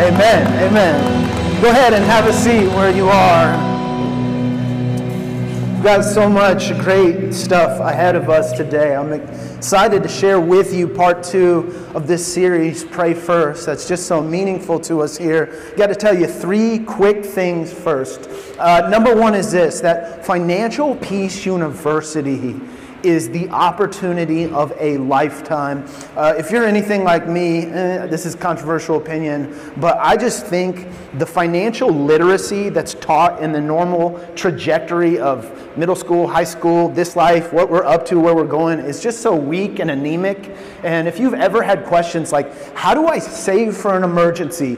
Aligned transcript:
Amen. 0.00 0.46
Amen. 0.66 1.60
Go 1.60 1.68
ahead 1.68 1.92
and 1.92 2.02
have 2.06 2.26
a 2.26 2.32
seat 2.32 2.66
where 2.68 2.90
you 2.90 3.10
are. 3.10 3.52
We've 5.74 5.82
got 5.82 6.02
so 6.06 6.26
much 6.26 6.70
great 6.78 7.34
stuff 7.34 7.80
ahead 7.80 8.16
of 8.16 8.30
us 8.30 8.52
today. 8.52 8.96
I'm 8.96 9.12
excited 9.12 10.02
to 10.02 10.08
share 10.08 10.40
with 10.40 10.72
you 10.72 10.88
part 10.88 11.22
two 11.22 11.86
of 11.94 12.06
this 12.06 12.26
series, 12.26 12.82
Pray 12.82 13.12
First. 13.12 13.66
That's 13.66 13.86
just 13.86 14.06
so 14.06 14.22
meaningful 14.22 14.80
to 14.80 15.02
us 15.02 15.18
here. 15.18 15.74
Got 15.76 15.88
to 15.88 15.94
tell 15.94 16.18
you 16.18 16.26
three 16.26 16.78
quick 16.78 17.22
things 17.22 17.70
first. 17.70 18.26
Uh, 18.58 18.88
number 18.88 19.14
one 19.14 19.34
is 19.34 19.52
this 19.52 19.80
that 19.80 20.24
Financial 20.24 20.96
Peace 20.96 21.44
University 21.44 22.58
is 23.02 23.30
the 23.30 23.48
opportunity 23.50 24.46
of 24.46 24.72
a 24.78 24.98
lifetime. 24.98 25.84
Uh, 26.16 26.34
if 26.36 26.50
you're 26.50 26.64
anything 26.64 27.04
like 27.04 27.26
me, 27.26 27.66
eh, 27.66 28.06
this 28.06 28.26
is 28.26 28.34
controversial 28.34 28.96
opinion, 28.96 29.54
but 29.78 29.98
I 29.98 30.16
just 30.16 30.46
think 30.46 30.88
the 31.18 31.26
financial 31.26 31.90
literacy 31.90 32.68
that's 32.68 32.94
taught 32.94 33.42
in 33.42 33.52
the 33.52 33.60
normal 33.60 34.18
trajectory 34.34 35.18
of 35.18 35.76
middle 35.76 35.96
school, 35.96 36.26
high 36.26 36.44
school, 36.44 36.88
this 36.88 37.16
life, 37.16 37.52
what 37.52 37.70
we're 37.70 37.84
up 37.84 38.04
to, 38.06 38.20
where 38.20 38.34
we're 38.34 38.44
going, 38.44 38.78
is 38.78 39.00
just 39.00 39.20
so 39.20 39.34
weak 39.34 39.78
and 39.78 39.90
anemic. 39.90 40.54
And 40.82 41.08
if 41.08 41.18
you've 41.18 41.34
ever 41.34 41.62
had 41.62 41.84
questions 41.84 42.32
like, 42.32 42.74
how 42.74 42.94
do 42.94 43.06
I 43.06 43.18
save 43.18 43.76
for 43.76 43.96
an 43.96 44.04
emergency? 44.04 44.76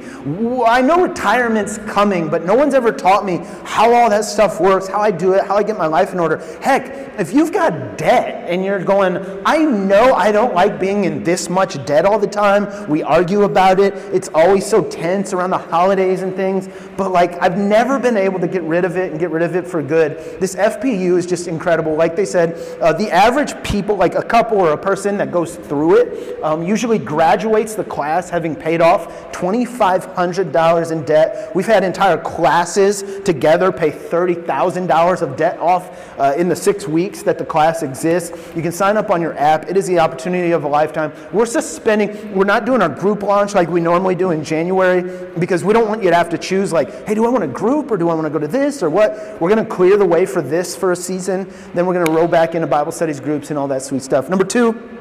I 0.66 0.82
know 0.82 1.02
retirement's 1.02 1.78
coming, 1.78 2.28
but 2.28 2.44
no 2.44 2.54
one's 2.54 2.74
ever 2.74 2.92
taught 2.92 3.24
me 3.24 3.40
how 3.64 3.92
all 3.92 4.10
that 4.10 4.24
stuff 4.24 4.60
works, 4.60 4.86
how 4.88 5.00
I 5.00 5.10
do 5.10 5.32
it, 5.32 5.44
how 5.44 5.56
I 5.56 5.62
get 5.62 5.76
my 5.78 5.86
life 5.86 6.12
in 6.12 6.20
order. 6.20 6.38
Heck, 6.60 7.18
if 7.18 7.32
you've 7.32 7.52
got 7.52 7.98
debt 7.98 8.11
and 8.12 8.64
you're 8.64 8.82
going, 8.82 9.16
I 9.44 9.58
know 9.58 10.14
I 10.14 10.32
don't 10.32 10.54
like 10.54 10.78
being 10.78 11.04
in 11.04 11.22
this 11.22 11.48
much 11.48 11.84
debt 11.86 12.04
all 12.04 12.18
the 12.18 12.26
time, 12.26 12.88
we 12.88 13.02
argue 13.02 13.42
about 13.42 13.80
it, 13.80 13.94
it's 14.14 14.28
always 14.34 14.66
so 14.66 14.84
tense 14.84 15.32
around 15.32 15.50
the 15.50 15.58
holidays 15.58 16.22
and 16.22 16.34
things, 16.34 16.68
but 16.96 17.12
like 17.12 17.40
I've 17.42 17.56
never 17.56 17.98
been 17.98 18.16
able 18.16 18.40
to 18.40 18.48
get 18.48 18.62
rid 18.62 18.84
of 18.84 18.96
it 18.96 19.10
and 19.10 19.18
get 19.18 19.30
rid 19.30 19.42
of 19.42 19.56
it 19.56 19.66
for 19.66 19.82
good. 19.82 20.40
This 20.40 20.54
FPU 20.54 21.16
is 21.16 21.26
just 21.26 21.48
incredible. 21.48 21.94
Like 21.94 22.16
they 22.16 22.24
said, 22.26 22.54
uh, 22.80 22.92
the 22.92 23.10
average 23.10 23.60
people, 23.62 23.96
like 23.96 24.14
a 24.14 24.22
couple 24.22 24.58
or 24.58 24.72
a 24.72 24.78
person 24.78 25.16
that 25.18 25.32
goes 25.32 25.56
through 25.56 25.96
it, 25.96 26.42
um, 26.42 26.62
usually 26.62 26.98
graduates 26.98 27.74
the 27.74 27.84
class 27.84 28.28
having 28.28 28.54
paid 28.54 28.80
off 28.80 29.32
$2,500 29.32 30.92
in 30.92 31.04
debt. 31.04 31.54
We've 31.54 31.66
had 31.66 31.84
entire 31.84 32.18
classes 32.18 33.20
together 33.24 33.72
pay 33.72 33.90
$30,000 33.90 35.22
of 35.22 35.36
debt 35.36 35.58
off 35.58 36.18
uh, 36.18 36.34
in 36.36 36.48
the 36.48 36.56
six 36.56 36.86
weeks 36.86 37.22
that 37.22 37.38
the 37.38 37.44
class 37.44 37.82
exists. 37.82 38.01
You 38.04 38.62
can 38.62 38.72
sign 38.72 38.96
up 38.96 39.10
on 39.10 39.20
your 39.20 39.36
app. 39.38 39.68
It 39.68 39.76
is 39.76 39.86
the 39.86 39.98
opportunity 39.98 40.52
of 40.52 40.64
a 40.64 40.68
lifetime. 40.68 41.12
We're 41.32 41.46
suspending, 41.46 42.34
we're 42.34 42.44
not 42.44 42.64
doing 42.64 42.82
our 42.82 42.88
group 42.88 43.22
launch 43.22 43.54
like 43.54 43.68
we 43.68 43.80
normally 43.80 44.14
do 44.14 44.30
in 44.30 44.44
January 44.44 45.28
because 45.38 45.64
we 45.64 45.72
don't 45.72 45.88
want 45.88 46.02
you 46.02 46.10
to 46.10 46.16
have 46.16 46.28
to 46.30 46.38
choose, 46.38 46.72
like, 46.72 47.06
hey, 47.06 47.14
do 47.14 47.24
I 47.26 47.28
want 47.28 47.44
a 47.44 47.48
group 47.48 47.90
or 47.90 47.96
do 47.96 48.08
I 48.08 48.14
want 48.14 48.26
to 48.26 48.30
go 48.30 48.38
to 48.38 48.48
this 48.48 48.82
or 48.82 48.90
what? 48.90 49.12
We're 49.40 49.50
going 49.50 49.64
to 49.64 49.70
clear 49.70 49.96
the 49.96 50.06
way 50.06 50.26
for 50.26 50.42
this 50.42 50.76
for 50.76 50.92
a 50.92 50.96
season. 50.96 51.52
Then 51.74 51.86
we're 51.86 51.94
going 51.94 52.06
to 52.06 52.12
roll 52.12 52.28
back 52.28 52.54
into 52.54 52.66
Bible 52.66 52.92
studies 52.92 53.20
groups 53.20 53.50
and 53.50 53.58
all 53.58 53.68
that 53.68 53.82
sweet 53.82 54.02
stuff. 54.02 54.28
Number 54.28 54.44
two, 54.44 54.92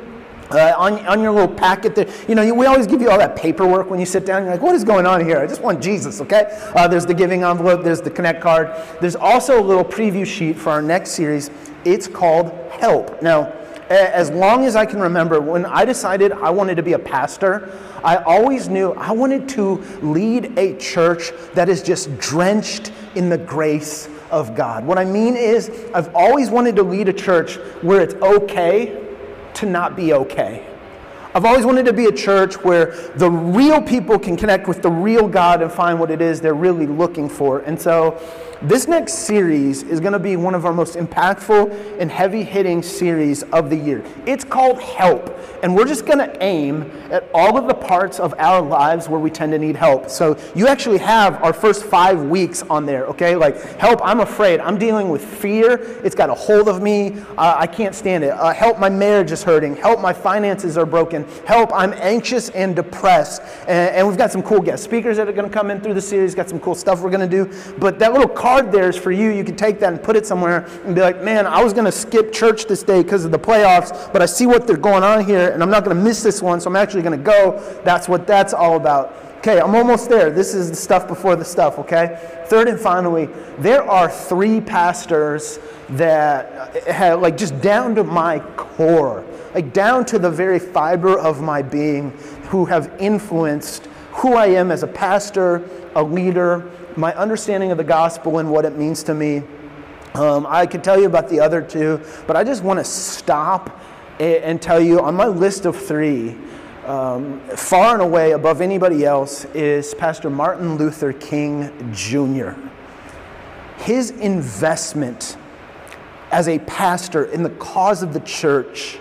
uh, 0.51 0.73
on, 0.77 1.05
on 1.05 1.21
your 1.21 1.31
little 1.31 1.53
packet 1.53 1.95
there, 1.95 2.09
you 2.27 2.35
know, 2.35 2.53
we 2.53 2.65
always 2.65 2.87
give 2.87 3.01
you 3.01 3.09
all 3.09 3.17
that 3.17 3.35
paperwork 3.35 3.89
when 3.89 3.99
you 3.99 4.05
sit 4.05 4.25
down. 4.25 4.43
You're 4.43 4.51
like, 4.51 4.61
what 4.61 4.75
is 4.75 4.83
going 4.83 5.05
on 5.05 5.23
here? 5.23 5.39
I 5.39 5.47
just 5.47 5.61
want 5.61 5.81
Jesus, 5.81 6.19
okay? 6.21 6.47
Uh, 6.75 6.87
there's 6.87 7.05
the 7.05 7.13
giving 7.13 7.43
envelope, 7.43 7.83
there's 7.83 8.01
the 8.01 8.09
Connect 8.09 8.41
card. 8.41 8.75
There's 8.99 9.15
also 9.15 9.61
a 9.61 9.63
little 9.63 9.85
preview 9.85 10.25
sheet 10.25 10.57
for 10.57 10.69
our 10.71 10.81
next 10.81 11.11
series. 11.11 11.49
It's 11.85 12.07
called 12.07 12.51
Help. 12.71 13.21
Now, 13.21 13.53
as 13.89 14.29
long 14.31 14.65
as 14.65 14.75
I 14.75 14.85
can 14.85 15.01
remember, 15.01 15.41
when 15.41 15.65
I 15.65 15.83
decided 15.83 16.31
I 16.31 16.49
wanted 16.49 16.75
to 16.75 16.83
be 16.83 16.93
a 16.93 16.99
pastor, 16.99 17.77
I 18.03 18.17
always 18.17 18.69
knew 18.69 18.93
I 18.93 19.11
wanted 19.11 19.49
to 19.49 19.83
lead 20.01 20.57
a 20.57 20.77
church 20.77 21.31
that 21.53 21.67
is 21.67 21.83
just 21.83 22.17
drenched 22.17 22.91
in 23.15 23.27
the 23.29 23.37
grace 23.37 24.07
of 24.31 24.55
God. 24.55 24.85
What 24.85 24.97
I 24.97 25.03
mean 25.03 25.35
is, 25.35 25.69
I've 25.93 26.15
always 26.15 26.49
wanted 26.49 26.77
to 26.77 26.83
lead 26.83 27.09
a 27.09 27.13
church 27.13 27.55
where 27.81 28.01
it's 28.01 28.13
okay 28.15 28.97
to 29.55 29.65
not 29.65 29.97
be 29.97 30.13
okay. 30.13 30.65
I've 31.33 31.45
always 31.45 31.65
wanted 31.65 31.85
to 31.85 31.93
be 31.93 32.05
a 32.05 32.11
church 32.11 32.55
where 32.55 32.87
the 33.15 33.29
real 33.29 33.81
people 33.81 34.19
can 34.19 34.35
connect 34.35 34.67
with 34.67 34.81
the 34.81 34.89
real 34.89 35.27
God 35.27 35.61
and 35.61 35.71
find 35.71 35.99
what 35.99 36.11
it 36.11 36.21
is 36.21 36.41
they're 36.41 36.53
really 36.53 36.87
looking 36.87 37.29
for. 37.29 37.59
And 37.59 37.79
so 37.79 38.19
this 38.61 38.87
next 38.87 39.13
series 39.13 39.81
is 39.83 39.99
going 39.99 40.13
to 40.13 40.19
be 40.19 40.35
one 40.35 40.53
of 40.53 40.65
our 40.65 40.73
most 40.73 40.95
impactful 40.95 41.99
and 41.99 42.11
heavy 42.11 42.43
hitting 42.43 42.83
series 42.83 43.41
of 43.43 43.71
the 43.71 43.75
year. 43.75 44.03
It's 44.27 44.43
called 44.43 44.79
Help, 44.79 45.35
and 45.63 45.75
we're 45.75 45.87
just 45.87 46.05
going 46.05 46.19
to 46.19 46.43
aim 46.43 46.91
at 47.09 47.27
all 47.33 47.57
of 47.57 47.67
the 47.67 47.73
parts 47.73 48.19
of 48.19 48.35
our 48.37 48.61
lives 48.61 49.09
where 49.09 49.19
we 49.19 49.31
tend 49.31 49.51
to 49.53 49.59
need 49.59 49.75
help. 49.75 50.09
So 50.09 50.37
you 50.53 50.67
actually 50.67 50.99
have 50.99 51.41
our 51.43 51.53
first 51.53 51.85
five 51.85 52.21
weeks 52.25 52.61
on 52.63 52.85
there, 52.85 53.05
okay? 53.07 53.35
Like, 53.35 53.57
help, 53.79 53.99
I'm 54.03 54.19
afraid. 54.19 54.59
I'm 54.59 54.77
dealing 54.77 55.09
with 55.09 55.25
fear. 55.25 55.79
It's 56.03 56.15
got 56.15 56.29
a 56.29 56.35
hold 56.35 56.69
of 56.69 56.83
me. 56.83 57.19
Uh, 57.37 57.55
I 57.57 57.65
can't 57.65 57.95
stand 57.95 58.23
it. 58.23 58.29
Uh, 58.29 58.53
help, 58.53 58.77
my 58.77 58.89
marriage 58.89 59.31
is 59.31 59.43
hurting. 59.43 59.75
Help, 59.75 59.99
my 60.01 60.13
finances 60.13 60.77
are 60.77 60.85
broken. 60.85 61.25
Help, 61.47 61.71
I'm 61.73 61.93
anxious 61.93 62.49
and 62.49 62.75
depressed. 62.75 63.41
And, 63.61 63.95
and 63.95 64.07
we've 64.07 64.17
got 64.17 64.31
some 64.31 64.43
cool 64.43 64.61
guest 64.61 64.83
speakers 64.83 65.17
that 65.17 65.27
are 65.27 65.33
going 65.33 65.49
to 65.49 65.53
come 65.53 65.71
in 65.71 65.81
through 65.81 65.95
the 65.95 66.01
series, 66.01 66.35
got 66.35 66.47
some 66.47 66.59
cool 66.59 66.75
stuff 66.75 67.01
we're 67.01 67.09
going 67.09 67.27
to 67.27 67.45
do. 67.45 67.73
But 67.79 67.97
that 67.99 68.13
little 68.13 68.29
card 68.29 68.50
there 68.59 68.89
is 68.89 68.97
for 68.97 69.11
you. 69.11 69.29
You 69.29 69.43
can 69.43 69.55
take 69.55 69.79
that 69.79 69.93
and 69.93 70.03
put 70.03 70.15
it 70.15 70.25
somewhere 70.25 70.67
and 70.83 70.93
be 70.93 71.01
like, 71.01 71.21
man, 71.21 71.47
I 71.47 71.63
was 71.63 71.71
going 71.71 71.85
to 71.85 71.91
skip 71.91 72.33
church 72.33 72.65
this 72.65 72.83
day 72.83 73.03
because 73.03 73.23
of 73.23 73.31
the 73.31 73.39
playoffs, 73.39 74.11
but 74.11 74.21
I 74.21 74.25
see 74.25 74.47
what 74.47 74.67
they're 74.67 74.75
going 74.75 75.03
on 75.03 75.23
here 75.23 75.51
and 75.51 75.63
I'm 75.63 75.69
not 75.69 75.85
going 75.85 75.95
to 75.95 76.03
miss 76.03 76.21
this 76.23 76.41
one, 76.41 76.59
so 76.59 76.69
I'm 76.69 76.75
actually 76.75 77.03
going 77.03 77.17
to 77.17 77.23
go. 77.23 77.81
That's 77.85 78.09
what 78.09 78.27
that's 78.27 78.53
all 78.53 78.75
about. 78.75 79.15
Okay, 79.37 79.59
I'm 79.59 79.73
almost 79.73 80.09
there. 80.09 80.29
This 80.29 80.53
is 80.53 80.69
the 80.69 80.75
stuff 80.75 81.07
before 81.07 81.35
the 81.35 81.45
stuff, 81.45 81.79
okay? 81.79 82.19
Third 82.45 82.67
and 82.67 82.79
finally, 82.79 83.27
there 83.57 83.81
are 83.83 84.07
three 84.07 84.61
pastors 84.61 85.57
that 85.89 86.75
eh, 86.75 86.93
have, 86.93 87.21
like, 87.21 87.37
just 87.37 87.59
down 87.59 87.95
to 87.95 88.03
my 88.03 88.39
core, 88.55 89.25
like, 89.55 89.73
down 89.73 90.05
to 90.05 90.19
the 90.19 90.29
very 90.29 90.59
fiber 90.59 91.17
of 91.17 91.41
my 91.41 91.63
being, 91.63 92.11
who 92.49 92.65
have 92.65 92.93
influenced 92.99 93.87
who 94.11 94.35
I 94.35 94.47
am 94.47 94.71
as 94.71 94.83
a 94.83 94.87
pastor, 94.87 95.67
a 95.95 96.03
leader, 96.03 96.69
my 97.01 97.15
understanding 97.15 97.71
of 97.71 97.79
the 97.79 97.83
gospel 97.83 98.37
and 98.37 98.49
what 98.49 98.63
it 98.63 98.77
means 98.77 99.01
to 99.01 99.15
me. 99.15 99.41
Um, 100.13 100.45
I 100.47 100.67
could 100.67 100.83
tell 100.83 100.99
you 100.99 101.07
about 101.07 101.29
the 101.29 101.39
other 101.39 101.59
two, 101.59 101.99
but 102.27 102.35
I 102.37 102.43
just 102.43 102.63
want 102.63 102.77
to 102.77 102.83
stop 102.83 103.81
and 104.19 104.61
tell 104.61 104.79
you 104.79 104.99
on 105.01 105.15
my 105.15 105.25
list 105.25 105.65
of 105.65 105.75
three, 105.75 106.37
um, 106.85 107.39
far 107.55 107.93
and 107.93 108.03
away 108.03 108.33
above 108.33 108.61
anybody 108.61 109.03
else, 109.03 109.45
is 109.55 109.95
Pastor 109.95 110.29
Martin 110.29 110.75
Luther 110.77 111.11
King 111.11 111.71
Jr. 111.91 112.51
His 113.79 114.11
investment 114.11 115.37
as 116.29 116.47
a 116.47 116.59
pastor 116.59 117.25
in 117.25 117.41
the 117.41 117.49
cause 117.49 118.03
of 118.03 118.13
the 118.13 118.19
church 118.19 118.99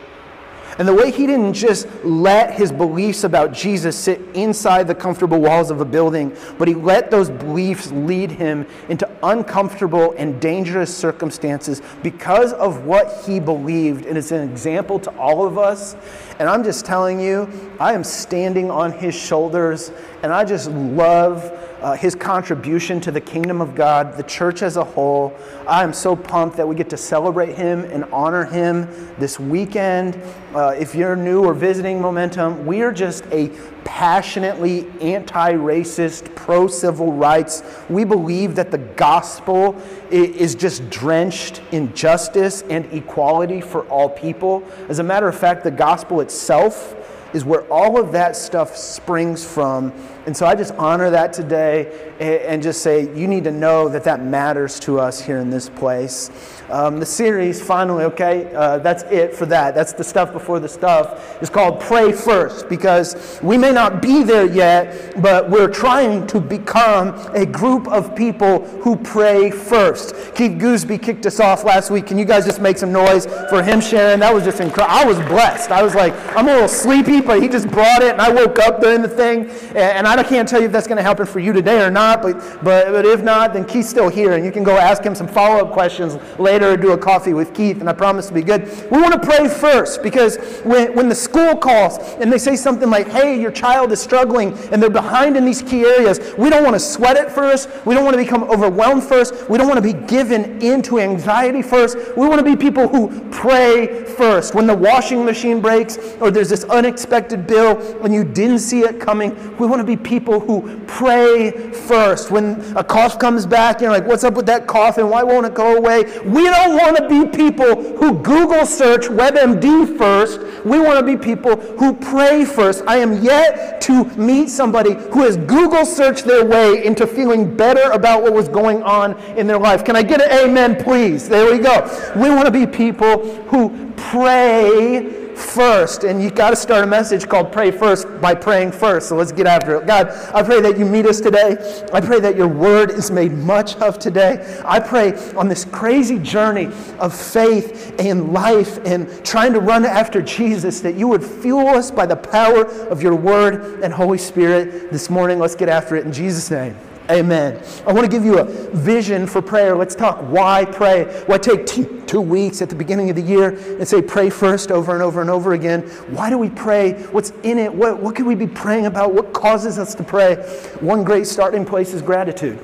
and 0.81 0.89
the 0.89 0.95
way 0.95 1.11
he 1.11 1.27
didn't 1.27 1.53
just 1.53 1.87
let 2.05 2.55
his 2.55 2.73
beliefs 2.73 3.25
about 3.25 3.53
Jesus 3.53 3.95
sit 3.95 4.19
inside 4.33 4.89
the 4.89 4.95
comfortable 4.95 5.39
walls 5.39 5.71
of 5.71 5.83
a 5.83 5.85
building, 5.85 6.35
but 6.57 6.69
he 6.69 6.75
let 6.75 7.11
those 7.11 7.29
beliefs 7.29 7.93
lead 7.93 8.31
him 8.31 8.67
into 8.89 9.07
uncomfortable 9.23 10.15
and 10.17 10.41
dangerous 10.41 10.97
circumstances 10.97 11.83
because 12.03 12.55
of 12.55 12.87
what 12.87 13.27
he 13.27 13.39
believed. 13.39 14.07
And 14.07 14.17
it's 14.17 14.33
an 14.33 14.49
example 14.51 14.99
to 15.01 15.11
all 15.19 15.45
of 15.45 15.59
us. 15.59 15.97
And 16.39 16.49
I'm 16.49 16.65
just 16.65 16.87
telling 16.87 17.21
you, 17.21 17.47
I 17.79 17.93
am 17.93 18.03
standing 18.03 18.71
on 18.71 18.91
his 18.91 19.15
shoulders, 19.15 19.93
and 20.23 20.33
I 20.33 20.47
just 20.47 20.71
love 20.71 21.60
uh, 21.81 21.95
his 21.95 22.15
contribution 22.15 23.01
to 23.01 23.11
the 23.11 23.21
kingdom 23.21 23.61
of 23.61 23.75
God, 23.75 24.17
the 24.17 24.23
church 24.23 24.63
as 24.63 24.77
a 24.77 24.85
whole. 24.85 25.35
I 25.67 25.83
am 25.83 25.93
so 25.93 26.15
pumped 26.15 26.57
that 26.57 26.69
we 26.69 26.75
get 26.75 26.91
to 26.91 26.97
celebrate 26.97 27.57
him 27.57 27.85
and 27.85 28.05
honor 28.07 28.45
him 28.45 28.89
this 29.19 29.41
weekend. 29.41 30.21
Uh, 30.55 30.75
if 30.79 30.95
you're 30.95 31.17
new 31.17 31.45
or 31.45 31.55
visiting 31.55 32.01
Momentum, 32.01 32.67
we 32.67 32.83
are 32.83 32.93
just 32.93 33.25
a 33.33 33.49
passionately 33.85 34.87
anti 35.01 35.53
racist, 35.53 36.35
pro 36.35 36.67
civil 36.67 37.13
rights. 37.13 37.63
We 37.89 38.05
believe 38.05 38.57
that 38.57 38.71
the 38.71 38.79
gospel 38.79 39.81
is 40.11 40.55
just 40.55 40.89
drenched 40.91 41.63
in 41.73 41.95
justice 41.95 42.63
and 42.63 42.85
equality 42.93 43.61
for 43.61 43.83
all 43.87 44.09
people. 44.09 44.63
As 44.89 44.99
a 44.99 45.03
matter 45.03 45.29
of 45.29 45.39
fact, 45.39 45.65
the 45.65 45.71
gospel 45.71 46.21
itself 46.21 46.97
is 47.33 47.45
where 47.45 47.63
all 47.73 48.01
of 48.01 48.13
that 48.13 48.37
stuff 48.37 48.77
springs 48.77 49.45
from. 49.45 49.93
And 50.27 50.37
so 50.37 50.47
I 50.47 50.55
just 50.55 50.75
honor 50.75 51.11
that 51.11 51.33
today 51.33 52.11
and 52.21 52.63
just 52.63 52.83
say, 52.83 53.15
you 53.15 53.27
need 53.27 53.45
to 53.45 53.51
know 53.51 53.89
that 53.89 54.05
that 54.05 54.23
matters 54.23 54.79
to 54.81 54.99
us 54.99 55.21
here 55.21 55.39
in 55.39 55.51
this 55.51 55.69
place. 55.69 56.31
Um, 56.69 57.01
the 57.01 57.07
series, 57.07 57.61
finally, 57.61 58.05
okay, 58.05 58.53
uh, 58.55 58.79
that's 58.79 59.03
it 59.05 59.35
for 59.35 59.47
that. 59.47 59.75
That's 59.75 59.93
the 59.93 60.05
stuff 60.05 60.33
before 60.33 60.61
the 60.61 60.69
stuff. 60.69 61.37
It's 61.41 61.51
called 61.51 61.81
Pray 61.81 62.13
First 62.13 62.69
because 62.69 63.41
we 63.43 63.59
may 63.59 63.73
not 63.73 64.01
be 64.01 64.23
there 64.23 64.47
yet, 64.47 65.21
but 65.21 65.51
we're 65.51 65.71
trying 65.71 66.27
to 66.29 66.41
become 66.41 67.09
a 67.35 67.45
group 67.45 67.89
of 67.89 68.15
people 68.15 68.65
who 68.83 68.97
pray 68.97 69.51
first. 69.51 70.15
Keith 70.35 70.61
Gooseby 70.61 71.03
kicked 71.03 71.27
us 71.27 71.41
off 71.41 71.65
last 71.65 71.91
week. 71.91 72.07
Can 72.07 72.19
you 72.19 72.25
guys 72.25 72.45
just 72.45 72.61
make 72.61 72.79
some 72.79 72.93
noise 72.93 73.27
for 73.49 73.63
him 73.63 73.81
sharing? 73.81 74.21
That 74.21 74.33
was 74.33 74.45
just 74.45 74.61
incredible. 74.61 74.95
I 74.95 75.05
was 75.05 75.19
blessed. 75.29 75.73
I 75.73 75.83
was 75.83 75.95
like, 75.97 76.15
I'm 76.37 76.47
a 76.47 76.53
little 76.53 76.69
sleepy 76.69 77.21
but 77.21 77.43
he 77.43 77.49
just 77.49 77.69
brought 77.71 78.03
it, 78.03 78.13
and 78.13 78.21
I 78.21 78.31
woke 78.31 78.59
up 78.59 78.81
during 78.81 79.03
the 79.03 79.09
thing. 79.09 79.49
And 79.77 80.07
I 80.19 80.25
can't 80.25 80.49
tell 80.49 80.61
you 80.61 80.67
if 80.67 80.73
that's 80.73 80.87
going 80.87 80.97
to 80.97 81.03
happen 81.03 81.27
for 81.27 81.41
you 81.41 81.53
today 81.53 81.83
or 81.83 81.91
not, 81.91 82.23
but, 82.23 82.39
but, 82.65 82.91
but 82.91 83.05
if 83.05 83.23
not, 83.23 83.53
then 83.53 83.65
Keith's 83.65 83.91
still 83.91 84.09
here, 84.09 84.33
and 84.33 84.45
you 84.45 84.51
can 84.51 84.65
go 84.65 84.77
ask 84.77 85.03
him 85.03 85.15
some 85.15 85.29
follow 85.29 85.65
up 85.65 85.73
questions 85.73 86.17
later 86.39 86.73
or 86.73 86.77
do 86.77 86.93
a 86.93 86.99
coffee 86.99 87.35
with 87.35 87.55
Keith, 87.55 87.81
and 87.81 87.89
I 87.89 87.93
promise 87.93 88.29
to 88.29 88.35
be 88.35 88.43
good. 88.43 88.65
We 88.91 89.01
want 89.01 89.13
to 89.13 89.21
pray 89.21 89.49
first 89.49 90.03
because 90.03 90.39
when, 90.65 90.95
when 90.95 91.09
the 91.09 91.15
school 91.15 91.57
calls 91.57 91.99
and 92.21 92.33
they 92.33 92.39
say 92.39 92.57
something 92.57 92.91
like, 92.91 93.09
hey, 93.09 93.41
your 93.41 93.51
child 93.51 93.93
is 93.93 94.01
struggling 94.01 94.57
and 94.73 94.83
they're 94.83 94.91
behind 94.91 95.37
in 95.37 95.45
these 95.45 95.63
key 95.63 95.85
areas, 95.85 96.19
we 96.39 96.51
don't 96.51 96.65
want 96.65 96.75
to 96.75 96.81
sweat 96.81 97.17
it 97.17 97.31
first. 97.31 97.69
We 97.85 97.95
don't 97.95 98.05
want 98.05 98.17
to 98.17 98.23
become 98.23 98.45
overwhelmed 98.45 99.05
first. 99.05 99.49
We 99.49 99.59
don't 99.59 99.69
want 99.69 99.85
to 99.85 99.93
be 99.93 100.07
given 100.07 100.61
into 100.63 100.99
anxiety 100.99 101.63
first. 101.63 101.97
We 102.17 102.27
want 102.27 102.39
to 102.39 102.45
be 102.45 102.57
people 102.57 102.89
who 102.89 103.29
pray 103.31 104.05
first. 104.05 104.55
When 104.55 104.67
the 104.67 104.75
washing 104.75 105.25
machine 105.25 105.61
breaks 105.61 105.99
or 106.21 106.31
there's 106.31 106.49
this 106.49 106.65
unexpected 106.65 107.47
bill 107.47 107.79
and 108.03 108.15
you 108.15 108.25
didn't 108.25 108.61
see 108.61 108.81
it 108.81 109.01
coming, 109.01 109.57
we 109.59 109.67
want 109.67 109.81
to 109.81 109.85
be 109.85 109.97
people 110.03 110.41
who 110.41 110.81
pray 110.87 111.51
first. 111.73 112.31
When 112.31 112.61
a 112.77 112.85
cough 112.85 113.19
comes 113.19 113.47
back, 113.47 113.81
you're 113.81 113.91
like, 113.91 114.07
what's 114.07 114.25
up 114.25 114.35
with 114.35 114.47
that 114.47 114.67
cough 114.67 114.99
and 114.99 115.11
why 115.11 115.23
won't 115.23 115.47
it 115.47 115.55
go 115.55 115.77
away? 115.77 116.03
We 116.25 116.45
don't 116.45 116.77
want 116.77 116.97
to 116.97 117.09
be 117.09 117.27
people 117.37 117.97
who 117.97 118.19
Google 118.19 118.67
search 118.67 119.07
WebMD 119.07 119.97
first. 119.97 120.41
We 120.65 120.79
want 120.79 120.99
to 120.99 121.05
be 121.05 121.17
people 121.17 121.57
who 121.57 121.95
pray 121.95 122.45
first. 122.45 122.85
I 122.87 122.97
am 122.97 123.23
yet 123.23 123.81
to 123.83 124.05
meet 124.17 124.51
somebody 124.51 124.95
who 124.95 125.23
has 125.23 125.37
Google 125.37 125.85
searched 125.85 126.25
their 126.25 126.45
way 126.45 126.85
into 126.85 127.07
feeling 127.07 127.57
better 127.57 127.91
about 127.93 128.23
what 128.23 128.33
was 128.33 128.49
going 128.49 128.83
on 128.83 129.19
in 129.37 129.47
their 129.47 129.59
life. 129.59 129.85
Can 129.85 129.97
I 129.97 130.03
get 130.03 130.21
an 130.21 130.49
amen, 130.49 130.83
please? 130.83 131.29
There 131.29 131.51
we 131.51 131.59
go. 131.59 131.83
We 132.17 132.31
want 132.31 132.47
to 132.47 132.51
be 132.51 132.67
people 132.67 133.35
who 133.47 133.93
pray 133.97 135.20
first. 135.41 136.05
And 136.05 136.23
you 136.23 136.31
got 136.31 136.51
to 136.51 136.57
start 136.57 136.85
a 136.85 136.87
message 136.87 137.29
called 137.29 137.53
Pray 137.53 137.71
First 137.71 138.07
by 138.21 138.35
praying 138.35 138.73
first. 138.73 139.09
So 139.09 139.17
let's 139.17 139.33
get 139.33 139.47
after 139.47 139.77
it. 139.77 139.87
God, 139.87 140.09
I 140.35 140.43
pray 140.43 140.61
that 140.61 140.79
you 140.79 140.85
meet 140.85 141.07
us 141.07 141.21
today. 141.21 141.57
I 141.93 142.01
pray 142.01 142.21
that 142.21 142.37
your 142.37 142.49
word 142.49 142.91
is 142.91 143.11
made 143.11 143.33
much 143.33 143.77
of 143.77 143.99
today. 143.99 144.63
I 144.65 144.81
pray 144.81 145.13
on 145.35 145.49
this 145.49 145.65
crazy 145.65 146.19
journey 146.19 146.67
of 146.99 147.15
faith 147.15 147.95
and 147.99 148.33
life 148.33 148.79
and 148.85 149.25
trying 149.25 149.53
to 149.53 149.61
run 149.61 149.85
after 149.85 150.23
Jesus 150.23 150.81
that 150.81 150.95
you 150.95 151.09
would 151.09 151.25
fuel 151.25 151.69
us 151.69 151.91
by 151.91 152.07
the 152.07 152.17
power 152.17 152.67
of 152.89 153.03
your 153.03 153.15
word 153.15 153.83
and 153.83 153.93
Holy 153.93 154.19
Spirit 154.19 154.91
this 154.91 155.11
morning. 155.11 155.39
Let's 155.39 155.57
get 155.57 155.69
after 155.69 155.97
it 155.97 156.05
in 156.05 156.13
Jesus' 156.13 156.51
name. 156.51 156.77
Amen. 157.11 157.61
I 157.87 157.93
want 157.93 158.05
to 158.05 158.11
give 158.11 158.25
you 158.25 158.39
a 158.39 158.45
vision 158.45 159.27
for 159.27 159.43
prayer. 159.43 159.75
Let's 159.75 159.97
talk 159.97 160.19
why 160.19 160.65
pray. 160.65 161.25
Why 161.27 161.39
take 161.39 161.67
two, 161.67 162.03
two 162.07 162.21
weeks 162.21 162.63
at 162.63 162.69
the 162.69 162.77
beginning 162.77 163.11
of 163.11 163.17
the 163.17 163.23
year 163.23 163.51
and 163.79 163.87
say 163.87 164.01
pray 164.01 164.31
first 164.31 164.71
over 164.71 164.93
and 164.93 165.03
over 165.03 165.21
and 165.21 165.29
over 165.29 165.53
again? 165.55 165.83
Why 166.13 166.31
do 166.31 166.39
we 166.39 166.51
pray? 166.51 166.93
What's 167.11 167.31
in 167.43 167.59
it? 167.59 167.75
What, 167.75 167.99
what 167.99 168.15
can 168.15 168.27
we 168.27 168.37
be 168.37 168.47
praying 168.47 168.87
about? 168.87 169.13
What 169.13 169.33
causes 169.33 169.77
us 169.77 169.93
to 169.97 170.05
pray? 170.05 170.37
One 170.79 171.03
great 171.03 171.27
starting 171.27 171.65
place 171.65 171.93
is 171.95 172.01
gratitude. 172.01 172.61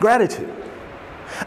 Gratitude. 0.00 0.61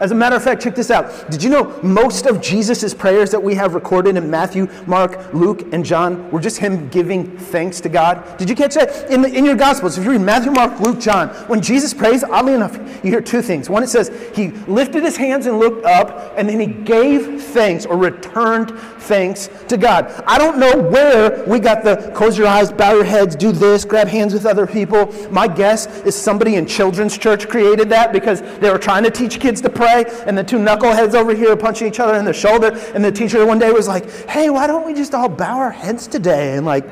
As 0.00 0.10
a 0.10 0.14
matter 0.14 0.36
of 0.36 0.42
fact, 0.42 0.62
check 0.62 0.74
this 0.74 0.90
out. 0.90 1.30
Did 1.30 1.42
you 1.42 1.50
know 1.50 1.78
most 1.82 2.26
of 2.26 2.40
Jesus' 2.40 2.94
prayers 2.94 3.30
that 3.30 3.42
we 3.42 3.54
have 3.54 3.74
recorded 3.74 4.16
in 4.16 4.30
Matthew, 4.30 4.68
Mark, 4.86 5.32
Luke, 5.32 5.72
and 5.72 5.84
John 5.84 6.30
were 6.30 6.40
just 6.40 6.58
him 6.58 6.88
giving 6.88 7.36
thanks 7.36 7.80
to 7.80 7.88
God? 7.88 8.38
Did 8.38 8.48
you 8.48 8.56
catch 8.56 8.74
that? 8.74 9.10
In, 9.10 9.22
the, 9.22 9.32
in 9.32 9.44
your 9.44 9.56
Gospels, 9.56 9.98
if 9.98 10.04
you 10.04 10.10
read 10.12 10.20
Matthew, 10.20 10.52
Mark, 10.52 10.80
Luke, 10.80 11.00
John, 11.00 11.28
when 11.48 11.60
Jesus 11.60 11.94
prays, 11.94 12.22
oddly 12.24 12.54
enough, 12.54 12.76
you 13.04 13.10
hear 13.10 13.20
two 13.20 13.42
things. 13.42 13.70
One, 13.70 13.82
it 13.82 13.88
says 13.88 14.10
he 14.34 14.48
lifted 14.66 15.02
his 15.02 15.16
hands 15.16 15.46
and 15.46 15.58
looked 15.58 15.84
up, 15.84 16.34
and 16.36 16.48
then 16.48 16.60
he 16.60 16.66
gave 16.66 17.42
thanks 17.42 17.86
or 17.86 17.96
returned 17.96 18.78
thanks 19.00 19.48
to 19.68 19.76
God. 19.76 20.10
I 20.26 20.38
don't 20.38 20.58
know 20.58 20.76
where 20.76 21.44
we 21.46 21.58
got 21.58 21.84
the 21.84 22.12
close 22.14 22.36
your 22.36 22.46
eyes, 22.46 22.72
bow 22.72 22.94
your 22.94 23.04
heads, 23.04 23.36
do 23.36 23.52
this, 23.52 23.84
grab 23.84 24.08
hands 24.08 24.32
with 24.34 24.46
other 24.46 24.66
people. 24.66 25.12
My 25.30 25.48
guess 25.48 25.86
is 26.02 26.14
somebody 26.14 26.56
in 26.56 26.66
children's 26.66 27.16
church 27.16 27.48
created 27.48 27.88
that 27.90 28.12
because 28.12 28.42
they 28.58 28.70
were 28.70 28.78
trying 28.78 29.04
to 29.04 29.10
teach 29.10 29.40
kids 29.40 29.60
to 29.62 29.70
pray, 29.76 30.04
and 30.26 30.36
the 30.36 30.44
two 30.44 30.58
knuckleheads 30.58 31.14
over 31.14 31.34
here 31.34 31.54
punching 31.56 31.86
each 31.86 32.00
other 32.00 32.14
in 32.14 32.24
the 32.24 32.32
shoulder. 32.32 32.68
And 32.94 33.04
the 33.04 33.12
teacher 33.12 33.44
one 33.46 33.58
day 33.58 33.70
was 33.70 33.86
like, 33.88 34.10
"Hey, 34.28 34.50
why 34.50 34.66
don't 34.66 34.86
we 34.86 34.94
just 34.94 35.14
all 35.14 35.28
bow 35.28 35.58
our 35.58 35.70
heads 35.70 36.06
today 36.06 36.56
and 36.56 36.66
like 36.66 36.84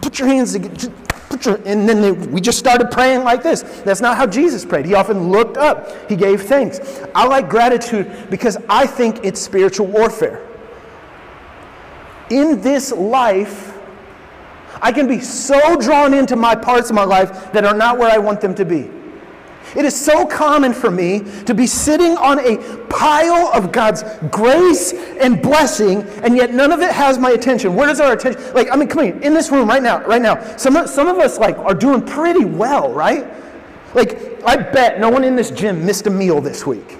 put 0.00 0.18
your 0.18 0.28
hands 0.28 0.52
together?" 0.52 0.92
Your, 1.44 1.56
and 1.66 1.86
then 1.86 2.00
they, 2.00 2.12
we 2.12 2.40
just 2.40 2.58
started 2.58 2.90
praying 2.90 3.22
like 3.22 3.42
this. 3.42 3.60
That's 3.84 4.00
not 4.00 4.16
how 4.16 4.26
Jesus 4.26 4.64
prayed. 4.64 4.86
He 4.86 4.94
often 4.94 5.30
looked 5.30 5.58
up, 5.58 6.08
he 6.08 6.16
gave 6.16 6.42
thanks. 6.42 6.80
I 7.14 7.26
like 7.26 7.50
gratitude 7.50 8.30
because 8.30 8.56
I 8.70 8.86
think 8.86 9.20
it's 9.22 9.38
spiritual 9.38 9.86
warfare. 9.86 10.42
In 12.30 12.62
this 12.62 12.90
life, 12.90 13.76
I 14.80 14.92
can 14.92 15.06
be 15.06 15.20
so 15.20 15.76
drawn 15.76 16.14
into 16.14 16.36
my 16.36 16.54
parts 16.54 16.90
of 16.90 16.96
my 16.96 17.04
life 17.04 17.52
that 17.52 17.64
are 17.64 17.74
not 17.74 17.98
where 17.98 18.10
I 18.10 18.18
want 18.18 18.40
them 18.40 18.54
to 18.54 18.64
be. 18.64 18.90
It 19.76 19.84
is 19.84 19.94
so 19.94 20.24
common 20.26 20.72
for 20.72 20.90
me 20.90 21.20
to 21.44 21.54
be 21.54 21.66
sitting 21.66 22.16
on 22.16 22.40
a 22.40 22.56
pile 22.88 23.48
of 23.52 23.72
God's 23.72 24.04
grace 24.30 24.94
and 25.20 25.42
blessing, 25.42 26.02
and 26.22 26.34
yet 26.34 26.54
none 26.54 26.72
of 26.72 26.80
it 26.80 26.90
has 26.90 27.18
my 27.18 27.32
attention. 27.32 27.74
Where 27.74 27.86
does 27.86 28.00
our 28.00 28.12
attention? 28.12 28.54
Like, 28.54 28.70
I 28.72 28.76
mean, 28.76 28.88
come 28.88 29.00
on, 29.00 29.22
in 29.22 29.34
this 29.34 29.50
room 29.50 29.68
right 29.68 29.82
now, 29.82 30.02
right 30.06 30.22
now, 30.22 30.56
some 30.56 30.76
of, 30.76 30.88
some 30.88 31.08
of 31.08 31.18
us 31.18 31.38
like 31.38 31.58
are 31.58 31.74
doing 31.74 32.00
pretty 32.00 32.44
well, 32.44 32.92
right? 32.92 33.26
Like, 33.94 34.42
I 34.44 34.56
bet 34.56 34.98
no 34.98 35.10
one 35.10 35.24
in 35.24 35.36
this 35.36 35.50
gym 35.50 35.84
missed 35.84 36.06
a 36.06 36.10
meal 36.10 36.40
this 36.40 36.66
week. 36.66 36.98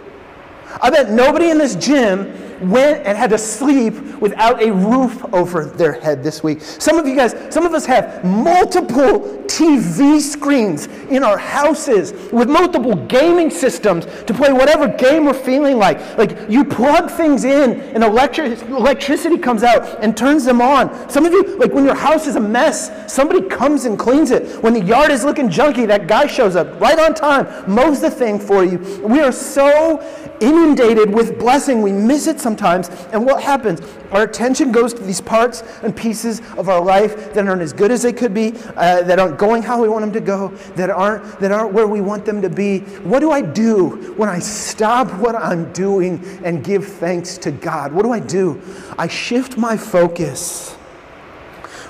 I 0.80 0.90
bet 0.90 1.10
nobody 1.10 1.50
in 1.50 1.58
this 1.58 1.74
gym 1.76 2.70
went 2.70 3.06
and 3.06 3.16
had 3.16 3.30
to 3.30 3.38
sleep 3.38 3.94
without 4.20 4.62
a 4.62 4.72
roof 4.72 5.24
over 5.32 5.64
their 5.64 5.92
head 5.92 6.22
this 6.22 6.42
week. 6.42 6.60
Some 6.60 6.98
of 6.98 7.06
you 7.06 7.16
guys, 7.16 7.34
some 7.50 7.66
of 7.66 7.74
us 7.74 7.86
have 7.86 8.24
multiple 8.24 9.42
TV 9.48 10.20
screens 10.20 10.86
in 11.10 11.22
our 11.22 11.38
houses 11.38 12.12
with 12.32 12.48
multiple 12.48 12.94
gaming 13.06 13.50
systems 13.50 14.06
to 14.24 14.34
play 14.34 14.52
whatever 14.52 14.88
game 14.88 15.24
we're 15.24 15.34
feeling 15.34 15.78
like. 15.78 15.98
Like 16.18 16.36
you 16.48 16.64
plug 16.64 17.10
things 17.10 17.44
in 17.44 17.80
and 17.80 18.04
electric, 18.04 18.60
electricity 18.62 19.38
comes 19.38 19.62
out 19.62 20.02
and 20.02 20.16
turns 20.16 20.44
them 20.44 20.60
on. 20.60 21.08
Some 21.10 21.24
of 21.24 21.32
you, 21.32 21.56
like 21.58 21.72
when 21.72 21.84
your 21.84 21.94
house 21.94 22.26
is 22.26 22.36
a 22.36 22.40
mess, 22.40 23.12
somebody 23.12 23.42
comes 23.42 23.84
and 23.84 23.98
cleans 23.98 24.30
it. 24.30 24.62
When 24.62 24.72
the 24.72 24.82
yard 24.82 25.10
is 25.10 25.24
looking 25.24 25.48
junky, 25.48 25.86
that 25.86 26.06
guy 26.06 26.26
shows 26.26 26.56
up 26.56 26.80
right 26.80 26.98
on 26.98 27.14
time, 27.14 27.46
mows 27.72 28.00
the 28.00 28.10
thing 28.10 28.38
for 28.38 28.64
you. 28.64 28.78
We 29.06 29.20
are 29.20 29.32
so 29.32 30.02
inundated 30.40 31.12
with 31.12 31.38
blessing, 31.38 31.82
we 31.82 31.92
miss 31.92 32.26
it 32.26 32.40
sometimes. 32.40 32.88
And 33.12 33.24
what 33.24 33.42
happens? 33.42 33.80
Our 34.10 34.22
attention 34.22 34.72
goes 34.72 34.94
to 34.94 35.02
these 35.02 35.20
parts 35.20 35.62
and 35.82 35.96
pieces 35.96 36.40
of 36.56 36.68
our 36.68 36.80
life 36.80 37.34
that 37.34 37.46
aren't 37.46 37.62
as 37.62 37.72
good 37.72 37.90
as 37.90 38.02
they 38.02 38.12
could 38.12 38.34
be, 38.34 38.54
uh, 38.76 39.02
that 39.02 39.18
aren't 39.18 39.35
going 39.36 39.62
how 39.62 39.80
we 39.80 39.88
want 39.88 40.02
them 40.02 40.12
to 40.12 40.20
go, 40.20 40.48
that 40.74 40.90
aren't, 40.90 41.38
that 41.40 41.52
aren't 41.52 41.72
where 41.72 41.86
we 41.86 42.00
want 42.00 42.24
them 42.24 42.42
to 42.42 42.50
be. 42.50 42.80
What 42.80 43.20
do 43.20 43.30
I 43.30 43.42
do 43.42 44.14
when 44.16 44.28
I 44.28 44.38
stop 44.38 45.12
what 45.14 45.34
I'm 45.34 45.72
doing 45.72 46.24
and 46.44 46.64
give 46.64 46.86
thanks 46.86 47.38
to 47.38 47.50
God? 47.50 47.92
What 47.92 48.02
do 48.02 48.12
I 48.12 48.20
do? 48.20 48.60
I 48.98 49.08
shift 49.08 49.56
my 49.56 49.76
focus 49.76 50.76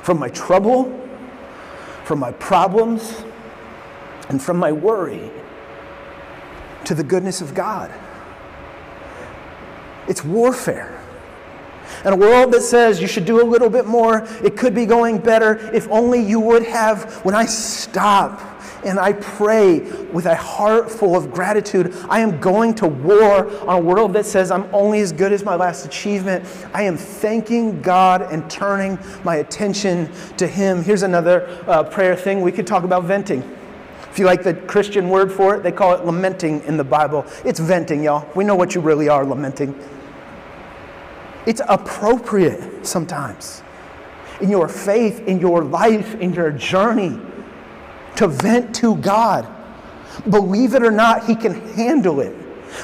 from 0.02 0.18
my 0.18 0.28
trouble, 0.28 1.08
from 2.04 2.18
my 2.18 2.32
problems, 2.32 3.24
and 4.28 4.42
from 4.42 4.56
my 4.56 4.72
worry 4.72 5.30
to 6.84 6.94
the 6.94 7.04
goodness 7.04 7.40
of 7.40 7.54
God. 7.54 7.92
It's 10.08 10.24
warfare. 10.24 11.02
In 12.04 12.12
a 12.12 12.16
world 12.16 12.52
that 12.52 12.62
says 12.62 13.00
you 13.00 13.08
should 13.08 13.24
do 13.24 13.42
a 13.42 13.46
little 13.46 13.70
bit 13.70 13.86
more, 13.86 14.26
it 14.42 14.56
could 14.56 14.74
be 14.74 14.86
going 14.86 15.18
better, 15.18 15.56
if 15.74 15.88
only 15.88 16.20
you 16.20 16.40
would 16.40 16.64
have. 16.64 17.24
When 17.24 17.34
I 17.34 17.46
stop 17.46 18.40
and 18.84 19.00
I 19.00 19.12
pray 19.14 19.80
with 20.12 20.26
a 20.26 20.34
heart 20.34 20.90
full 20.90 21.16
of 21.16 21.32
gratitude, 21.32 21.94
I 22.08 22.20
am 22.20 22.40
going 22.40 22.74
to 22.76 22.86
war 22.86 23.50
on 23.68 23.76
a 23.76 23.80
world 23.80 24.12
that 24.12 24.26
says 24.26 24.50
I'm 24.50 24.68
only 24.72 25.00
as 25.00 25.12
good 25.12 25.32
as 25.32 25.44
my 25.44 25.56
last 25.56 25.84
achievement. 25.84 26.44
I 26.72 26.82
am 26.82 26.96
thanking 26.96 27.82
God 27.82 28.22
and 28.22 28.48
turning 28.48 28.98
my 29.24 29.36
attention 29.36 30.10
to 30.36 30.46
Him. 30.46 30.82
Here's 30.82 31.02
another 31.02 31.48
uh, 31.66 31.82
prayer 31.82 32.14
thing 32.14 32.40
we 32.42 32.52
could 32.52 32.66
talk 32.66 32.84
about 32.84 33.04
venting. 33.04 33.42
If 34.10 34.20
you 34.20 34.24
like 34.24 34.42
the 34.42 34.54
Christian 34.54 35.10
word 35.10 35.30
for 35.30 35.56
it, 35.56 35.62
they 35.62 35.72
call 35.72 35.92
it 35.92 36.06
lamenting 36.06 36.62
in 36.62 36.78
the 36.78 36.84
Bible. 36.84 37.26
It's 37.44 37.60
venting, 37.60 38.02
y'all. 38.02 38.26
We 38.34 38.44
know 38.44 38.54
what 38.54 38.74
you 38.74 38.80
really 38.80 39.10
are 39.10 39.26
lamenting. 39.26 39.78
It's 41.46 41.62
appropriate 41.68 42.86
sometimes 42.86 43.62
in 44.40 44.50
your 44.50 44.68
faith, 44.68 45.20
in 45.20 45.40
your 45.40 45.64
life, 45.64 46.14
in 46.16 46.32
your 46.32 46.50
journey 46.50 47.18
to 48.16 48.28
vent 48.28 48.74
to 48.76 48.96
God. 48.96 49.46
Believe 50.28 50.74
it 50.74 50.82
or 50.82 50.90
not, 50.90 51.26
He 51.26 51.34
can 51.34 51.54
handle 51.72 52.20
it. 52.20 52.34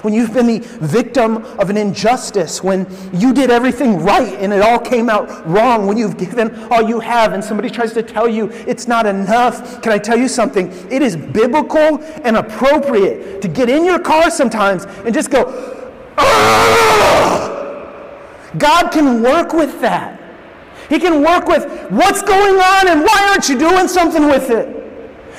When 0.03 0.15
you've 0.15 0.33
been 0.33 0.47
the 0.47 0.61
victim 0.61 1.39
of 1.59 1.69
an 1.69 1.77
injustice, 1.77 2.63
when 2.63 2.87
you 3.13 3.35
did 3.35 3.51
everything 3.51 3.99
right 3.99 4.35
and 4.39 4.53
it 4.53 4.63
all 4.63 4.79
came 4.79 5.11
out 5.11 5.47
wrong, 5.47 5.87
when 5.87 5.99
you've 5.99 6.17
given 6.17 6.55
all 6.71 6.89
you 6.89 7.01
have 7.01 7.33
and 7.33 7.45
somebody 7.45 7.69
tries 7.69 7.93
to 7.95 8.03
tell 8.03 8.29
you 8.29 8.49
it's 8.67 8.89
not 8.89 9.07
enough, 9.07 9.83
can 9.83 9.93
I 9.93 9.99
tell 9.99 10.17
you 10.17 10.29
something? 10.29 10.71
It 10.91 11.03
is 11.03 11.17
biblical 11.17 12.03
and 12.25 12.37
appropriate 12.37 13.43
to 13.43 13.49
get 13.49 13.69
in 13.69 13.85
your 13.85 13.99
car 13.99 14.31
sometimes 14.31 14.85
and 14.85 15.13
just 15.13 15.31
go, 15.31 15.45
Ugh! 16.17 17.52
God 18.59 18.93
can 18.93 19.23
work 19.23 19.53
with 19.53 19.81
that. 19.81 20.21
He 20.89 20.99
can 20.99 21.23
work 21.23 21.47
with 21.47 21.65
what's 21.91 22.23
going 22.23 22.57
on 22.57 22.89
and 22.89 23.03
why 23.03 23.29
aren't 23.31 23.49
you 23.49 23.59
doing 23.59 23.89
something 23.89 24.27
with 24.27 24.51
it? 24.51 24.69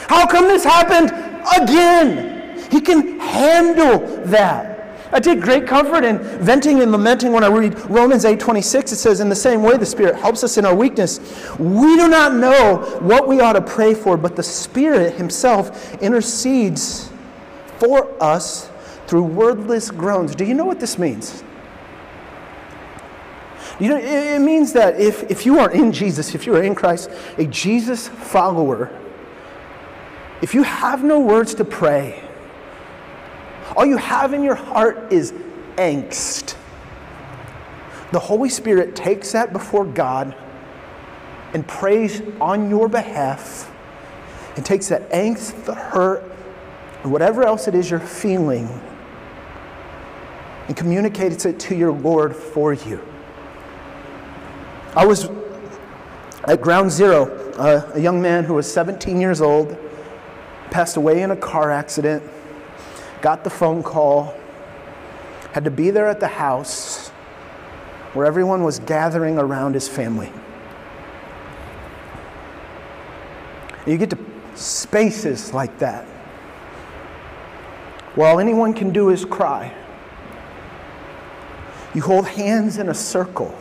How 0.08 0.26
come 0.26 0.48
this 0.48 0.64
happened 0.64 1.12
again? 1.62 2.60
He 2.72 2.82
can 2.82 3.20
handle 3.20 4.00
that. 4.26 4.72
I 5.12 5.20
take 5.20 5.42
great 5.42 5.68
comfort 5.68 6.04
in 6.04 6.18
venting 6.18 6.82
and 6.82 6.92
lamenting 6.92 7.32
when 7.34 7.44
I 7.44 7.48
read 7.48 7.80
Romans 7.88 8.26
8:26. 8.26 8.92
It 8.92 8.96
says, 8.96 9.20
"In 9.20 9.30
the 9.30 9.36
same 9.36 9.62
way 9.62 9.78
the 9.78 9.86
Spirit 9.86 10.16
helps 10.16 10.44
us 10.44 10.58
in 10.58 10.66
our 10.66 10.74
weakness. 10.74 11.20
We 11.60 11.96
do 11.98 12.08
not 12.08 12.34
know 12.34 12.78
what 13.00 13.28
we 13.28 13.40
ought 13.40 13.54
to 13.54 13.62
pray 13.62 13.94
for, 13.94 14.18
but 14.18 14.36
the 14.36 14.42
Spirit 14.42 15.14
himself 15.14 15.96
intercedes 16.02 17.10
for 17.78 18.08
us 18.20 18.70
through 19.06 19.24
wordless 19.24 19.92
groans." 19.92 20.34
Do 20.34 20.46
you 20.46 20.56
know 20.56 20.66
what 20.66 20.80
this 20.80 20.98
means? 20.98 21.44
You 23.80 23.90
know, 23.90 23.98
it 23.98 24.40
means 24.40 24.74
that 24.74 25.00
if, 25.00 25.30
if 25.32 25.46
you 25.46 25.60
are 25.60 25.72
in 25.72 25.92
Jesus, 25.92 26.36
if 26.36 26.46
you 26.46 26.56
are 26.56 26.62
in 26.62 26.76
Christ, 26.76 27.10
a 27.38 27.46
Jesus 27.46 28.08
follower, 28.08 28.92
if 30.42 30.54
you 30.54 30.64
have 30.64 31.04
no 31.04 31.20
words 31.20 31.56
to 31.56 31.66
pray, 31.66 32.24
all 33.76 33.86
you 33.86 33.98
have 33.98 34.34
in 34.34 34.44
your 34.44 34.56
heart 34.56 35.12
is 35.12 35.32
angst. 35.78 36.56
The 38.12 38.20
Holy 38.20 38.50
Spirit 38.50 38.96
takes 38.96 39.32
that 39.32 39.54
before 39.54 39.86
God 39.86 40.36
and 41.54 41.68
prays 41.68 42.22
on 42.40 42.70
your 42.70 42.88
behalf 42.88 43.72
and 44.56 44.64
takes 44.64 44.90
that 44.90 45.10
angst, 45.10 45.66
the 45.66 45.74
hurt, 45.74 46.24
and 47.02 47.12
whatever 47.12 47.44
else 47.44 47.68
it 47.68 47.74
is 47.74 47.90
you're 47.90 48.00
feeling 48.00 48.68
and 50.68 50.78
communicates 50.78 51.46
it 51.46 51.60
to 51.60 51.76
your 51.76 51.92
Lord 51.92 52.36
for 52.36 52.74
you. 52.74 53.02
I 54.96 55.06
was 55.06 55.30
at 56.46 56.62
ground 56.62 56.92
zero, 56.92 57.32
uh, 57.56 57.92
a 57.94 58.00
young 58.00 58.22
man 58.22 58.44
who 58.44 58.54
was 58.54 58.72
17 58.72 59.20
years 59.20 59.42
old, 59.42 59.78
passed 60.72 60.98
away 60.98 61.22
in 61.22 61.32
a 61.32 61.36
car 61.36 61.72
accident 61.72 62.24
got 63.24 63.46
the 63.46 63.50
phone 63.50 63.82
call, 63.82 64.36
had 65.54 65.64
to 65.64 65.72
be 65.72 65.90
there 65.92 66.08
at 66.08 66.20
the 66.20 66.28
house 66.28 67.08
where 68.12 68.26
everyone 68.26 68.64
was 68.64 68.80
gathering 68.80 69.40
around 69.40 69.74
his 69.74 69.88
family. 69.88 70.30
You 73.88 73.98
get 73.98 74.10
to 74.10 74.18
spaces 74.56 75.54
like 75.54 75.80
that 75.80 76.06
where 78.16 78.28
all 78.28 78.40
anyone 78.40 78.74
can 78.74 78.92
do 78.92 79.10
is 79.10 79.24
cry. 79.24 79.74
You 81.96 82.02
hold 82.02 82.28
hands 82.28 82.78
in 82.78 82.90
a 82.90 82.94
circle, 82.94 83.58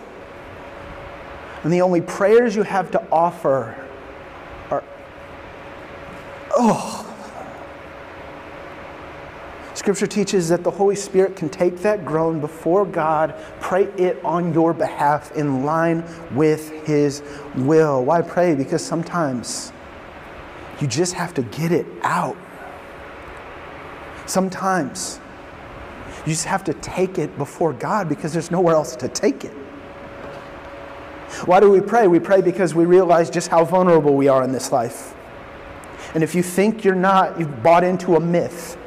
and 1.63 1.73
the 1.73 1.83
only 1.83 2.01
prayers 2.01 2.57
you 2.57 2.63
have 2.63 2.91
to 2.91 3.03
offer 3.11 3.77
are, 4.71 4.83
oh, 6.57 7.09
Scripture 9.75 10.07
teaches 10.07 10.49
that 10.49 10.63
the 10.63 10.71
Holy 10.71 10.95
Spirit 10.95 11.35
can 11.35 11.49
take 11.49 11.79
that 11.79 12.05
groan 12.05 12.41
before 12.41 12.85
God, 12.85 13.35
pray 13.61 13.85
it 13.97 14.23
on 14.25 14.53
your 14.53 14.73
behalf 14.73 15.33
in 15.33 15.65
line 15.65 16.05
with 16.35 16.71
His 16.87 17.23
will. 17.57 18.05
Why 18.05 18.23
pray? 18.23 18.55
Because 18.55 18.85
sometimes 18.85 19.73
you 20.81 20.87
just 20.87 21.15
have 21.15 21.33
to 21.35 21.43
get 21.43 21.73
it 21.73 21.87
out. 22.03 22.37
Sometimes 24.27 25.21
you 26.27 26.33
just 26.33 26.45
have 26.45 26.65
to 26.65 26.75
take 26.75 27.19
it 27.19 27.37
before 27.39 27.73
God 27.73 28.09
because 28.09 28.33
there's 28.33 28.51
nowhere 28.51 28.75
else 28.75 28.95
to 28.97 29.09
take 29.09 29.45
it. 29.45 29.57
Why 31.45 31.61
do 31.61 31.71
we 31.71 31.81
pray? 31.81 32.07
We 32.07 32.21
pray 32.21 32.41
because 32.41 32.75
we 32.75 32.85
realize 32.85 33.31
just 33.31 33.49
how 33.49 33.65
vulnerable 33.65 34.15
we 34.15 34.29
are 34.29 34.45
in 34.45 34.53
this 34.53 34.73
life. 34.73 35.15
And 36.15 36.23
if 36.23 36.35
you 36.35 36.43
think 36.43 36.85
you're 36.85 36.95
not, 36.95 37.39
you've 37.39 37.63
bought 37.63 37.85
into 37.85 38.17
a 38.17 38.21
myth 38.21 38.79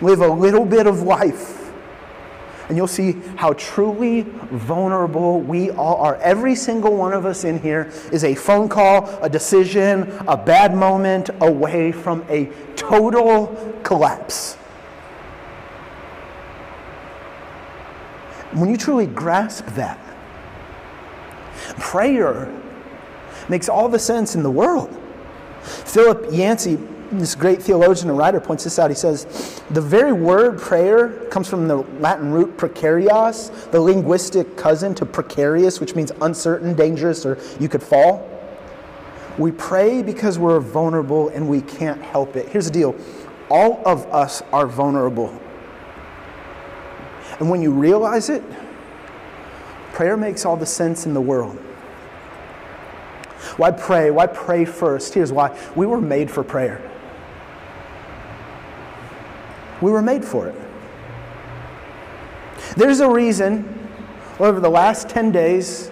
live 0.00 0.20
a 0.20 0.28
little 0.28 0.64
bit 0.64 0.86
of 0.86 1.02
life. 1.02 1.60
And 2.68 2.76
you'll 2.78 2.86
see 2.86 3.12
how 3.36 3.52
truly 3.54 4.22
vulnerable 4.22 5.40
we 5.40 5.70
all 5.70 5.96
are. 5.96 6.16
Every 6.16 6.54
single 6.54 6.96
one 6.96 7.12
of 7.12 7.26
us 7.26 7.44
in 7.44 7.60
here 7.60 7.92
is 8.10 8.24
a 8.24 8.34
phone 8.34 8.68
call, 8.70 9.06
a 9.22 9.28
decision, 9.28 10.10
a 10.26 10.36
bad 10.36 10.74
moment 10.74 11.28
away 11.40 11.92
from 11.92 12.24
a 12.30 12.46
total 12.74 13.80
collapse. 13.82 14.54
When 18.52 18.70
you 18.70 18.78
truly 18.78 19.06
grasp 19.06 19.66
that, 19.74 19.98
prayer 21.78 22.52
makes 23.48 23.68
all 23.68 23.88
the 23.88 23.98
sense 23.98 24.34
in 24.34 24.42
the 24.42 24.50
world. 24.50 25.00
Philip 25.62 26.26
Yancey 26.30 26.78
this 27.18 27.34
great 27.34 27.62
theologian 27.62 28.08
and 28.08 28.18
writer 28.18 28.40
points 28.40 28.64
this 28.64 28.78
out. 28.78 28.90
He 28.90 28.96
says, 28.96 29.62
the 29.70 29.80
very 29.80 30.12
word 30.12 30.58
prayer 30.58 31.26
comes 31.30 31.48
from 31.48 31.68
the 31.68 31.78
Latin 32.00 32.32
root 32.32 32.56
precarious, 32.56 33.48
the 33.70 33.80
linguistic 33.80 34.56
cousin 34.56 34.94
to 34.96 35.06
precarious, 35.06 35.80
which 35.80 35.94
means 35.94 36.12
uncertain, 36.22 36.74
dangerous, 36.74 37.24
or 37.24 37.38
you 37.60 37.68
could 37.68 37.82
fall. 37.82 38.30
We 39.38 39.52
pray 39.52 40.02
because 40.02 40.38
we're 40.38 40.60
vulnerable 40.60 41.28
and 41.30 41.48
we 41.48 41.60
can't 41.60 42.00
help 42.00 42.36
it. 42.36 42.48
Here's 42.48 42.66
the 42.66 42.72
deal 42.72 42.94
all 43.50 43.82
of 43.86 44.06
us 44.06 44.42
are 44.52 44.66
vulnerable. 44.66 45.38
And 47.38 47.50
when 47.50 47.60
you 47.60 47.72
realize 47.72 48.30
it, 48.30 48.42
prayer 49.94 50.16
makes 50.16 50.44
all 50.44 50.56
the 50.56 50.66
sense 50.66 51.06
in 51.06 51.14
the 51.14 51.20
world. 51.20 51.56
Why 53.56 53.70
pray? 53.70 54.10
Why 54.10 54.26
pray 54.26 54.64
first? 54.64 55.14
Here's 55.14 55.32
why. 55.32 55.56
We 55.76 55.86
were 55.86 56.00
made 56.00 56.30
for 56.30 56.42
prayer. 56.42 56.82
We 59.80 59.92
were 59.92 60.02
made 60.02 60.24
for 60.24 60.48
it. 60.48 60.56
There's 62.76 62.98
a 63.00 63.08
reason 63.08 63.88
over 64.40 64.58
the 64.58 64.68
last 64.68 65.08
10 65.08 65.30
days, 65.30 65.90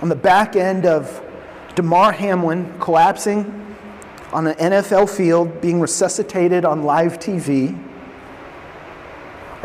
on 0.00 0.08
the 0.08 0.16
back 0.16 0.56
end 0.56 0.86
of 0.86 1.22
Damar 1.74 2.12
Hamlin 2.12 2.72
collapsing 2.80 3.76
on 4.32 4.46
an 4.46 4.54
NFL 4.54 5.14
field, 5.14 5.60
being 5.60 5.80
resuscitated 5.80 6.64
on 6.64 6.84
live 6.84 7.18
TV, 7.18 7.78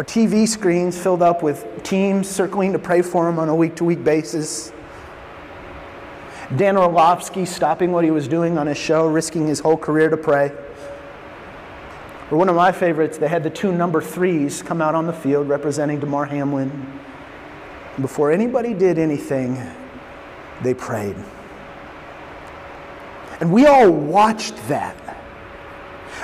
our 0.01 0.05
TV 0.05 0.48
screens 0.48 0.98
filled 0.98 1.22
up 1.22 1.43
with 1.43 1.84
teams 1.84 2.27
circling 2.27 2.74
to 2.74 2.79
pray 2.79 3.03
for 3.03 3.29
him 3.29 3.38
on 3.38 3.50
a 3.50 3.55
week 3.55 3.75
to 3.75 3.84
week 3.84 4.03
basis. 4.03 4.74
Dan 6.55 6.75
Orlovsky 6.75 7.46
stopping 7.46 7.91
what 7.91 8.03
he 8.03 8.10
was 8.10 8.27
doing 8.27 8.58
on 8.58 8.65
his 8.65 8.79
show, 8.79 9.08
risking 9.08 9.46
his 9.46 9.60
whole 9.60 9.77
career 9.77 10.10
to 10.10 10.17
pray. 10.17 10.51
Or 12.31 12.38
one 12.39 12.50
of 12.50 12.55
my 12.55 12.72
favorites, 12.72 13.20
they 13.20 13.27
had 13.27 13.43
the 13.43 13.51
two 13.51 13.72
number 13.72 14.01
threes 14.01 14.63
come 14.63 14.81
out 14.81 14.96
on 14.96 15.05
the 15.05 15.13
field 15.13 15.48
representing 15.48 16.00
Damar 16.00 16.25
Hamlin. 16.25 17.00
Before 18.01 18.31
anybody 18.31 18.74
did 18.74 18.98
anything, 18.98 19.55
they 20.63 20.74
prayed. 20.74 21.15
And 23.39 23.53
we 23.53 23.67
all 23.67 23.91
watched 23.91 24.55
that. 24.67 24.98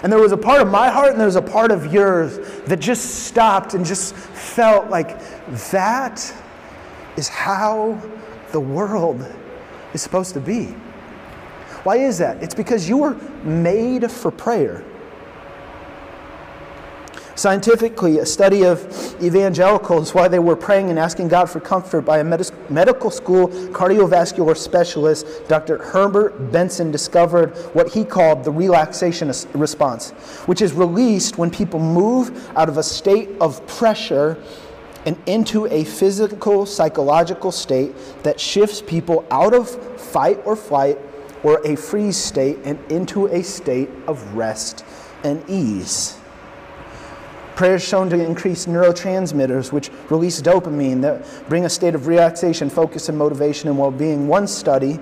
And 0.04 0.12
there 0.12 0.20
was 0.20 0.32
a 0.32 0.38
part 0.38 0.62
of 0.62 0.68
my 0.68 0.90
heart 0.90 1.12
and 1.12 1.20
there 1.20 1.26
was 1.26 1.36
a 1.36 1.42
part 1.42 1.72
of 1.72 1.92
yours 1.92 2.38
that 2.66 2.80
just 2.80 3.26
stopped 3.26 3.74
and 3.74 3.86
just 3.86 4.16
felt 4.16 4.90
like 4.90 5.20
that 5.72 6.34
is 7.16 7.28
how 7.28 8.00
the 8.52 8.60
world 8.60 9.26
is 9.94 10.02
supposed 10.02 10.34
to 10.36 10.40
be. 10.40 10.66
Why 11.84 11.98
is 11.98 12.18
that? 12.20 12.42
It's 12.44 12.56
because 12.56 12.88
you 12.88 12.98
were 12.98 13.14
made 13.44 14.12
for 14.12 14.30
prayer. 14.32 14.84
Scientifically, 17.38 18.18
a 18.18 18.26
study 18.26 18.66
of 18.66 18.82
evangelicals, 19.22 20.16
why 20.16 20.28
they 20.28 20.40
were 20.40 20.56
praying 20.56 20.90
and 20.90 20.98
asking 20.98 21.28
God 21.28 21.46
for 21.46 21.60
comfort 21.60 22.02
by 22.02 22.18
a 22.18 22.24
medical 22.24 23.12
school 23.12 23.50
cardiovascular 23.50 24.58
specialist, 24.58 25.28
Dr. 25.48 25.78
Herbert 25.78 26.52
Benson, 26.52 26.90
discovered 26.90 27.56
what 27.76 27.94
he 27.94 28.04
called 28.04 28.44
the 28.44 28.50
relaxation 28.50 29.32
response, 29.54 30.10
which 30.48 30.64
is 30.64 30.74
released 30.74 31.38
when 31.38 31.52
people 31.52 31.80
move 31.80 32.50
out 32.58 32.70
of 32.70 32.80
a 32.80 32.84
state 32.84 33.30
of 33.40 33.66
pressure 33.68 34.42
and 35.06 35.16
into 35.28 35.68
a 35.68 35.84
physical, 35.84 36.66
psychological 36.66 37.52
state 37.52 37.96
that 38.24 38.40
shifts 38.40 38.82
people 38.82 39.24
out 39.30 39.54
of 39.54 39.70
fight 40.02 40.42
or 40.44 40.56
flight 40.56 40.98
or 41.44 41.62
a 41.68 41.76
freeze 41.76 42.18
state 42.18 42.58
and 42.64 42.80
into 42.92 43.28
a 43.28 43.44
state 43.44 43.92
of 44.08 44.34
rest 44.34 44.84
and 45.24 45.48
ease. 45.48 46.18
Prayer 47.58 47.74
is 47.74 47.84
shown 47.84 48.08
to 48.12 48.24
increase 48.24 48.68
neurotransmitters, 48.68 49.72
which 49.72 49.90
release 50.12 50.40
dopamine 50.44 51.02
that 51.02 51.26
bring 51.50 51.66
a 51.66 51.70
state 51.70 51.96
of 51.96 52.06
relaxation, 52.06 52.70
focus, 52.70 53.10
and 53.10 53.18
motivation 53.18 53.68
and 53.68 53.80
well 53.80 53.90
being. 53.90 54.28
One 54.28 54.46
study 54.46 55.00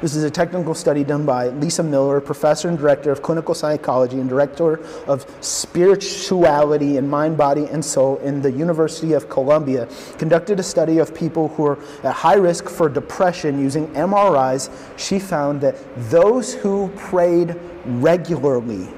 This 0.00 0.16
is 0.16 0.24
a 0.24 0.30
technical 0.32 0.74
study 0.74 1.04
done 1.04 1.24
by 1.24 1.50
Lisa 1.50 1.84
Miller, 1.84 2.20
professor 2.20 2.68
and 2.68 2.76
director 2.76 3.12
of 3.12 3.22
clinical 3.22 3.54
psychology 3.54 4.18
and 4.18 4.28
director 4.28 4.84
of 5.06 5.24
spirituality 5.40 6.96
and 6.96 7.08
mind, 7.08 7.36
body, 7.36 7.66
and 7.66 7.84
soul 7.84 8.16
in 8.16 8.42
the 8.42 8.50
University 8.50 9.12
of 9.12 9.28
Columbia. 9.28 9.86
Conducted 10.18 10.58
a 10.58 10.62
study 10.64 10.98
of 10.98 11.14
people 11.14 11.50
who 11.50 11.66
are 11.66 11.78
at 12.02 12.14
high 12.14 12.34
risk 12.34 12.68
for 12.68 12.88
depression 12.88 13.60
using 13.60 13.86
MRIs. 13.94 14.70
She 14.98 15.20
found 15.20 15.60
that 15.60 15.76
those 16.10 16.52
who 16.52 16.88
prayed 16.96 17.54
regularly 17.84 18.88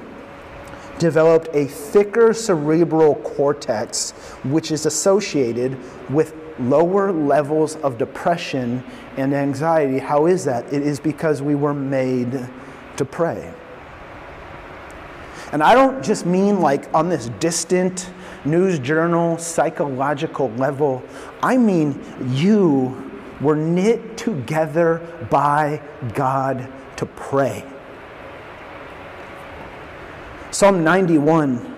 developed 0.99 1.49
a 1.53 1.65
thicker 1.65 2.33
cerebral 2.33 3.15
cortex, 3.15 4.11
which 4.43 4.71
is 4.71 4.85
associated 4.85 5.77
with 6.09 6.35
lower 6.59 7.11
levels 7.11 7.75
of 7.77 7.97
depression 7.97 8.83
and 9.17 9.33
anxiety. 9.33 9.99
How 9.99 10.25
is 10.25 10.45
that? 10.45 10.71
It 10.71 10.81
is 10.81 10.99
because 10.99 11.41
we 11.41 11.55
were 11.55 11.73
made 11.73 12.47
to 12.97 13.05
pray. 13.05 13.53
And 15.51 15.61
I 15.61 15.73
don't 15.73 16.03
just 16.03 16.25
mean 16.25 16.59
like 16.59 16.91
on 16.93 17.09
this 17.09 17.29
distant 17.39 18.09
news 18.45 18.79
journal 18.79 19.37
psychological 19.37 20.49
level, 20.51 21.03
I 21.41 21.57
mean 21.57 22.01
you 22.31 23.11
were 23.41 23.55
knit 23.55 24.17
together 24.17 24.99
by 25.29 25.81
God 26.13 26.71
to 26.97 27.05
pray. 27.05 27.63
Psalm 30.55 30.85
91 30.85 31.73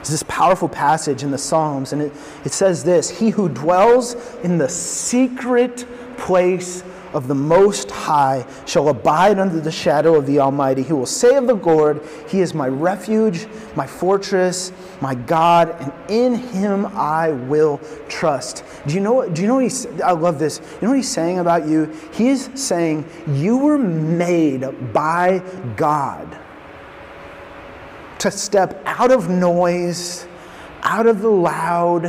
is 0.00 0.08
this 0.08 0.22
powerful 0.22 0.66
passage 0.66 1.22
in 1.22 1.30
the 1.30 1.36
Psalms, 1.36 1.92
and 1.92 2.00
it, 2.00 2.12
it 2.42 2.52
says 2.54 2.82
this 2.82 3.10
He 3.10 3.28
who 3.28 3.50
dwells 3.50 4.14
in 4.42 4.56
the 4.56 4.66
secret 4.70 5.84
place 6.16 6.84
of 7.12 7.28
the 7.28 7.34
Most 7.34 7.90
High 7.90 8.46
shall 8.64 8.88
abide 8.88 9.38
under 9.38 9.60
the 9.60 9.70
shadow 9.70 10.14
of 10.14 10.24
the 10.24 10.38
Almighty. 10.38 10.82
He 10.82 10.94
will 10.94 11.04
say 11.04 11.36
of 11.36 11.46
the 11.46 11.52
Lord, 11.52 12.00
He 12.30 12.40
is 12.40 12.54
my 12.54 12.66
refuge, 12.66 13.46
my 13.76 13.86
fortress, 13.86 14.72
my 15.02 15.14
God, 15.14 15.76
and 15.78 15.92
in 16.10 16.34
Him 16.34 16.86
I 16.86 17.32
will 17.32 17.78
trust. 18.08 18.64
Do 18.86 18.94
you 18.94 19.00
know? 19.00 19.28
Do 19.28 19.42
you 19.42 19.48
know? 19.48 19.58
He's, 19.58 19.84
I 20.00 20.12
love 20.12 20.38
this. 20.38 20.62
You 20.76 20.86
know 20.86 20.88
what 20.88 20.96
He's 20.96 21.10
saying 21.10 21.40
about 21.40 21.68
you? 21.68 21.94
He's 22.14 22.58
saying 22.58 23.04
you 23.28 23.58
were 23.58 23.76
made 23.76 24.94
by 24.94 25.42
God 25.76 26.38
to 28.22 28.30
step 28.30 28.80
out 28.86 29.10
of 29.10 29.28
noise, 29.28 30.28
out 30.84 31.08
of 31.08 31.22
the 31.22 31.28
loud, 31.28 32.06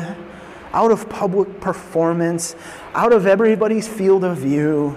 out 0.72 0.92
of 0.92 1.10
public 1.10 1.60
performance, 1.60 2.56
out 2.94 3.12
of 3.12 3.26
everybody's 3.26 3.88
field 3.88 4.24
of 4.24 4.38
view, 4.38 4.96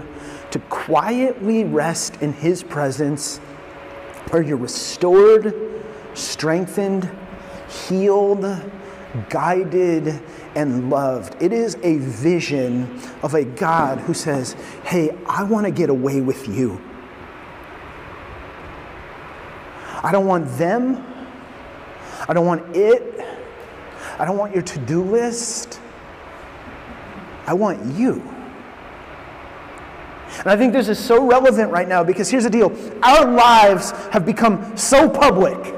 to 0.51 0.59
quietly 0.69 1.65
rest 1.65 2.21
in 2.21 2.35
His 2.35 2.63
presence 2.63 3.39
where 4.29 4.43
you're 4.43 4.59
restored, 4.59 5.55
strengthened, 6.13 7.11
healed, 7.89 8.45
guided, 9.31 10.21
and 10.55 10.91
loved. 10.91 11.41
It 11.43 11.51
is 11.51 11.79
a 11.83 11.97
vision 11.97 13.01
of 13.23 13.33
a 13.33 13.45
God 13.45 14.01
who 14.01 14.13
says, 14.13 14.53
Hey, 14.85 15.17
I 15.27 15.45
want 15.45 15.65
to 15.65 15.73
get 15.73 15.89
away 15.89 16.21
with 16.21 16.47
you. 16.47 16.79
I 20.03 20.13
don't 20.13 20.27
want 20.27 20.47
them. 20.59 21.05
I 22.29 22.33
don't 22.33 22.47
want 22.47 22.77
it. 22.77 23.21
I 24.19 24.25
don't 24.25 24.39
want 24.39 24.55
your 24.55 24.63
to 24.63 24.79
do 24.81 25.03
list. 25.03 25.81
I 27.47 27.55
want 27.55 27.85
you. 27.97 28.23
And 30.39 30.49
I 30.49 30.57
think 30.57 30.73
this 30.73 30.89
is 30.89 30.99
so 30.99 31.27
relevant 31.27 31.71
right 31.71 31.89
now 31.89 32.03
because 32.03 32.29
here's 32.29 32.45
the 32.45 32.51
deal 32.51 32.73
our 33.03 33.31
lives 33.31 33.93
have 34.11 34.27
become 34.27 34.77
so 34.77 35.09
public. 35.09 35.75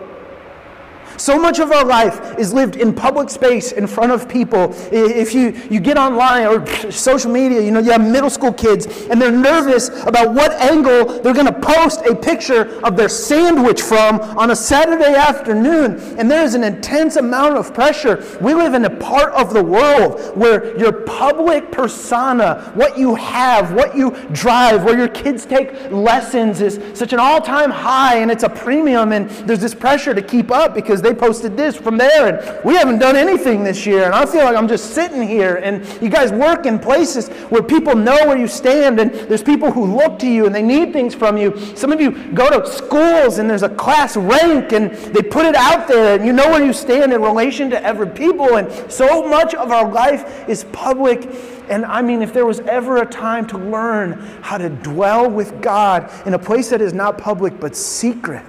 So 1.19 1.37
much 1.37 1.59
of 1.59 1.73
our 1.73 1.85
life 1.85 2.39
is 2.39 2.55
lived 2.55 2.77
in 2.77 2.95
public 2.95 3.29
space 3.29 3.73
in 3.73 3.87
front 3.87 4.13
of 4.13 4.29
people. 4.29 4.73
If 4.93 5.35
you, 5.35 5.51
you 5.69 5.81
get 5.81 5.99
online 5.99 6.47
or 6.47 6.65
social 6.93 7.31
media, 7.31 7.61
you 7.61 7.73
know, 7.73 7.81
you 7.81 7.91
have 7.91 8.01
middle 8.01 8.31
school 8.31 8.53
kids 8.53 8.87
and 9.11 9.21
they're 9.21 9.33
nervous 9.33 9.89
about 10.07 10.33
what 10.33 10.53
angle 10.53 11.21
they're 11.21 11.35
going 11.35 11.47
to 11.47 11.61
post 11.61 12.03
a 12.03 12.15
picture 12.15 12.81
of 12.85 12.97
their 12.97 13.09
sandwich 13.09 13.83
from 13.83 14.21
on 14.39 14.53
a 14.53 14.57
Saturday 14.57 15.15
afternoon. 15.15 15.99
And 16.19 16.31
there 16.31 16.45
is 16.45 16.55
an 16.55 16.63
intense 16.63 17.17
amount 17.17 17.57
of 17.57 17.75
pressure. 17.75 18.25
We 18.41 18.55
live 18.55 18.75
in 18.75 18.85
a 18.85 18.97
part 18.97 19.33
of 19.35 19.53
the 19.53 19.63
world 19.63 20.37
where 20.37 20.79
your 20.79 20.93
public 20.93 21.73
persona, 21.73 22.71
what 22.75 22.97
you 22.97 23.17
have, 23.17 23.75
what 23.75 23.97
you 23.97 24.13
drive, 24.33 24.85
where 24.85 24.97
your 24.97 25.09
kids 25.09 25.45
take 25.45 25.91
lessons 25.91 26.61
is 26.61 26.81
such 26.97 27.13
an 27.13 27.19
all 27.19 27.41
time 27.41 27.71
high 27.71 28.19
and 28.19 28.31
it's 28.31 28.45
a 28.45 28.49
premium. 28.49 29.13
And 29.13 29.29
there's 29.49 29.61
this 29.61 29.75
pressure 29.75 30.15
to 30.15 30.23
keep 30.23 30.53
up 30.53 30.75
because 30.75 31.03
they 31.03 31.08
posted 31.15 31.57
this 31.57 31.77
from 31.77 31.97
there, 31.97 32.27
and 32.27 32.65
we 32.65 32.75
haven't 32.75 32.99
done 32.99 33.17
anything 33.17 33.65
this 33.65 33.87
year. 33.87 34.05
And 34.05 34.15
I 34.15 34.27
feel 34.27 34.45
like 34.45 34.57
I'm 34.57 34.69
just 34.69 34.95
sitting 34.95 35.23
here. 35.23 35.57
And 35.57 35.87
you 36.03 36.09
guys 36.09 36.33
work 36.33 36.67
in 36.67 36.79
places 36.79 37.29
where 37.51 37.63
people 37.63 37.95
know 37.95 38.27
where 38.27 38.37
you 38.37 38.49
stand, 38.49 39.01
and 39.01 39.13
there's 39.13 39.43
people 39.43 39.71
who 39.71 39.85
look 39.85 40.19
to 40.21 40.29
you 40.29 40.47
and 40.47 40.55
they 40.55 40.63
need 40.63 40.93
things 40.93 41.15
from 41.15 41.37
you. 41.37 41.57
Some 41.77 41.93
of 41.93 42.01
you 42.01 42.33
go 42.33 42.49
to 42.51 42.71
schools 42.71 43.39
and 43.39 43.49
there's 43.49 43.63
a 43.63 43.69
class 43.69 44.17
rank, 44.17 44.73
and 44.73 44.91
they 44.91 45.23
put 45.23 45.47
it 45.47 45.55
out 45.55 45.89
there, 45.89 46.17
and 46.17 46.27
you 46.27 46.33
know 46.33 46.49
where 46.51 46.65
you 46.65 46.73
stand 46.73 47.13
in 47.13 47.23
relation 47.23 47.71
to 47.71 47.83
every 47.83 48.09
people. 48.09 48.57
And 48.57 48.91
so 48.91 49.29
much 49.29 49.55
of 49.55 49.71
our 49.71 49.91
life 49.91 50.49
is 50.49 50.65
public. 50.73 51.29
And 51.69 51.85
I 51.85 52.01
mean, 52.01 52.23
if 52.23 52.33
there 52.33 52.47
was 52.47 52.61
ever 52.61 53.03
a 53.03 53.07
time 53.07 53.47
to 53.49 53.59
learn 53.59 54.13
how 54.43 54.57
to 54.59 54.71
dwell 54.71 55.29
with 55.29 55.61
God 55.61 56.11
in 56.27 56.35
a 56.35 56.39
place 56.39 56.71
that 56.71 56.81
is 56.81 56.95
not 56.95 57.19
public 57.19 57.61
but 57.61 57.77
secret, 57.77 58.43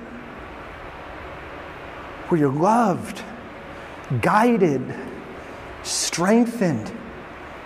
where 2.29 2.39
you're 2.39 2.51
loved, 2.51 3.21
guided, 4.21 4.95
strengthened, 5.83 6.91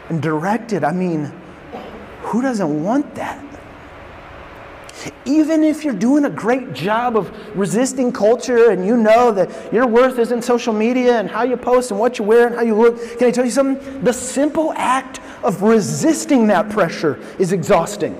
and 0.09 0.21
directed. 0.21 0.83
I 0.83 0.91
mean, 0.91 1.31
who 2.21 2.41
doesn't 2.41 2.83
want 2.83 3.15
that? 3.15 3.43
Even 5.25 5.63
if 5.63 5.83
you're 5.83 5.93
doing 5.93 6.25
a 6.25 6.29
great 6.29 6.73
job 6.73 7.17
of 7.17 7.31
resisting 7.57 8.11
culture 8.11 8.71
and 8.71 8.85
you 8.85 8.95
know 8.95 9.31
that 9.31 9.73
your 9.73 9.85
worth 9.85 10.17
is 10.17 10.31
in 10.31 10.41
social 10.41 10.73
media 10.73 11.19
and 11.19 11.29
how 11.29 11.43
you 11.43 11.57
post 11.57 11.91
and 11.91 11.99
what 11.99 12.17
you 12.17 12.23
wear 12.23 12.47
and 12.47 12.55
how 12.55 12.61
you 12.61 12.75
look, 12.75 13.17
can 13.17 13.27
I 13.27 13.31
tell 13.31 13.43
you 13.43 13.51
something? 13.51 14.03
The 14.03 14.13
simple 14.13 14.71
act 14.75 15.19
of 15.43 15.61
resisting 15.61 16.47
that 16.47 16.69
pressure 16.69 17.19
is 17.37 17.51
exhausting 17.51 18.17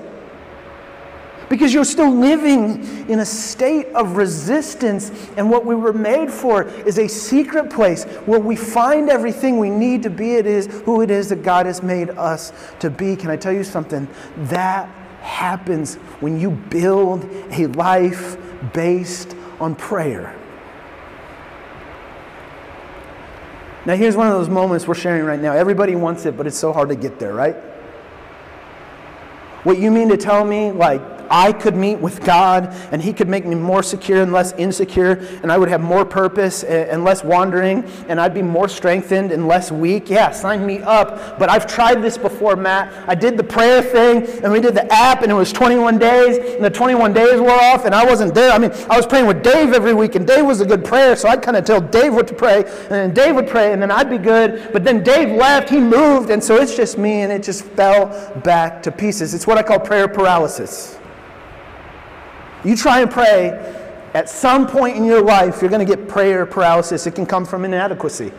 because 1.48 1.72
you're 1.72 1.84
still 1.84 2.10
living 2.10 3.08
in 3.08 3.20
a 3.20 3.24
state 3.24 3.86
of 3.88 4.16
resistance. 4.16 5.10
And 5.36 5.50
what 5.50 5.64
we 5.64 5.74
were 5.74 5.92
made 5.92 6.30
for 6.30 6.64
is 6.86 6.98
a 6.98 7.08
secret 7.08 7.70
place 7.70 8.04
where 8.26 8.40
we 8.40 8.56
find 8.56 9.10
everything 9.10 9.58
we 9.58 9.70
need 9.70 10.02
to 10.04 10.10
be. 10.10 10.34
It 10.34 10.46
is 10.46 10.66
who 10.84 11.02
it 11.02 11.10
is 11.10 11.28
that 11.28 11.42
God 11.42 11.66
has 11.66 11.82
made 11.82 12.10
us 12.10 12.52
to 12.80 12.90
be. 12.90 13.16
Can 13.16 13.30
I 13.30 13.36
tell 13.36 13.52
you 13.52 13.64
something? 13.64 14.08
That 14.36 14.88
happens 15.20 15.96
when 16.20 16.38
you 16.38 16.50
build 16.50 17.24
a 17.50 17.66
life 17.68 18.36
based 18.72 19.34
on 19.60 19.74
prayer. 19.74 20.36
Now, 23.86 23.96
here's 23.96 24.16
one 24.16 24.26
of 24.26 24.32
those 24.32 24.48
moments 24.48 24.88
we're 24.88 24.94
sharing 24.94 25.24
right 25.24 25.40
now. 25.40 25.52
Everybody 25.52 25.94
wants 25.94 26.24
it, 26.24 26.36
but 26.38 26.46
it's 26.46 26.56
so 26.56 26.72
hard 26.72 26.88
to 26.88 26.94
get 26.94 27.18
there, 27.18 27.34
right? 27.34 27.54
What 29.64 29.78
you 29.78 29.90
mean 29.90 30.08
to 30.08 30.16
tell 30.16 30.44
me, 30.44 30.72
like, 30.72 31.02
I 31.30 31.52
could 31.52 31.76
meet 31.76 31.98
with 31.98 32.24
God 32.24 32.74
and 32.92 33.02
He 33.02 33.12
could 33.12 33.28
make 33.28 33.44
me 33.46 33.54
more 33.54 33.82
secure 33.82 34.22
and 34.22 34.32
less 34.32 34.52
insecure, 34.52 35.12
and 35.42 35.50
I 35.50 35.58
would 35.58 35.68
have 35.68 35.80
more 35.80 36.04
purpose 36.04 36.62
and 36.64 37.04
less 37.04 37.24
wandering, 37.24 37.84
and 38.08 38.20
I'd 38.20 38.34
be 38.34 38.42
more 38.42 38.68
strengthened 38.68 39.32
and 39.32 39.48
less 39.48 39.70
weak. 39.70 40.10
Yeah, 40.10 40.30
sign 40.30 40.66
me 40.66 40.80
up. 40.82 41.38
But 41.38 41.50
I've 41.50 41.66
tried 41.66 42.02
this 42.02 42.18
before, 42.18 42.56
Matt. 42.56 42.92
I 43.08 43.14
did 43.14 43.36
the 43.36 43.44
prayer 43.44 43.82
thing, 43.82 44.26
and 44.42 44.52
we 44.52 44.60
did 44.60 44.74
the 44.74 44.90
app, 44.92 45.22
and 45.22 45.30
it 45.30 45.34
was 45.34 45.52
21 45.52 45.98
days, 45.98 46.38
and 46.54 46.64
the 46.64 46.70
21 46.70 47.12
days 47.12 47.40
wore 47.40 47.50
off, 47.50 47.84
and 47.84 47.94
I 47.94 48.04
wasn't 48.04 48.34
there. 48.34 48.52
I 48.52 48.58
mean, 48.58 48.72
I 48.90 48.96
was 48.96 49.06
praying 49.06 49.26
with 49.26 49.42
Dave 49.42 49.72
every 49.72 49.94
week, 49.94 50.14
and 50.14 50.26
Dave 50.26 50.44
was 50.44 50.60
a 50.60 50.66
good 50.66 50.84
prayer, 50.84 51.16
so 51.16 51.28
I'd 51.28 51.42
kind 51.42 51.56
of 51.56 51.64
tell 51.64 51.80
Dave 51.80 52.14
what 52.14 52.28
to 52.28 52.34
pray, 52.34 52.64
and 52.64 52.90
then 52.90 53.14
Dave 53.14 53.34
would 53.34 53.48
pray, 53.48 53.72
and 53.72 53.80
then 53.80 53.90
I'd 53.90 54.10
be 54.10 54.18
good. 54.18 54.70
But 54.72 54.84
then 54.84 55.02
Dave 55.02 55.36
left, 55.36 55.70
he 55.70 55.78
moved, 55.78 56.30
and 56.30 56.42
so 56.42 56.56
it's 56.56 56.76
just 56.76 56.98
me, 56.98 57.22
and 57.22 57.32
it 57.32 57.42
just 57.42 57.64
fell 57.64 58.32
back 58.44 58.82
to 58.82 58.92
pieces. 58.92 59.34
It's 59.34 59.46
what 59.46 59.58
I 59.58 59.62
call 59.62 59.78
prayer 59.78 60.08
paralysis. 60.08 60.98
You 62.64 62.76
try 62.76 63.00
and 63.00 63.10
pray, 63.10 63.50
at 64.14 64.28
some 64.28 64.66
point 64.66 64.96
in 64.96 65.04
your 65.04 65.22
life, 65.22 65.60
you're 65.60 65.70
going 65.70 65.86
to 65.86 65.96
get 65.96 66.08
prayer 66.08 66.46
paralysis. 66.46 67.06
It 67.06 67.14
can 67.14 67.26
come 67.26 67.44
from 67.44 67.64
inadequacy. 67.64 68.32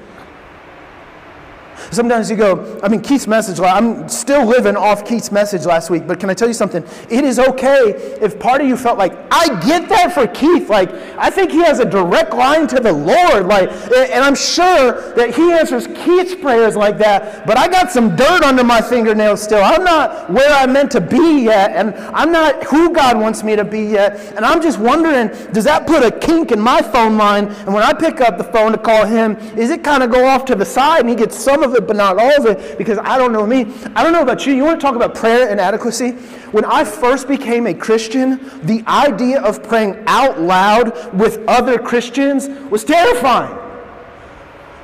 Sometimes 1.91 2.29
you 2.29 2.35
go, 2.35 2.79
I 2.83 2.87
mean, 2.87 3.01
Keith's 3.01 3.27
message, 3.27 3.59
I'm 3.59 4.07
still 4.09 4.45
living 4.45 4.75
off 4.75 5.05
Keith's 5.05 5.31
message 5.31 5.65
last 5.65 5.89
week, 5.89 6.07
but 6.07 6.19
can 6.19 6.29
I 6.29 6.33
tell 6.33 6.47
you 6.47 6.53
something? 6.53 6.83
It 7.09 7.23
is 7.23 7.39
okay 7.39 7.91
if 8.21 8.39
part 8.39 8.61
of 8.61 8.67
you 8.67 8.77
felt 8.77 8.97
like, 8.97 9.13
I 9.31 9.47
get 9.65 9.89
that 9.89 10.13
for 10.13 10.27
Keith. 10.27 10.69
Like, 10.69 10.91
I 11.17 11.29
think 11.29 11.51
he 11.51 11.59
has 11.59 11.79
a 11.79 11.85
direct 11.85 12.33
line 12.33 12.67
to 12.67 12.79
the 12.79 12.93
Lord. 12.93 13.47
Like, 13.47 13.69
and 13.93 14.23
I'm 14.23 14.35
sure 14.35 15.13
that 15.15 15.33
he 15.35 15.51
answers 15.51 15.87
Keith's 15.87 16.35
prayers 16.35 16.75
like 16.75 16.97
that, 16.99 17.45
but 17.45 17.57
I 17.57 17.67
got 17.67 17.91
some 17.91 18.15
dirt 18.15 18.43
under 18.43 18.63
my 18.63 18.81
fingernails 18.81 19.41
still. 19.41 19.63
I'm 19.63 19.83
not 19.83 20.29
where 20.29 20.51
I'm 20.51 20.73
meant 20.73 20.91
to 20.91 21.01
be 21.01 21.43
yet, 21.43 21.71
and 21.71 21.95
I'm 22.15 22.31
not 22.31 22.63
who 22.65 22.93
God 22.93 23.19
wants 23.19 23.43
me 23.43 23.55
to 23.55 23.63
be 23.63 23.81
yet. 23.81 24.19
And 24.35 24.45
I'm 24.45 24.61
just 24.61 24.79
wondering, 24.79 25.27
does 25.51 25.63
that 25.65 25.87
put 25.87 26.03
a 26.03 26.11
kink 26.11 26.51
in 26.51 26.59
my 26.59 26.81
phone 26.81 27.17
line? 27.17 27.45
And 27.45 27.73
when 27.73 27.83
I 27.83 27.93
pick 27.93 28.21
up 28.21 28.37
the 28.37 28.43
phone 28.43 28.71
to 28.71 28.77
call 28.77 29.05
him, 29.05 29.35
is 29.57 29.69
it 29.69 29.83
kind 29.83 30.03
of 30.03 30.11
go 30.11 30.25
off 30.25 30.45
to 30.45 30.55
the 30.55 30.65
side 30.65 31.01
and 31.01 31.09
he 31.09 31.15
gets 31.15 31.37
some 31.37 31.63
of 31.63 31.75
it, 31.85 31.87
but 31.87 31.95
not 31.95 32.17
all 32.17 32.35
of 32.37 32.45
it? 32.45 32.77
Because 32.77 32.97
I 32.97 33.17
don't 33.17 33.31
know 33.31 33.45
me. 33.45 33.65
I 33.95 34.03
don't 34.03 34.13
know 34.13 34.21
about 34.21 34.45
you. 34.45 34.53
You 34.53 34.63
want 34.63 34.79
to 34.79 34.85
talk 34.85 34.95
about 34.95 35.15
prayer 35.15 35.49
inadequacy? 35.49 36.11
When 36.51 36.65
I 36.65 36.83
first 36.83 37.27
became 37.27 37.67
a 37.67 37.73
Christian, 37.73 38.39
the 38.65 38.83
idea 38.87 39.41
of 39.41 39.63
praying 39.63 40.03
out 40.07 40.41
loud 40.41 41.13
with 41.13 41.43
other 41.47 41.77
Christians 41.77 42.47
was 42.69 42.83
terrifying. 42.83 43.57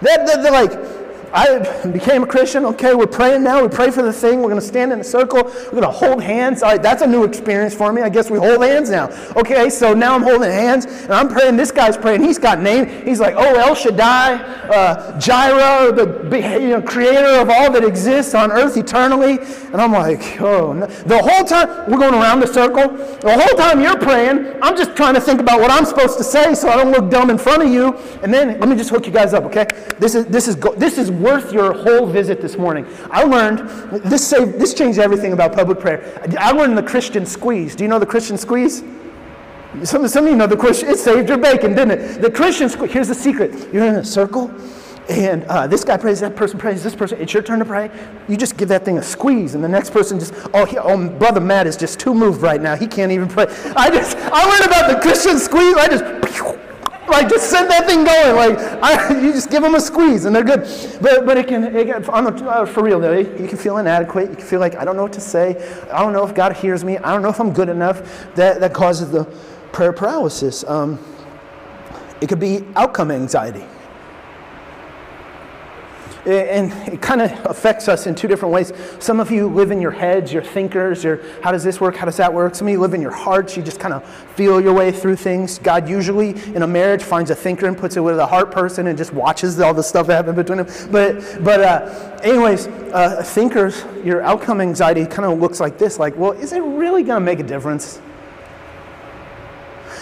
They're, 0.02 0.26
they're, 0.26 0.44
they're 0.44 0.52
like, 0.52 1.01
I 1.34 1.88
became 1.88 2.24
a 2.24 2.28
Christian. 2.28 2.65
Okay, 2.65 2.94
we're 2.94 3.08
praying 3.08 3.44
now. 3.44 3.62
We 3.62 3.70
pray 3.70 3.89
for 3.91 4.02
the 4.02 4.12
thing. 4.12 4.39
We're 4.39 4.50
going 4.50 4.60
to 4.60 4.65
stand 4.65 4.91
in 4.91 5.00
a 5.00 5.04
circle. 5.04 5.44
We're 5.44 5.72
going 5.72 5.84
to 5.84 5.91
hold 5.91 6.22
hands. 6.22 6.63
All 6.63 6.72
right, 6.72 6.82
that's 6.82 7.02
a 7.02 7.08
new 7.08 7.24
experience 7.24 7.74
for 7.74 7.94
me. 7.94 8.02
I 8.02 8.10
guess 8.10 8.30
we 8.30 8.38
hold 8.38 8.63
hands 8.63 8.89
now. 8.89 9.10
Okay, 9.36 9.70
so 9.70 9.94
now 9.94 10.15
I'm 10.15 10.24
holding 10.24 10.52
hands 10.52 10.86
and 10.86 11.13
I'm 11.13 11.30
praying. 11.30 11.56
This 11.56 11.72
guy's 11.72 11.98
praying. 11.98 12.24
He's 12.24 12.38
got 12.38 12.60
name. 12.60 13.06
He's 13.06 13.20
like, 13.20 13.36
oh, 13.38 13.56
El 13.56 13.76
Shaddai, 13.76 14.34
uh, 14.34 15.20
Jireh, 15.20 15.94
the 15.94 16.60
you 16.60 16.70
know, 16.70 16.82
creator 16.82 17.39
of 17.39 17.50
all 17.50 17.72
that 17.72 17.84
exists 17.84 18.36
on 18.36 18.52
earth 18.52 18.76
eternally. 18.76 19.39
And 19.72 19.76
I'm 19.76 19.91
like, 19.94 20.41
oh, 20.41 20.74
no. 20.74 20.86
the 20.86 21.17
whole 21.17 21.46
time 21.46 21.89
we're 21.89 21.98
going 21.98 22.13
around 22.13 22.41
the 22.41 22.48
circle. 22.48 22.89
The 22.89 23.38
whole 23.38 23.58
time 23.58 23.80
you're 23.80 23.98
praying, 23.98 24.58
I'm 24.62 24.76
just 24.76 24.96
trying 24.98 25.13
to 25.13 25.22
think 25.22 25.39
about 25.39 25.62
what 25.62 25.72
I'm 25.72 25.86
supposed 25.86 26.17
to 26.17 26.24
say 26.24 26.54
so 26.56 26.70
I 26.70 26.76
don't 26.76 26.91
look 26.91 27.10
dumb 27.10 27.30
in 27.30 27.38
front 27.38 27.63
of 27.63 27.70
you. 27.70 27.96
And 28.22 28.34
then 28.34 28.60
let 28.60 28.67
me 28.67 28.76
just 28.76 28.89
hook 28.89 29.06
you 29.06 29.13
guys 29.13 29.34
up. 29.34 29.46
Okay, 29.46 29.67
this 30.00 30.15
is 30.15 30.26
this 30.26 30.48
is 30.48 30.56
this 30.78 30.98
is 30.98 31.10
worth 31.22 31.54
your 31.54 31.74
whole 31.74 32.06
visit 32.06 32.42
this 32.42 32.58
morning. 32.58 32.86
I 33.10 33.24
learned 33.24 33.70
this 34.04 34.28
saved, 34.28 34.60
this 34.60 34.74
changed 34.74 35.00
everything 35.00 35.34
about 35.34 35.54
public 35.54 35.80
prayer. 35.80 36.22
I 36.40 36.52
learned 36.52 36.78
the 36.78 36.84
Christian 36.84 37.26
squeeze. 37.26 37.76
Do 37.76 37.84
you 37.84 37.90
know 37.90 38.00
the 38.00 38.06
Christian 38.06 38.38
squeeze? 38.38 38.84
Some, 39.84 40.08
some 40.08 40.26
of 40.26 40.32
you 40.32 40.36
know 40.36 40.48
the 40.48 40.58
Christian. 40.58 40.90
It 40.90 40.98
saved 40.98 41.30
your 41.30 41.38
bacon, 41.38 41.74
didn't 41.74 41.92
it? 41.92 42.22
The 42.22 42.30
Christian 42.30 42.68
squeeze. 42.68 42.92
Here's 42.92 43.08
the 43.08 43.16
secret. 43.16 43.74
You're 43.74 43.86
in 43.86 43.96
a 43.96 44.04
circle. 44.04 44.52
And 45.10 45.44
uh, 45.46 45.68
this 45.68 45.84
guy 45.84 45.98
prays, 45.98 46.20
that 46.20 46.36
person 46.36 46.60
prays, 46.60 46.84
this 46.84 46.96
person, 46.96 47.20
it's 47.20 47.34
your 47.34 47.42
turn 47.44 47.60
to 47.60 47.66
pray. 47.66 47.90
You 48.30 48.38
just 48.38 48.56
give 48.56 48.70
that 48.70 48.86
thing 48.86 48.98
a 48.98 49.04
squeeze, 49.04 49.56
and 49.56 49.64
the 49.64 49.68
next 49.68 49.90
person 49.90 50.20
just, 50.20 50.34
oh, 50.54 50.64
he, 50.64 50.78
oh 50.78 51.10
brother 51.10 51.42
Matt 51.42 51.68
is 51.68 51.76
just 51.76 52.00
too 52.00 52.14
moved 52.14 52.42
right 52.42 52.62
now. 52.62 52.76
He 52.76 52.88
can't 52.88 53.12
even 53.12 53.28
pray. 53.28 53.48
I 53.76 53.90
just, 53.90 54.16
I 54.18 54.46
learned 54.46 54.66
about 54.66 54.94
the 54.94 55.00
Christian 55.02 55.40
squeeze. 55.40 55.76
I 55.76 55.88
just, 55.88 56.04
like 57.08 57.30
just 57.30 57.50
set 57.50 57.68
that 57.70 57.88
thing 57.88 58.04
going. 58.04 58.36
Like 58.36 58.58
I, 58.84 59.20
you 59.20 59.32
just 59.32 59.50
give 59.50 59.64
them 59.64 59.76
a 59.76 59.80
squeeze 59.80 60.26
and 60.26 60.36
they're 60.36 60.44
good. 60.44 60.62
But 61.02 61.26
but 61.26 61.38
it 61.38 61.48
can, 61.48 61.76
it 61.76 61.88
can 61.88 62.06
on 62.10 62.26
the, 62.26 62.46
uh, 62.46 62.66
for 62.66 62.84
real 62.84 63.00
though. 63.00 63.18
You 63.18 63.48
can 63.48 63.58
feel 63.58 63.78
inadequate. 63.78 64.30
You 64.30 64.36
can 64.36 64.46
feel 64.46 64.60
like 64.60 64.76
I 64.76 64.86
don't 64.86 64.96
know 64.96 65.04
what 65.04 65.14
to 65.14 65.22
say. 65.22 65.56
I 65.92 66.02
don't 66.02 66.14
know 66.14 66.26
if 66.26 66.34
God 66.36 66.54
hears 66.54 66.84
me. 66.84 66.98
I 66.98 67.12
don't 67.12 67.22
know 67.22 67.30
if 67.30 67.40
I'm 67.40 67.54
good 67.54 67.70
enough. 67.70 68.34
That 68.36 68.60
that 68.60 68.74
causes 68.74 69.12
the 69.12 69.26
prayer 69.72 69.94
paralysis. 69.94 70.64
Um, 70.66 71.00
it 72.22 72.30
could 72.30 72.40
be 72.40 72.66
outcome 72.76 73.12
anxiety 73.12 73.66
and 76.26 76.72
it 76.88 77.02
kind 77.02 77.22
of 77.22 77.32
affects 77.46 77.88
us 77.88 78.06
in 78.06 78.14
two 78.14 78.28
different 78.28 78.54
ways. 78.54 78.72
Some 79.00 79.20
of 79.20 79.32
you 79.32 79.48
live 79.48 79.72
in 79.72 79.82
your 79.82 79.92
heads, 79.92 80.32
your 80.32 80.44
thinkers, 80.44 81.04
your 81.04 81.20
how 81.42 81.52
does 81.52 81.64
this 81.64 81.82
work, 81.82 81.96
how 81.96 82.06
does 82.06 82.18
that 82.18 82.32
work? 82.32 82.54
Some 82.54 82.68
of 82.68 82.72
you 82.72 82.80
live 82.80 82.94
in 82.94 83.02
your 83.02 83.12
hearts, 83.12 83.58
you 83.58 83.64
just 83.64 83.80
kind 83.80 83.94
of 83.94 84.08
feel 84.36 84.62
your 84.62 84.74
way 84.74 84.92
through 84.92 85.16
things. 85.16 85.58
God 85.60 85.90
usually 85.90 86.30
in 86.54 86.62
a 86.62 86.68
marriage 86.68 87.02
finds 87.02 87.32
a 87.32 87.36
thinker 87.36 87.66
and 87.66 87.78
puts 87.78 87.98
it 87.98 88.02
with 88.02 88.20
a 88.20 88.26
heart 88.26 88.52
person 88.52 88.88
and 88.88 88.98
just 88.98 89.14
watches 89.14 89.60
all 89.60 89.74
the 89.74 89.82
stuff 89.82 90.08
that 90.08 90.16
happens 90.16 90.36
between 90.36 90.64
them. 90.64 90.92
But 90.92 91.44
but 91.44 91.62
uh, 91.62 92.20
anyways, 92.24 92.68
uh, 92.68 93.24
thinkers, 93.24 93.84
your 94.04 94.22
outcome 94.22 94.62
anxiety 94.62 95.06
kind 95.06 95.32
of 95.32 95.40
looks 95.40 95.60
like 95.60 95.78
this: 95.78 95.98
like, 95.98 96.16
well, 96.16 96.34
is 96.34 96.54
it 96.54 96.62
really 96.62 97.04
going 97.04 97.20
to 97.20 97.26
make 97.26 97.40
a 97.40 97.44
difference? 97.44 98.00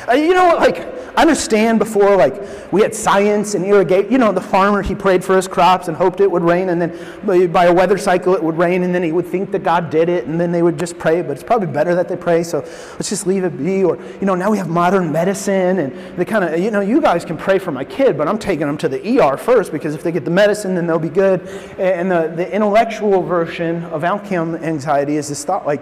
Uh, 0.07 0.13
you 0.13 0.33
know, 0.33 0.55
like 0.57 0.98
I 1.15 1.21
understand 1.21 1.79
before, 1.79 2.15
like, 2.15 2.71
we 2.71 2.81
had 2.81 2.93
science 2.93 3.55
and 3.55 3.65
irrigate. 3.65 4.09
You 4.11 4.17
know, 4.17 4.31
the 4.31 4.41
farmer, 4.41 4.81
he 4.81 4.95
prayed 4.95 5.23
for 5.23 5.35
his 5.35 5.47
crops 5.47 5.87
and 5.87 5.97
hoped 5.97 6.19
it 6.19 6.29
would 6.29 6.43
rain, 6.43 6.69
and 6.69 6.81
then 6.81 7.51
by 7.51 7.65
a 7.65 7.73
weather 7.73 7.97
cycle 7.97 8.35
it 8.35 8.43
would 8.43 8.57
rain, 8.57 8.83
and 8.83 8.93
then 8.93 9.03
he 9.03 9.11
would 9.11 9.25
think 9.25 9.51
that 9.51 9.63
God 9.63 9.89
did 9.89 10.09
it, 10.09 10.25
and 10.25 10.39
then 10.39 10.51
they 10.51 10.61
would 10.61 10.77
just 10.77 10.97
pray. 10.97 11.21
But 11.21 11.31
it's 11.31 11.43
probably 11.43 11.67
better 11.67 11.95
that 11.95 12.07
they 12.07 12.15
pray, 12.15 12.43
so 12.43 12.59
let's 12.59 13.09
just 13.09 13.27
leave 13.27 13.43
it 13.43 13.57
be. 13.57 13.83
Or, 13.83 13.97
you 14.19 14.25
know, 14.25 14.35
now 14.35 14.51
we 14.51 14.57
have 14.57 14.69
modern 14.69 15.11
medicine, 15.11 15.79
and 15.79 16.17
they 16.17 16.25
kind 16.25 16.43
of, 16.43 16.59
you 16.59 16.71
know, 16.71 16.81
you 16.81 17.01
guys 17.01 17.25
can 17.25 17.37
pray 17.37 17.59
for 17.59 17.71
my 17.71 17.83
kid, 17.83 18.17
but 18.17 18.27
I'm 18.27 18.39
taking 18.39 18.67
them 18.67 18.77
to 18.77 18.89
the 18.89 19.19
ER 19.19 19.37
first 19.37 19.71
because 19.71 19.95
if 19.95 20.03
they 20.03 20.11
get 20.11 20.25
the 20.25 20.31
medicine, 20.31 20.75
then 20.75 20.87
they'll 20.87 20.99
be 20.99 21.09
good. 21.09 21.41
And 21.77 22.11
the, 22.11 22.31
the 22.35 22.53
intellectual 22.53 23.21
version 23.23 23.83
of 23.85 24.03
outcome 24.03 24.55
anxiety 24.55 25.17
is 25.17 25.29
this 25.29 25.43
thought, 25.43 25.65
like, 25.65 25.81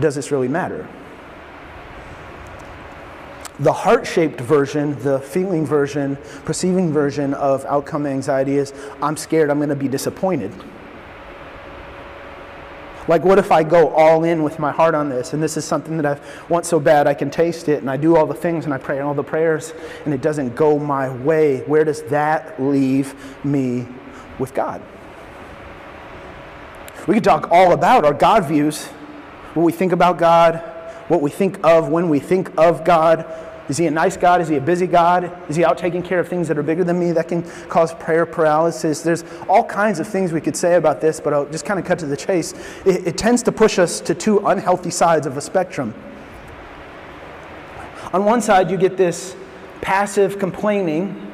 does 0.00 0.14
this 0.14 0.30
really 0.30 0.48
matter? 0.48 0.88
The 3.60 3.72
heart 3.72 4.06
shaped 4.06 4.40
version, 4.40 4.98
the 5.02 5.20
feeling 5.20 5.66
version, 5.66 6.16
perceiving 6.44 6.92
version 6.92 7.34
of 7.34 7.64
outcome 7.66 8.06
anxiety 8.06 8.56
is 8.56 8.72
I'm 9.02 9.16
scared 9.16 9.50
I'm 9.50 9.58
going 9.58 9.68
to 9.68 9.76
be 9.76 9.88
disappointed. 9.88 10.52
Like, 13.08 13.24
what 13.24 13.38
if 13.38 13.50
I 13.50 13.64
go 13.64 13.88
all 13.94 14.22
in 14.24 14.42
with 14.42 14.58
my 14.58 14.70
heart 14.70 14.94
on 14.94 15.08
this, 15.08 15.32
and 15.32 15.42
this 15.42 15.56
is 15.56 15.64
something 15.64 15.96
that 15.96 16.06
I 16.06 16.20
want 16.48 16.64
so 16.64 16.78
bad 16.78 17.08
I 17.08 17.14
can 17.14 17.30
taste 17.30 17.68
it, 17.68 17.80
and 17.80 17.90
I 17.90 17.96
do 17.96 18.16
all 18.16 18.26
the 18.26 18.34
things, 18.34 18.64
and 18.64 18.72
I 18.72 18.78
pray 18.78 19.00
all 19.00 19.12
the 19.12 19.24
prayers, 19.24 19.74
and 20.04 20.14
it 20.14 20.22
doesn't 20.22 20.54
go 20.54 20.78
my 20.78 21.12
way? 21.12 21.60
Where 21.62 21.84
does 21.84 22.02
that 22.04 22.62
leave 22.62 23.14
me 23.44 23.88
with 24.38 24.54
God? 24.54 24.80
We 27.08 27.14
could 27.14 27.24
talk 27.24 27.48
all 27.50 27.72
about 27.72 28.04
our 28.04 28.14
God 28.14 28.44
views, 28.44 28.86
what 29.54 29.64
we 29.64 29.72
think 29.72 29.90
about 29.90 30.16
God, 30.16 30.71
what 31.12 31.20
we 31.20 31.28
think 31.28 31.62
of 31.62 31.90
when 31.90 32.08
we 32.08 32.18
think 32.18 32.58
of 32.58 32.86
God. 32.86 33.26
Is 33.68 33.76
he 33.76 33.86
a 33.86 33.90
nice 33.90 34.16
God? 34.16 34.40
Is 34.40 34.48
he 34.48 34.56
a 34.56 34.60
busy 34.62 34.86
God? 34.86 35.30
Is 35.46 35.56
he 35.56 35.62
out 35.62 35.76
taking 35.76 36.02
care 36.02 36.18
of 36.18 36.26
things 36.26 36.48
that 36.48 36.56
are 36.56 36.62
bigger 36.62 36.84
than 36.84 36.98
me 36.98 37.12
that 37.12 37.28
can 37.28 37.42
cause 37.68 37.92
prayer 37.92 38.24
paralysis? 38.24 39.02
There's 39.02 39.22
all 39.46 39.62
kinds 39.62 40.00
of 40.00 40.08
things 40.08 40.32
we 40.32 40.40
could 40.40 40.56
say 40.56 40.76
about 40.76 41.02
this, 41.02 41.20
but 41.20 41.34
I'll 41.34 41.44
just 41.44 41.66
kind 41.66 41.78
of 41.78 41.84
cut 41.84 41.98
to 41.98 42.06
the 42.06 42.16
chase. 42.16 42.54
It, 42.86 43.06
it 43.08 43.18
tends 43.18 43.42
to 43.42 43.52
push 43.52 43.78
us 43.78 44.00
to 44.00 44.14
two 44.14 44.38
unhealthy 44.46 44.88
sides 44.88 45.26
of 45.26 45.36
a 45.36 45.42
spectrum. 45.42 45.94
On 48.14 48.24
one 48.24 48.40
side, 48.40 48.70
you 48.70 48.78
get 48.78 48.96
this 48.96 49.36
passive 49.82 50.38
complaining 50.38 51.28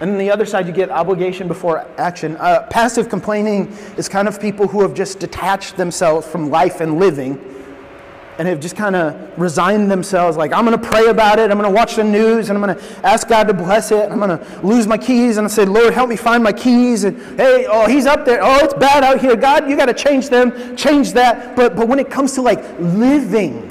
and 0.00 0.10
then 0.10 0.18
the 0.18 0.30
other 0.30 0.44
side, 0.44 0.66
you 0.66 0.72
get 0.72 0.90
obligation 0.90 1.46
before 1.46 1.86
action. 1.98 2.36
Uh, 2.36 2.66
passive 2.68 3.08
complaining 3.08 3.68
is 3.96 4.08
kind 4.08 4.26
of 4.26 4.40
people 4.40 4.66
who 4.66 4.82
have 4.82 4.92
just 4.92 5.20
detached 5.20 5.76
themselves 5.76 6.26
from 6.26 6.50
life 6.50 6.80
and 6.80 6.98
living 6.98 7.53
and 8.38 8.48
have 8.48 8.60
just 8.60 8.76
kind 8.76 8.96
of 8.96 9.38
resigned 9.38 9.90
themselves 9.90 10.36
like 10.36 10.52
i'm 10.52 10.64
going 10.64 10.78
to 10.78 10.88
pray 10.88 11.06
about 11.06 11.38
it 11.38 11.50
i'm 11.50 11.58
going 11.58 11.70
to 11.70 11.74
watch 11.74 11.96
the 11.96 12.04
news 12.04 12.50
and 12.50 12.58
i'm 12.58 12.64
going 12.64 12.76
to 12.76 13.06
ask 13.06 13.28
god 13.28 13.44
to 13.44 13.54
bless 13.54 13.90
it 13.90 14.10
i'm 14.10 14.18
going 14.18 14.36
to 14.36 14.60
lose 14.62 14.86
my 14.86 14.98
keys 14.98 15.36
and 15.36 15.46
i 15.46 15.48
say 15.48 15.64
lord 15.64 15.94
help 15.94 16.08
me 16.08 16.16
find 16.16 16.42
my 16.42 16.52
keys 16.52 17.04
and 17.04 17.16
hey 17.38 17.66
oh 17.68 17.86
he's 17.86 18.06
up 18.06 18.24
there. 18.24 18.40
Oh 18.42 18.58
it's 18.62 18.74
bad 18.74 19.04
out 19.04 19.20
here. 19.20 19.36
God 19.36 19.68
you 19.68 19.76
got 19.76 19.86
to 19.86 19.94
change 19.94 20.28
them 20.28 20.76
change 20.76 21.12
that 21.12 21.56
but 21.56 21.76
but 21.76 21.88
when 21.88 21.98
it 21.98 22.10
comes 22.10 22.32
to 22.32 22.42
like 22.42 22.62
living 22.78 23.70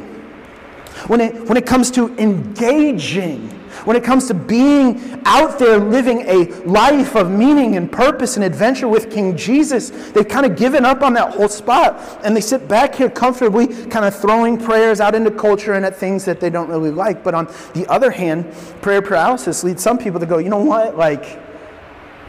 when 1.08 1.21
it 1.21 1.47
when 1.47 1.58
it 1.58 1.65
comes 1.65 1.91
to 1.91 2.15
engaging 2.17 3.49
when 3.86 3.95
it 3.95 4.03
comes 4.03 4.27
to 4.27 4.33
being 4.33 5.21
out 5.25 5.59
there 5.59 5.79
living 5.79 6.21
a 6.21 6.45
life 6.65 7.15
of 7.15 7.31
meaning 7.31 7.75
and 7.75 7.91
purpose 7.91 8.36
and 8.36 8.43
adventure 8.43 8.88
with 8.88 9.12
King 9.12 9.36
Jesus, 9.36 9.89
they've 10.12 10.27
kind 10.27 10.45
of 10.45 10.55
given 10.55 10.86
up 10.86 11.01
on 11.01 11.13
that 11.13 11.33
whole 11.33 11.49
spot. 11.49 11.99
And 12.23 12.36
they 12.36 12.41
sit 12.41 12.67
back 12.67 12.95
here 12.95 13.09
comfortably, 13.09 13.67
kind 13.88 14.05
of 14.05 14.15
throwing 14.15 14.57
prayers 14.57 15.01
out 15.01 15.15
into 15.15 15.31
culture 15.31 15.73
and 15.73 15.86
at 15.86 15.95
things 15.95 16.25
that 16.25 16.39
they 16.39 16.49
don't 16.49 16.69
really 16.69 16.91
like. 16.91 17.23
But 17.23 17.33
on 17.33 17.45
the 17.73 17.86
other 17.89 18.12
hand, 18.12 18.51
prayer 18.81 19.01
paralysis 19.01 19.63
leads 19.63 19.83
some 19.83 19.97
people 19.97 20.19
to 20.19 20.25
go, 20.25 20.38
you 20.38 20.49
know 20.49 20.63
what? 20.63 20.97
Like, 20.97 21.39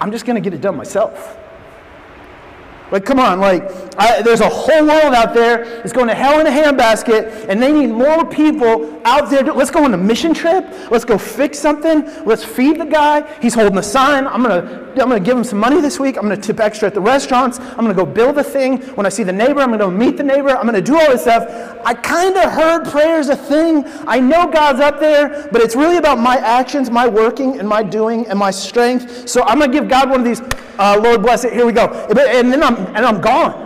I'm 0.01 0.11
just 0.11 0.27
going 0.27 0.37
to 0.37 0.41
get 0.41 0.55
it 0.55 0.61
done 0.61 0.77
myself. 0.77 1.39
Like, 2.95 3.05
come 3.05 3.19
on, 3.19 3.41
like, 3.41 3.65
I, 3.99 4.23
there's 4.23 4.41
a 4.41 4.49
whole 4.49 4.87
world 4.87 5.15
out 5.15 5.35
there 5.35 5.65
that's 5.65 5.93
going 5.93 6.07
to 6.07 6.15
hell 6.15 6.39
in 6.39 6.47
a 6.47 6.51
handbasket, 6.51 7.49
and 7.49 7.61
they 7.61 7.73
need 7.73 7.89
more 7.89 8.25
people 8.25 9.03
out 9.05 9.29
there. 9.31 9.43
To, 9.43 9.53
let's 9.53 9.73
go 9.73 9.83
on 9.83 9.93
a 9.95 9.97
mission 9.97 10.33
trip. 10.33 10.65
Let's 10.93 11.05
go 11.05 11.19
fix 11.19 11.59
something. 11.59 12.09
Let's 12.25 12.45
feed 12.45 12.79
the 12.81 12.85
guy. 12.85 13.29
He's 13.43 13.55
holding 13.55 13.79
a 13.79 13.83
sign. 13.83 14.29
I'm 14.29 14.45
going 14.45 14.65
to 14.65 14.85
I'm 15.03 15.11
to 15.11 15.21
give 15.21 15.37
him 15.37 15.45
some 15.45 15.59
money 15.59 15.81
this 15.81 15.99
week. 15.99 16.17
I'm 16.17 16.25
going 16.25 16.41
to 16.41 16.47
tip 16.47 16.61
extra 16.61 16.87
at 16.87 16.95
the 16.95 17.01
restaurants. 17.01 17.59
I'm 17.59 17.79
going 17.79 17.89
to 17.89 17.95
go 17.95 18.07
build 18.07 18.39
a 18.39 18.45
thing. 18.45 18.81
When 18.95 19.07
I 19.07 19.09
see 19.09 19.25
the 19.25 19.33
neighbor, 19.33 19.61
I'm 19.61 19.77
going 19.77 19.81
to 19.81 19.91
meet 19.91 20.17
the 20.17 20.23
neighbor. 20.23 20.51
I'm 20.51 20.63
going 20.63 20.75
to 20.75 20.83
do 20.83 20.97
all 20.97 21.11
this 21.11 21.23
stuff. 21.23 21.81
I 21.85 21.95
kind 21.95 22.37
of 22.37 22.53
heard 22.53 22.87
prayer's 22.87 23.29
a 23.29 23.37
thing. 23.37 23.85
I 24.07 24.21
know 24.21 24.47
God's 24.47 24.81
up 24.81 25.01
there, 25.01 25.49
but 25.51 25.61
it's 25.61 25.75
really 25.75 25.97
about 25.97 26.19
my 26.19 26.37
actions, 26.37 26.91
my 26.91 27.09
working, 27.09 27.59
and 27.59 27.69
my 27.69 27.83
doing, 27.83 28.27
and 28.29 28.39
my 28.39 28.51
strength. 28.53 29.29
So 29.29 29.43
I'm 29.43 29.59
going 29.59 29.73
to 29.73 29.81
give 29.81 29.89
God 29.89 30.11
one 30.11 30.21
of 30.21 30.27
these, 30.27 30.41
uh, 30.79 31.01
Lord 31.03 31.23
bless 31.23 31.45
it. 31.45 31.53
Here 31.53 31.67
we 31.67 31.73
go. 31.73 31.87
And 31.89 32.53
then 32.53 32.63
I'm, 32.63 32.84
and 32.89 33.05
I'm 33.05 33.21
gone. 33.21 33.63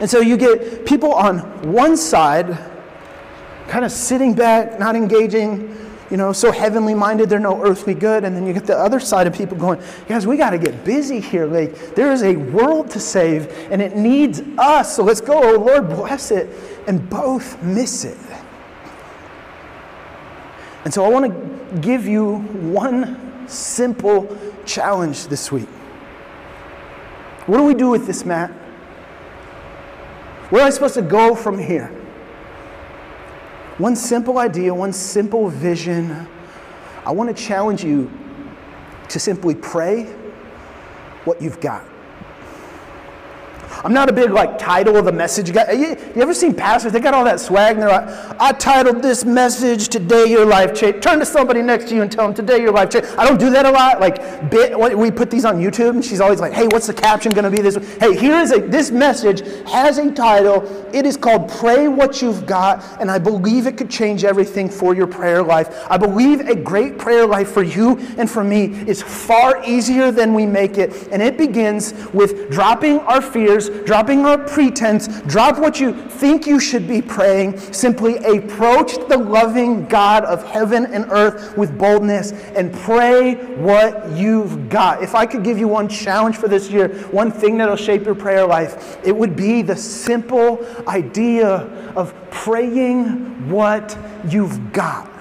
And 0.00 0.08
so 0.08 0.20
you 0.20 0.36
get 0.36 0.86
people 0.86 1.12
on 1.12 1.38
one 1.72 1.96
side 1.96 2.56
kind 3.66 3.84
of 3.84 3.92
sitting 3.92 4.32
back, 4.32 4.78
not 4.78 4.96
engaging, 4.96 5.76
you 6.10 6.16
know, 6.16 6.32
so 6.32 6.50
heavenly 6.50 6.94
minded, 6.94 7.28
they're 7.28 7.38
no 7.38 7.62
earthly 7.62 7.94
good. 7.94 8.24
And 8.24 8.34
then 8.34 8.46
you 8.46 8.52
get 8.52 8.66
the 8.66 8.76
other 8.76 9.00
side 9.00 9.26
of 9.26 9.34
people 9.34 9.58
going, 9.58 9.80
guys, 10.08 10.26
we 10.26 10.36
got 10.36 10.50
to 10.50 10.58
get 10.58 10.84
busy 10.84 11.20
here. 11.20 11.46
Like, 11.46 11.94
there 11.94 12.12
is 12.12 12.22
a 12.22 12.36
world 12.36 12.90
to 12.90 13.00
save, 13.00 13.52
and 13.70 13.82
it 13.82 13.96
needs 13.96 14.40
us. 14.56 14.96
So 14.96 15.02
let's 15.02 15.20
go. 15.20 15.34
Oh, 15.34 15.58
Lord, 15.58 15.88
bless 15.88 16.30
it. 16.30 16.48
And 16.86 17.08
both 17.10 17.62
miss 17.62 18.04
it. 18.04 18.16
And 20.84 20.94
so 20.94 21.04
I 21.04 21.08
want 21.08 21.26
to 21.26 21.78
give 21.80 22.06
you 22.06 22.36
one 22.36 23.46
simple 23.48 24.38
challenge 24.64 25.26
this 25.26 25.52
week. 25.52 25.68
What 27.48 27.56
do 27.56 27.64
we 27.64 27.72
do 27.72 27.88
with 27.88 28.06
this, 28.06 28.26
Matt? 28.26 28.50
Where 30.50 30.60
am 30.60 30.66
I 30.66 30.70
supposed 30.70 30.92
to 30.94 31.02
go 31.02 31.34
from 31.34 31.58
here? 31.58 31.86
One 33.78 33.96
simple 33.96 34.36
idea, 34.36 34.74
one 34.74 34.92
simple 34.92 35.48
vision. 35.48 36.28
I 37.06 37.12
want 37.12 37.34
to 37.34 37.42
challenge 37.42 37.82
you 37.82 38.10
to 39.08 39.18
simply 39.18 39.54
pray 39.54 40.04
what 41.24 41.40
you've 41.40 41.58
got. 41.58 41.86
I'm 43.84 43.92
not 43.92 44.08
a 44.08 44.12
big 44.12 44.30
like 44.30 44.58
title 44.58 44.96
of 44.96 45.06
a 45.06 45.12
message 45.12 45.52
guy. 45.52 45.70
You, 45.72 45.88
you, 46.14 46.22
ever 46.22 46.34
seen 46.34 46.54
pastors? 46.54 46.92
They 46.92 47.00
got 47.00 47.14
all 47.14 47.24
that 47.24 47.38
swag 47.38 47.74
and 47.74 47.82
they're 47.82 47.90
like, 47.90 48.08
I 48.40 48.52
titled 48.52 49.02
this 49.02 49.24
message 49.24 49.88
Today 49.88 50.26
Your 50.26 50.44
Life 50.44 50.74
Change. 50.74 51.02
Turn 51.02 51.20
to 51.20 51.26
somebody 51.26 51.62
next 51.62 51.88
to 51.88 51.94
you 51.94 52.02
and 52.02 52.10
tell 52.10 52.26
them 52.26 52.34
Today 52.34 52.60
Your 52.60 52.72
Life 52.72 52.90
Change. 52.90 53.06
I 53.16 53.24
don't 53.24 53.38
do 53.38 53.50
that 53.50 53.66
a 53.66 53.70
lot. 53.70 54.00
Like 54.00 54.50
bit, 54.50 54.78
we 54.78 55.10
put 55.10 55.30
these 55.30 55.44
on 55.44 55.56
YouTube 55.58 55.90
and 55.90 56.04
she's 56.04 56.20
always 56.20 56.40
like, 56.40 56.52
Hey, 56.52 56.66
what's 56.66 56.86
the 56.88 56.94
caption 56.94 57.32
going 57.32 57.44
to 57.44 57.50
be 57.50 57.62
this? 57.62 57.76
Hey, 57.98 58.16
here 58.16 58.38
is 58.38 58.52
a 58.52 58.60
this 58.60 58.90
message 58.90 59.40
has 59.68 59.98
a 59.98 60.10
title. 60.12 60.64
It 60.92 61.06
is 61.06 61.16
called 61.16 61.48
Pray 61.48 61.86
What 61.86 62.20
You've 62.20 62.46
Got, 62.46 62.84
and 63.00 63.10
I 63.10 63.18
believe 63.18 63.66
it 63.66 63.76
could 63.76 63.90
change 63.90 64.24
everything 64.24 64.68
for 64.68 64.94
your 64.94 65.06
prayer 65.06 65.42
life. 65.42 65.86
I 65.88 65.96
believe 65.96 66.40
a 66.40 66.54
great 66.54 66.98
prayer 66.98 67.26
life 67.26 67.50
for 67.50 67.62
you 67.62 67.98
and 68.16 68.28
for 68.28 68.42
me 68.42 68.66
is 68.88 69.02
far 69.02 69.62
easier 69.64 70.10
than 70.10 70.34
we 70.34 70.46
make 70.46 70.78
it, 70.78 71.08
and 71.12 71.22
it 71.22 71.36
begins 71.38 71.94
with 72.12 72.50
dropping 72.50 73.00
our 73.00 73.20
fears 73.20 73.67
dropping 73.84 74.24
our 74.24 74.38
pretense, 74.38 75.08
drop 75.22 75.58
what 75.58 75.80
you 75.80 75.92
think 75.92 76.46
you 76.46 76.60
should 76.60 76.86
be 76.86 77.02
praying, 77.02 77.58
simply 77.72 78.16
approach 78.18 78.94
the 79.08 79.16
loving 79.16 79.86
God 79.86 80.24
of 80.24 80.44
heaven 80.44 80.86
and 80.86 81.10
earth 81.10 81.56
with 81.56 81.78
boldness 81.78 82.32
and 82.32 82.72
pray 82.72 83.34
what 83.56 84.10
you've 84.12 84.68
got. 84.68 85.02
If 85.02 85.14
I 85.14 85.26
could 85.26 85.44
give 85.44 85.58
you 85.58 85.68
one 85.68 85.88
challenge 85.88 86.36
for 86.36 86.48
this 86.48 86.70
year, 86.70 86.88
one 87.10 87.30
thing 87.30 87.58
that'll 87.58 87.76
shape 87.76 88.04
your 88.04 88.14
prayer 88.14 88.46
life, 88.46 88.98
it 89.04 89.14
would 89.14 89.36
be 89.36 89.62
the 89.62 89.76
simple 89.76 90.64
idea 90.86 91.46
of 91.96 92.14
praying 92.30 93.48
what 93.48 93.96
you've 94.28 94.72
got. 94.72 95.17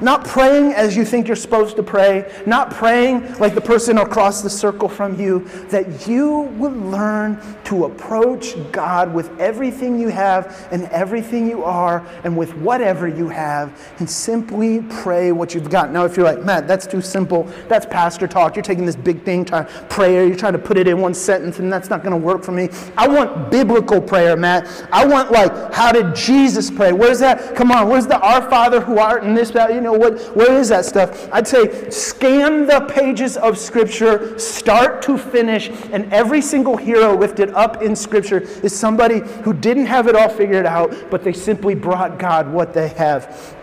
Not 0.00 0.24
praying 0.24 0.72
as 0.72 0.96
you 0.96 1.04
think 1.04 1.26
you're 1.26 1.36
supposed 1.36 1.76
to 1.76 1.82
pray, 1.82 2.30
not 2.46 2.70
praying 2.70 3.34
like 3.38 3.54
the 3.54 3.60
person 3.60 3.98
across 3.98 4.42
the 4.42 4.50
circle 4.50 4.88
from 4.88 5.18
you, 5.18 5.40
that 5.70 6.06
you 6.06 6.42
would 6.58 6.76
learn 6.76 7.40
to 7.64 7.86
approach 7.86 8.54
God 8.72 9.12
with 9.12 9.38
everything 9.40 9.98
you 9.98 10.08
have 10.08 10.68
and 10.70 10.84
everything 10.86 11.48
you 11.48 11.64
are 11.64 12.06
and 12.24 12.36
with 12.36 12.54
whatever 12.56 13.08
you 13.08 13.28
have 13.28 13.92
and 13.98 14.08
simply 14.08 14.82
pray 14.82 15.32
what 15.32 15.54
you've 15.54 15.70
got. 15.70 15.90
Now, 15.90 16.04
if 16.04 16.16
you're 16.16 16.26
like, 16.26 16.44
Matt, 16.44 16.68
that's 16.68 16.86
too 16.86 17.00
simple, 17.00 17.44
that's 17.68 17.86
pastor 17.86 18.26
talk, 18.26 18.56
you're 18.56 18.62
taking 18.62 18.84
this 18.84 18.96
big 18.96 19.22
thing, 19.24 19.44
trying 19.44 19.66
prayer, 19.88 20.26
you're 20.26 20.36
trying 20.36 20.52
to 20.52 20.58
put 20.58 20.76
it 20.76 20.86
in 20.88 21.00
one 21.00 21.14
sentence 21.14 21.58
and 21.58 21.72
that's 21.72 21.90
not 21.90 22.02
going 22.02 22.12
to 22.12 22.16
work 22.16 22.42
for 22.42 22.52
me. 22.52 22.68
I 22.96 23.08
want 23.08 23.50
biblical 23.50 24.00
prayer, 24.00 24.36
Matt. 24.36 24.66
I 24.92 25.06
want 25.06 25.30
like, 25.30 25.72
how 25.72 25.92
did 25.92 26.14
Jesus 26.14 26.70
pray? 26.70 26.92
Where's 26.92 27.20
that? 27.20 27.54
Come 27.54 27.70
on, 27.70 27.88
where's 27.88 28.06
the 28.06 28.18
Our 28.20 28.48
Father 28.50 28.80
who 28.80 28.98
art 28.98 29.24
in 29.24 29.34
this? 29.34 29.54
You 29.54 29.80
know, 29.84 29.92
what, 29.92 30.20
where 30.36 30.58
is 30.58 30.68
that 30.70 30.84
stuff? 30.84 31.28
I'd 31.32 31.46
say 31.46 31.88
scan 31.90 32.66
the 32.66 32.80
pages 32.92 33.36
of 33.36 33.56
Scripture, 33.56 34.38
start 34.38 35.00
to 35.02 35.16
finish, 35.16 35.70
and 35.92 36.12
every 36.12 36.42
single 36.42 36.76
hero 36.76 37.16
lifted 37.16 37.50
up 37.50 37.82
in 37.82 37.94
Scripture 37.94 38.40
is 38.40 38.76
somebody 38.76 39.20
who 39.42 39.52
didn't 39.52 39.86
have 39.86 40.08
it 40.08 40.16
all 40.16 40.28
figured 40.28 40.66
out, 40.66 40.94
but 41.10 41.22
they 41.22 41.32
simply 41.32 41.74
brought 41.74 42.18
God 42.18 42.48
what 42.50 42.74
they 42.74 42.88
have. 42.88 43.56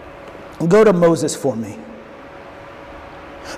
Go 0.69 0.83
to 0.83 0.93
Moses 0.93 1.35
for 1.35 1.55
me 1.55 1.77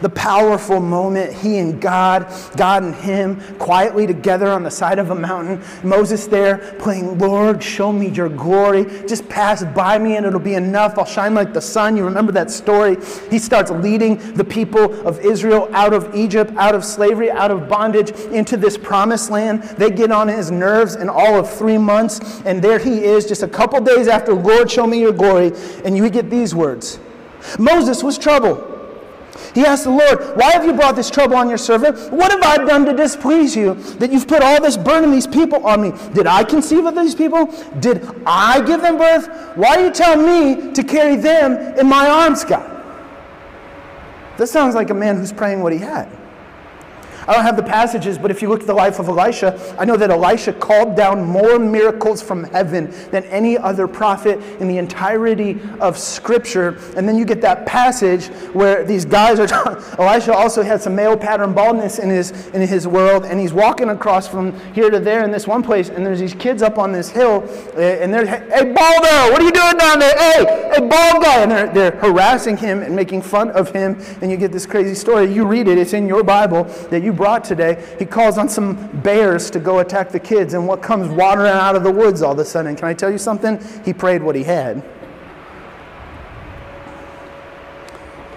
the 0.01 0.09
powerful 0.09 0.79
moment, 0.79 1.33
he 1.33 1.59
and 1.59 1.81
God, 1.81 2.31
God 2.55 2.83
and 2.83 2.95
him, 2.95 3.41
quietly 3.57 4.07
together 4.07 4.47
on 4.47 4.63
the 4.63 4.71
side 4.71 4.99
of 4.99 5.09
a 5.09 5.15
mountain. 5.15 5.61
Moses 5.83 6.27
there 6.27 6.75
playing, 6.79 7.17
Lord, 7.17 7.63
show 7.63 7.91
me 7.91 8.09
your 8.09 8.29
glory. 8.29 8.85
Just 9.07 9.27
pass 9.29 9.63
by 9.63 9.97
me 9.97 10.15
and 10.15 10.25
it'll 10.25 10.39
be 10.39 10.55
enough. 10.55 10.97
I'll 10.97 11.05
shine 11.05 11.33
like 11.33 11.53
the 11.53 11.61
sun. 11.61 11.95
You 11.95 12.03
remember 12.03 12.31
that 12.33 12.51
story? 12.51 12.97
He 13.29 13.39
starts 13.39 13.71
leading 13.71 14.17
the 14.33 14.43
people 14.43 14.93
of 15.07 15.19
Israel 15.19 15.69
out 15.73 15.93
of 15.93 16.15
Egypt, 16.15 16.51
out 16.57 16.75
of 16.75 16.83
slavery, 16.83 17.29
out 17.31 17.51
of 17.51 17.67
bondage 17.67 18.11
into 18.11 18.57
this 18.57 18.77
promised 18.77 19.29
land. 19.29 19.63
They 19.63 19.89
get 19.89 20.11
on 20.11 20.27
his 20.27 20.51
nerves 20.51 20.95
in 20.95 21.09
all 21.09 21.35
of 21.35 21.51
three 21.51 21.77
months. 21.77 22.41
And 22.45 22.61
there 22.61 22.79
he 22.79 23.03
is, 23.03 23.25
just 23.25 23.43
a 23.43 23.47
couple 23.47 23.79
days 23.81 24.07
after, 24.07 24.33
Lord, 24.33 24.69
show 24.69 24.87
me 24.87 24.99
your 24.99 25.13
glory. 25.13 25.51
And 25.85 25.95
you 25.95 26.09
get 26.09 26.29
these 26.29 26.53
words 26.53 26.99
Moses 27.59 28.03
was 28.03 28.17
troubled 28.17 28.72
he 29.53 29.65
asked 29.65 29.83
the 29.83 29.91
Lord, 29.91 30.37
Why 30.37 30.51
have 30.51 30.65
you 30.65 30.73
brought 30.73 30.95
this 30.95 31.09
trouble 31.09 31.35
on 31.35 31.49
your 31.49 31.57
servant? 31.57 32.11
What 32.11 32.31
have 32.31 32.43
I 32.43 32.63
done 32.63 32.85
to 32.85 32.93
displease 32.93 33.55
you 33.55 33.75
that 33.99 34.11
you've 34.11 34.27
put 34.27 34.41
all 34.41 34.61
this 34.61 34.77
burden, 34.77 35.11
these 35.11 35.27
people 35.27 35.65
on 35.65 35.81
me? 35.81 35.93
Did 36.13 36.27
I 36.27 36.43
conceive 36.43 36.85
of 36.85 36.95
these 36.95 37.15
people? 37.15 37.45
Did 37.79 38.07
I 38.25 38.61
give 38.61 38.81
them 38.81 38.97
birth? 38.97 39.27
Why 39.55 39.77
do 39.77 39.83
you 39.83 39.91
tell 39.91 40.15
me 40.17 40.71
to 40.73 40.83
carry 40.83 41.15
them 41.15 41.77
in 41.77 41.87
my 41.87 42.07
arms, 42.07 42.43
God? 42.43 42.69
That 44.37 44.47
sounds 44.47 44.75
like 44.75 44.89
a 44.89 44.95
man 44.95 45.17
who's 45.17 45.31
praying 45.31 45.61
what 45.61 45.73
he 45.73 45.79
had. 45.79 46.09
I 47.27 47.33
don't 47.33 47.43
have 47.43 47.55
the 47.57 47.63
passages, 47.63 48.17
but 48.17 48.31
if 48.31 48.41
you 48.41 48.49
look 48.49 48.61
at 48.61 48.67
the 48.67 48.73
life 48.73 48.99
of 48.99 49.07
Elisha, 49.07 49.75
I 49.79 49.85
know 49.85 49.97
that 49.97 50.11
Elisha 50.11 50.53
called 50.53 50.95
down 50.95 51.23
more 51.23 51.57
miracles 51.59 52.21
from 52.21 52.43
heaven 52.45 52.93
than 53.11 53.23
any 53.25 53.57
other 53.57 53.87
prophet 53.87 54.39
in 54.59 54.67
the 54.67 54.77
entirety 54.77 55.59
of 55.79 55.97
Scripture. 55.97 56.77
And 56.97 57.07
then 57.07 57.15
you 57.15 57.25
get 57.25 57.41
that 57.41 57.65
passage 57.65 58.27
where 58.53 58.83
these 58.83 59.05
guys 59.05 59.39
are. 59.39 59.77
Elisha 59.99 60.33
also 60.33 60.63
had 60.63 60.81
some 60.81 60.95
male 60.95 61.17
pattern 61.17 61.53
baldness 61.53 61.99
in 61.99 62.09
his 62.09 62.47
in 62.47 62.61
his 62.61 62.87
world, 62.87 63.25
and 63.25 63.39
he's 63.39 63.53
walking 63.53 63.89
across 63.89 64.27
from 64.27 64.57
here 64.73 64.89
to 64.89 64.99
there 64.99 65.23
in 65.23 65.31
this 65.31 65.47
one 65.47 65.63
place, 65.63 65.89
and 65.89 66.05
there's 66.05 66.19
these 66.19 66.33
kids 66.33 66.61
up 66.61 66.77
on 66.77 66.91
this 66.91 67.09
hill, 67.09 67.43
eh, 67.75 68.03
and 68.03 68.13
they're, 68.13 68.25
hey, 68.25 68.71
baldo, 68.73 69.31
what 69.31 69.41
are 69.41 69.45
you 69.45 69.51
doing 69.51 69.77
down 69.77 69.99
there? 69.99 70.17
Hey, 70.17 70.71
hey, 70.73 70.79
bald 70.79 71.23
guy, 71.23 71.41
and 71.41 71.51
they're 71.51 71.67
they're 71.73 71.91
harassing 71.91 72.57
him 72.57 72.81
and 72.81 72.95
making 72.95 73.21
fun 73.21 73.51
of 73.51 73.71
him, 73.71 73.97
and 74.21 74.29
you 74.29 74.37
get 74.37 74.51
this 74.51 74.65
crazy 74.65 74.95
story. 74.95 75.33
You 75.33 75.45
read 75.45 75.67
it; 75.67 75.77
it's 75.77 75.93
in 75.93 76.07
your 76.07 76.23
Bible 76.23 76.65
that 76.89 77.03
you 77.03 77.12
brought 77.13 77.43
today, 77.43 77.83
he 77.99 78.05
calls 78.05 78.37
on 78.37 78.49
some 78.49 78.87
bears 79.01 79.49
to 79.51 79.59
go 79.59 79.79
attack 79.79 80.09
the 80.09 80.19
kids, 80.19 80.53
and 80.53 80.67
what 80.67 80.81
comes 80.81 81.09
wandering 81.09 81.51
out 81.51 81.75
of 81.75 81.83
the 81.83 81.91
woods 81.91 82.21
all 82.21 82.33
of 82.33 82.39
a 82.39 82.45
sudden? 82.45 82.75
Can 82.75 82.87
I 82.87 82.93
tell 82.93 83.11
you 83.11 83.17
something? 83.17 83.59
He 83.85 83.93
prayed 83.93 84.21
what 84.21 84.35
he 84.35 84.43
had. 84.43 84.83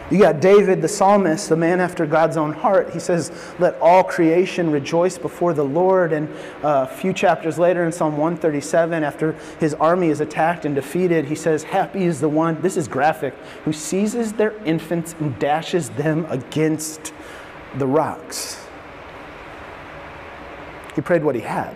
You 0.08 0.18
got 0.20 0.40
David, 0.40 0.82
the 0.82 0.88
psalmist, 0.88 1.48
the 1.48 1.56
man 1.56 1.80
after 1.80 2.06
God's 2.06 2.36
own 2.36 2.52
heart. 2.52 2.90
He 2.92 3.00
says, 3.00 3.32
Let 3.58 3.76
all 3.80 4.04
creation 4.04 4.70
rejoice 4.70 5.18
before 5.18 5.52
the 5.52 5.64
Lord. 5.64 6.12
And 6.12 6.28
uh, 6.62 6.86
a 6.88 6.94
few 6.94 7.12
chapters 7.12 7.58
later 7.58 7.84
in 7.84 7.90
Psalm 7.90 8.16
137, 8.16 9.02
after 9.02 9.32
his 9.58 9.74
army 9.74 10.10
is 10.10 10.20
attacked 10.20 10.64
and 10.64 10.76
defeated, 10.76 11.24
he 11.24 11.34
says, 11.34 11.64
Happy 11.64 12.04
is 12.04 12.20
the 12.20 12.28
one, 12.28 12.60
this 12.62 12.76
is 12.76 12.86
graphic, 12.86 13.34
who 13.64 13.72
seizes 13.72 14.32
their 14.34 14.56
infants 14.64 15.16
and 15.18 15.36
dashes 15.40 15.90
them 15.90 16.24
against 16.26 17.12
the 17.74 17.86
rocks. 17.86 18.65
He 20.96 21.02
prayed 21.02 21.22
what 21.22 21.34
he 21.34 21.42
had. 21.42 21.74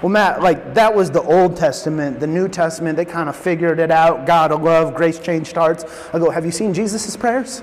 Well, 0.00 0.10
Matt, 0.10 0.40
like 0.40 0.74
that 0.74 0.94
was 0.94 1.10
the 1.10 1.22
Old 1.22 1.56
Testament. 1.56 2.20
The 2.20 2.26
New 2.26 2.48
Testament, 2.48 2.96
they 2.96 3.04
kind 3.04 3.28
of 3.28 3.36
figured 3.36 3.78
it 3.78 3.90
out. 3.90 4.24
God 4.26 4.50
of 4.50 4.62
love, 4.62 4.94
grace 4.94 5.18
changed 5.18 5.54
hearts. 5.54 5.84
I 6.14 6.18
go, 6.18 6.30
have 6.30 6.44
you 6.44 6.50
seen 6.50 6.72
Jesus' 6.72 7.16
prayers? 7.16 7.62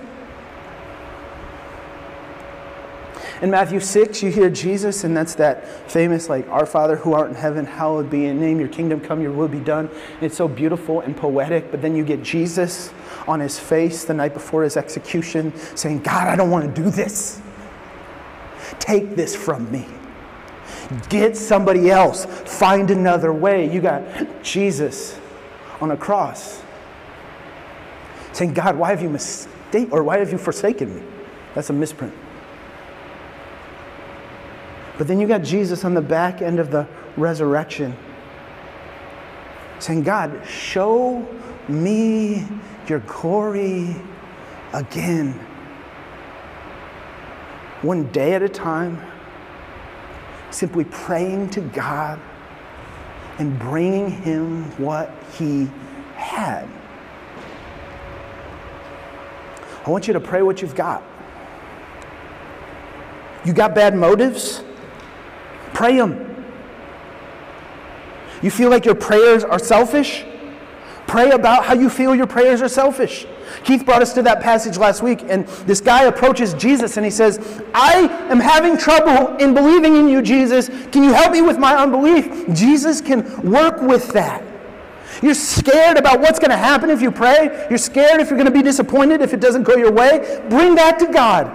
In 3.42 3.52
Matthew 3.52 3.80
6, 3.80 4.22
you 4.22 4.32
hear 4.32 4.50
Jesus, 4.50 5.06
and 5.06 5.16
that's 5.16 5.36
that 5.36 5.66
famous, 5.90 6.28
like, 6.28 6.46
Our 6.50 6.66
Father 6.66 6.98
who 6.98 7.14
art 7.14 7.30
in 7.30 7.36
heaven, 7.36 7.66
hallowed 7.66 8.10
be 8.10 8.22
your 8.22 8.34
name, 8.34 8.60
your 8.60 8.68
kingdom 8.68 9.00
come, 9.00 9.22
your 9.22 9.32
will 9.32 9.48
be 9.48 9.62
done. 9.62 9.88
And 9.88 10.24
it's 10.24 10.36
so 10.36 10.50
beautiful 10.50 11.00
and 11.00 11.16
poetic, 11.16 11.72
but 11.72 11.82
then 11.82 11.96
you 11.96 12.04
get 12.04 12.22
Jesus 12.22 12.92
on 13.30 13.40
his 13.40 13.58
face 13.58 14.04
the 14.04 14.14
night 14.14 14.34
before 14.34 14.64
his 14.64 14.76
execution 14.76 15.56
saying, 15.78 16.00
God, 16.00 16.28
I 16.28 16.36
don't 16.36 16.52
want 16.52 16.66
to 16.74 16.82
do 16.82 16.90
this. 16.90 17.42
Take 18.80 19.16
this 19.16 19.36
from 19.36 19.72
me. 19.72 19.86
Get 21.10 21.36
somebody 21.38 21.90
else. 21.90 22.26
Find 22.26 22.92
another 22.92 23.34
way. 23.34 23.72
You 23.72 23.82
got 23.82 24.04
Jesus 24.44 25.20
on 25.82 25.92
a 25.92 25.98
cross 25.98 26.62
saying, 28.34 28.54
God, 28.54 28.76
why 28.78 28.90
have 28.90 29.02
you 29.02 29.10
mistaken 29.10 29.92
or 29.92 30.04
why 30.04 30.18
have 30.18 30.32
you 30.32 30.38
forsaken 30.38 30.96
me? 30.96 31.04
That's 31.56 31.70
a 31.70 31.74
misprint. 31.74 32.14
But 34.98 35.08
then 35.08 35.20
you 35.20 35.28
got 35.28 35.44
Jesus 35.44 35.86
on 35.86 35.94
the 35.94 36.02
back 36.02 36.42
end 36.42 36.60
of 36.60 36.72
the 36.72 36.88
resurrection 37.16 37.96
saying, 39.80 40.04
God, 40.04 40.46
show 40.46 41.26
me 41.68 42.46
your 42.88 43.00
glory 43.00 43.96
again. 44.74 45.40
One 47.82 48.12
day 48.12 48.34
at 48.34 48.42
a 48.42 48.50
time, 48.50 49.02
simply 50.52 50.84
praying 50.84 51.52
to 51.52 51.62
God 51.62 52.20
and 53.38 53.58
bringing 53.58 54.10
Him 54.10 54.66
what 54.78 55.14
He 55.38 55.70
had. 56.16 56.68
I 59.86 59.90
want 59.90 60.08
you 60.08 60.14
to 60.14 60.20
pray 60.20 60.42
what 60.42 60.62
you've 60.62 60.76
got. 60.76 61.04
You 63.46 63.54
got 63.54 63.74
bad 63.74 63.96
motives? 63.96 64.62
Pray 65.74 65.96
them. 65.96 66.26
You 68.42 68.52
feel 68.52 68.70
like 68.70 68.86
your 68.86 68.96
prayers 68.96 69.44
are 69.44 69.60
selfish? 69.60 70.26
Pray 71.10 71.32
about 71.32 71.66
how 71.66 71.74
you 71.74 71.90
feel 71.90 72.14
your 72.14 72.28
prayers 72.28 72.62
are 72.62 72.68
selfish. 72.68 73.26
Keith 73.64 73.84
brought 73.84 74.04
us 74.04 74.14
to 74.14 74.22
that 74.22 74.42
passage 74.42 74.78
last 74.78 75.02
week, 75.02 75.24
and 75.24 75.48
this 75.66 75.82
guy 75.82 76.04
approaches 76.04 76.54
Jesus 76.54 76.98
and 76.98 77.04
he 77.04 77.10
says, 77.10 77.64
I 77.74 78.02
am 78.30 78.40
having 78.40 78.78
trouble 78.78 79.36
in 79.38 79.56
believing 79.56 79.96
in 79.96 80.08
you, 80.08 80.22
Jesus. 80.22 80.70
Can 80.92 81.04
you 81.04 81.12
help 81.12 81.32
me 81.32 81.42
with 81.42 81.58
my 81.58 81.76
unbelief? 81.76 82.48
Jesus 82.54 83.02
can 83.02 83.42
work 83.42 83.82
with 83.82 84.10
that. 84.10 84.44
You're 85.24 85.34
scared 85.34 85.98
about 85.98 86.20
what's 86.20 86.38
going 86.38 86.52
to 86.52 86.58
happen 86.58 86.92
if 86.92 87.02
you 87.02 87.10
pray. 87.10 87.66
You're 87.72 87.80
scared 87.80 88.22
if 88.22 88.30
you're 88.30 88.38
going 88.38 88.46
to 88.46 88.52
be 88.52 88.62
disappointed 88.62 89.22
if 89.24 89.34
it 89.34 89.40
doesn't 89.40 89.64
go 89.64 89.76
your 89.78 89.92
way. 89.92 90.46
Bring 90.48 90.76
that 90.76 91.00
to 91.00 91.08
God. 91.08 91.52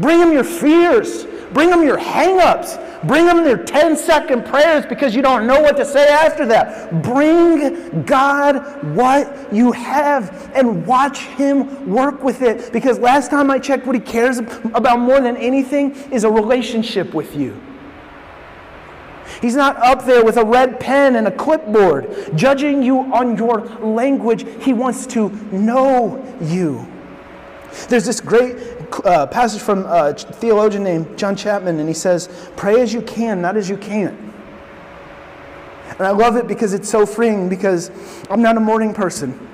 Bring 0.00 0.18
Him 0.18 0.32
your 0.32 0.42
fears. 0.42 1.24
Bring 1.52 1.70
them 1.70 1.82
your 1.82 1.98
hang 1.98 2.40
ups. 2.40 2.78
Bring 3.04 3.26
them 3.26 3.44
their 3.44 3.56
10 3.56 3.96
second 3.96 4.44
prayers 4.44 4.84
because 4.86 5.14
you 5.14 5.22
don't 5.22 5.46
know 5.46 5.60
what 5.60 5.76
to 5.76 5.84
say 5.84 6.08
after 6.08 6.44
that. 6.46 7.02
Bring 7.02 8.02
God 8.02 8.84
what 8.96 9.52
you 9.52 9.72
have 9.72 10.50
and 10.54 10.84
watch 10.86 11.20
Him 11.20 11.88
work 11.88 12.22
with 12.22 12.42
it 12.42 12.72
because 12.72 12.98
last 12.98 13.30
time 13.30 13.50
I 13.50 13.58
checked, 13.58 13.86
what 13.86 13.94
He 13.94 14.00
cares 14.00 14.38
about 14.38 14.98
more 14.98 15.20
than 15.20 15.36
anything 15.36 15.94
is 16.10 16.24
a 16.24 16.30
relationship 16.30 17.14
with 17.14 17.36
you. 17.36 17.60
He's 19.40 19.56
not 19.56 19.76
up 19.78 20.04
there 20.04 20.24
with 20.24 20.36
a 20.36 20.44
red 20.44 20.80
pen 20.80 21.16
and 21.16 21.26
a 21.26 21.30
clipboard 21.30 22.36
judging 22.36 22.82
you 22.82 23.00
on 23.12 23.36
your 23.36 23.60
language. 23.80 24.46
He 24.62 24.72
wants 24.72 25.06
to 25.08 25.28
know 25.52 26.24
you. 26.40 26.86
There's 27.88 28.06
this 28.06 28.20
great 28.20 28.75
uh, 29.04 29.26
passage 29.26 29.60
from 29.60 29.84
a 29.86 30.14
theologian 30.14 30.84
named 30.84 31.18
John 31.18 31.36
Chapman, 31.36 31.78
and 31.78 31.88
he 31.88 31.94
says, 31.94 32.50
Pray 32.56 32.80
as 32.80 32.92
you 32.92 33.02
can, 33.02 33.40
not 33.40 33.56
as 33.56 33.68
you 33.68 33.76
can't. 33.76 34.18
And 35.98 36.06
I 36.06 36.10
love 36.10 36.36
it 36.36 36.46
because 36.46 36.74
it's 36.74 36.88
so 36.88 37.06
freeing 37.06 37.48
because 37.48 37.90
I'm 38.28 38.42
not 38.42 38.56
a 38.56 38.60
morning 38.60 38.92
person. 38.92 39.46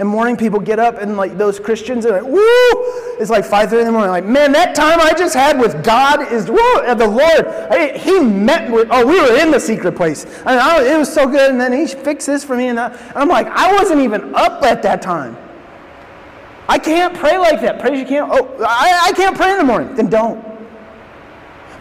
And 0.00 0.08
morning 0.08 0.36
people 0.36 0.58
get 0.58 0.80
up 0.80 0.98
and 0.98 1.16
like 1.16 1.38
those 1.38 1.60
Christians 1.60 2.04
are 2.04 2.20
like, 2.20 2.24
woo! 2.24 3.20
It's 3.20 3.30
like 3.30 3.44
5:30 3.44 3.80
in 3.80 3.86
the 3.86 3.92
morning. 3.92 4.10
Like, 4.10 4.24
man, 4.24 4.50
that 4.50 4.74
time 4.74 4.98
I 5.00 5.12
just 5.12 5.34
had 5.34 5.60
with 5.60 5.84
God 5.84 6.32
is 6.32 6.50
woo! 6.50 6.80
And 6.80 6.98
the 6.98 7.06
Lord, 7.06 7.46
I, 7.46 7.96
He 7.96 8.18
met 8.18 8.72
with. 8.72 8.88
Oh, 8.90 9.06
we 9.06 9.20
were 9.20 9.40
in 9.40 9.52
the 9.52 9.60
secret 9.60 9.94
place. 9.94 10.26
I 10.44 10.56
I, 10.56 10.94
it 10.94 10.98
was 10.98 11.12
so 11.12 11.28
good. 11.28 11.52
And 11.52 11.60
then 11.60 11.72
He 11.72 11.86
fixed 11.86 12.26
this 12.26 12.42
for 12.42 12.56
me, 12.56 12.68
and, 12.68 12.80
I, 12.80 12.88
and 12.88 13.16
I'm 13.16 13.28
like, 13.28 13.46
I 13.46 13.72
wasn't 13.72 14.00
even 14.00 14.34
up 14.34 14.64
at 14.64 14.82
that 14.82 15.00
time. 15.00 15.36
I 16.68 16.78
can't 16.78 17.14
pray 17.14 17.36
like 17.36 17.60
that. 17.60 17.78
Praise 17.78 18.00
you 18.00 18.06
can't. 18.06 18.30
Oh, 18.32 18.56
I, 18.60 19.08
I 19.08 19.12
can't 19.12 19.36
pray 19.36 19.52
in 19.52 19.58
the 19.58 19.64
morning. 19.64 19.94
Then 19.94 20.08
don't. 20.08 20.42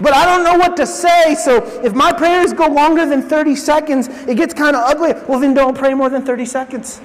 But 0.01 0.13
I 0.13 0.25
don't 0.25 0.43
know 0.43 0.57
what 0.57 0.75
to 0.77 0.87
say, 0.87 1.35
so 1.35 1.63
if 1.83 1.93
my 1.93 2.11
prayers 2.11 2.51
go 2.51 2.67
longer 2.67 3.05
than 3.05 3.21
30 3.21 3.55
seconds, 3.55 4.07
it 4.27 4.35
gets 4.35 4.53
kind 4.53 4.75
of 4.75 4.83
ugly. 4.83 5.13
Well, 5.27 5.39
then 5.39 5.53
don't 5.53 5.77
pray 5.77 5.93
more 5.93 6.09
than 6.09 6.25
30 6.25 6.45
seconds. 6.45 6.99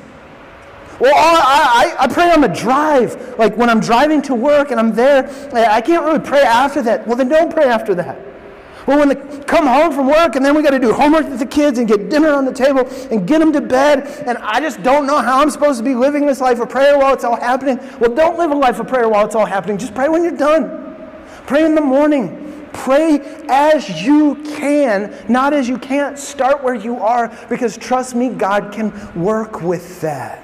Well, 0.98 1.14
I, 1.14 1.94
I, 1.98 2.04
I 2.04 2.06
pray 2.08 2.32
on 2.32 2.40
the 2.40 2.48
drive. 2.48 3.38
Like 3.38 3.56
when 3.56 3.70
I'm 3.70 3.78
driving 3.78 4.20
to 4.22 4.34
work 4.34 4.72
and 4.72 4.80
I'm 4.80 4.92
there, 4.94 5.28
I 5.54 5.80
can't 5.80 6.04
really 6.04 6.18
pray 6.18 6.42
after 6.42 6.82
that. 6.82 7.06
Well, 7.06 7.16
then 7.16 7.28
don't 7.28 7.52
pray 7.52 7.66
after 7.66 7.94
that. 7.94 8.18
Well, 8.88 9.01
when 9.01 9.09
they 9.11 9.44
come 9.44 9.66
home 9.66 9.92
from 9.92 10.07
work 10.07 10.35
and 10.35 10.42
then 10.42 10.55
we 10.57 10.62
got 10.62 10.70
to 10.70 10.79
do 10.79 10.94
homework 10.94 11.29
with 11.29 11.40
the 11.40 11.46
kids 11.46 11.79
and 11.79 11.87
get 11.87 12.09
dinner 12.09 12.31
on 12.31 12.46
the 12.46 12.53
table 12.55 12.88
and 13.11 13.29
get 13.29 13.38
them 13.38 13.53
to 13.53 13.61
bed, 13.61 14.07
and 14.27 14.38
I 14.38 14.61
just 14.61 14.83
don't 14.83 15.07
know 15.07 15.20
how 15.20 15.42
I'm 15.42 15.51
supposed 15.51 15.77
to 15.81 15.85
be 15.85 15.94
living 15.94 16.24
this 16.24 16.40
life 16.40 16.59
of 16.59 16.70
prayer 16.70 16.98
while 16.98 17.12
it's 17.12 17.22
all 17.22 17.37
happening. 17.37 17.79
Well, 18.01 18.14
don't 18.14 18.38
live 18.38 18.51
a 18.51 18.55
life 18.55 18.81
of 18.81 18.88
prayer 18.88 19.07
while 19.07 19.27
it's 19.27 19.35
all 19.35 19.44
happening. 19.44 19.77
Just 19.77 19.94
pray 19.94 20.09
when 20.09 20.22
you're 20.22 20.38
done. 20.38 21.05
Pray 21.46 21.66
in 21.66 21.74
the 21.74 21.83
morning. 21.83 22.66
Pray 22.72 23.20
as 23.51 24.01
you 24.01 24.37
can, 24.57 25.14
not 25.29 25.53
as 25.53 25.68
you 25.68 25.77
can't. 25.77 26.18
Start 26.18 26.64
where 26.64 26.74
you 26.74 26.96
are 26.96 27.29
because 27.51 27.77
trust 27.77 28.14
me, 28.14 28.31
God 28.31 28.72
can 28.72 28.90
work 29.14 29.61
with 29.61 30.01
that. 30.01 30.42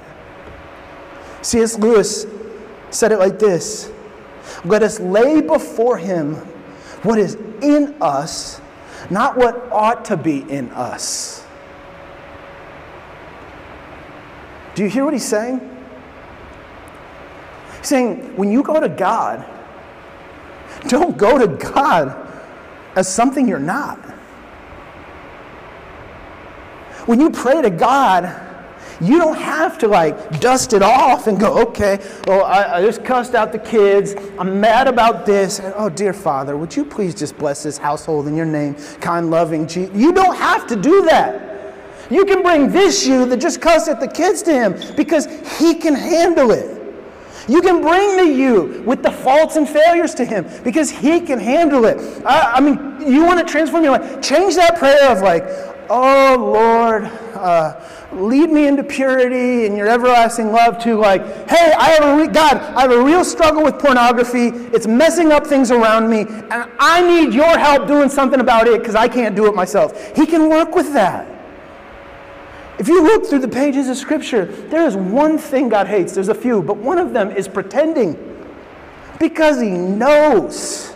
C.S. 1.41 1.79
Lewis 1.79 2.27
said 2.91 3.11
it 3.11 3.19
like 3.19 3.39
this 3.39 3.91
Let 4.67 4.83
us 4.83 5.01
lay 5.01 5.41
before 5.41 5.97
him 5.97 6.35
what 7.05 7.19
is 7.19 7.39
in 7.65 7.95
us, 8.01 8.61
not 9.11 9.37
what 9.37 9.71
ought 9.73 10.05
to 10.07 10.17
be 10.17 10.41
in 10.51 10.71
us. 10.71 11.45
Do 14.75 14.83
you 14.83 14.91
hear 14.91 15.05
what 15.05 15.15
he's 15.15 15.25
saying? 15.25 15.61
He's 17.79 17.89
saying, 17.89 18.37
when 18.37 18.51
you 18.51 18.63
go 18.63 18.81
to 18.81 18.89
God, 18.89 19.45
don't 20.89 21.17
go 21.17 21.39
to 21.39 21.47
God 21.47 22.29
as 22.97 23.13
something 23.13 23.49
you're 23.49 23.59
not. 23.59 23.99
When 27.07 27.21
you 27.21 27.31
pray 27.31 27.63
to 27.63 27.71
God, 27.71 28.44
you 29.01 29.19
don't 29.19 29.37
have 29.37 29.79
to 29.79 29.89
like 29.89 30.41
dust 30.41 30.73
it 30.73 30.83
off 30.83 31.27
and 31.27 31.39
go, 31.39 31.61
okay, 31.63 31.99
well, 32.27 32.45
I, 32.45 32.79
I 32.79 32.83
just 32.83 33.05
cussed 33.05 33.35
out 33.35 33.53
the 33.53 33.59
kids. 33.59 34.15
I'm 34.39 34.61
mad 34.61 34.89
about 34.89 35.27
this. 35.27 35.59
And, 35.59 35.73
oh, 35.77 35.89
dear 35.89 36.13
Father, 36.13 36.57
would 36.57 36.75
you 36.75 36.85
please 36.85 37.15
just 37.15 37.37
bless 37.39 37.63
this 37.63 37.79
household 37.79 38.29
in 38.29 38.37
your 38.37 38.47
name, 38.47 38.75
kind, 39.01 39.31
loving 39.31 39.67
Jesus? 39.67 39.95
You 39.97 40.13
don't 40.13 40.37
have 40.37 40.67
to 40.69 40.77
do 40.77 41.03
that. 41.07 41.75
You 42.11 42.25
can 42.25 42.43
bring 42.43 42.71
this 42.71 43.07
you 43.07 43.25
that 43.27 43.39
just 43.39 43.61
cussed 43.61 43.89
at 43.89 43.99
the 43.99 44.09
kids 44.09 44.43
to 44.43 44.53
him 44.53 44.95
because 44.97 45.27
he 45.59 45.75
can 45.75 45.95
handle 45.95 46.51
it. 46.51 46.75
You 47.49 47.61
can 47.61 47.83
bring 47.83 48.17
the 48.17 48.25
you 48.25 48.83
with 48.87 49.03
the 49.03 49.11
faults 49.11 49.57
and 49.57 49.69
failures 49.69 50.15
to 50.15 50.25
Him 50.25 50.47
because 50.63 50.91
He 50.91 51.21
can 51.21 51.39
handle 51.39 51.85
it. 51.85 51.99
I, 52.25 52.55
I 52.55 52.61
mean, 52.61 52.97
you 53.07 53.25
want 53.25 53.47
to 53.47 53.51
transform 53.51 53.85
your 53.85 53.99
life. 53.99 54.23
Change 54.23 54.55
that 54.57 54.79
prayer 54.79 55.11
of 55.11 55.21
like, 55.21 55.45
oh 55.91 56.37
Lord, 56.39 57.05
uh, 57.35 57.81
lead 58.13 58.51
me 58.51 58.67
into 58.67 58.83
purity 58.83 59.67
and 59.67 59.77
your 59.77 59.89
everlasting 59.89 60.53
love 60.53 60.79
to 60.85 60.97
like, 60.97 61.23
hey, 61.49 61.73
I 61.79 61.91
have 61.91 62.05
a 62.05 62.17
re- 62.17 62.29
God, 62.29 62.57
I 62.57 62.83
have 62.83 62.93
a 62.93 63.03
real 63.03 63.25
struggle 63.25 63.63
with 63.63 63.79
pornography. 63.79 64.49
It's 64.75 64.87
messing 64.87 65.33
up 65.33 65.47
things 65.47 65.71
around 65.71 66.09
me, 66.09 66.21
and 66.21 66.71
I 66.79 67.01
need 67.03 67.35
your 67.35 67.59
help 67.59 67.87
doing 67.87 68.09
something 68.09 68.41
about 68.41 68.67
it 68.67 68.81
because 68.81 68.95
I 68.95 69.09
can't 69.09 69.35
do 69.35 69.47
it 69.47 69.55
myself. 69.55 70.15
He 70.17 70.27
can 70.27 70.49
work 70.49 70.75
with 70.75 70.93
that. 70.93 71.29
If 72.79 72.89
you 72.89 73.03
look 73.03 73.27
through 73.27 73.39
the 73.41 73.49
pages 73.49 73.89
of 73.89 73.97
Scripture, 73.97 74.47
there 74.47 74.87
is 74.87 74.97
one 74.97 75.39
thing 75.39 75.69
God 75.69 75.87
hates. 75.87 76.13
There's 76.13 76.29
a 76.29 76.35
few, 76.35 76.63
but 76.63 76.77
one 76.77 76.99
of 76.99 77.13
them 77.13 77.31
is 77.31 77.47
pretending 77.47 78.19
because 79.21 79.61
He 79.61 79.71
knows. 79.71 80.95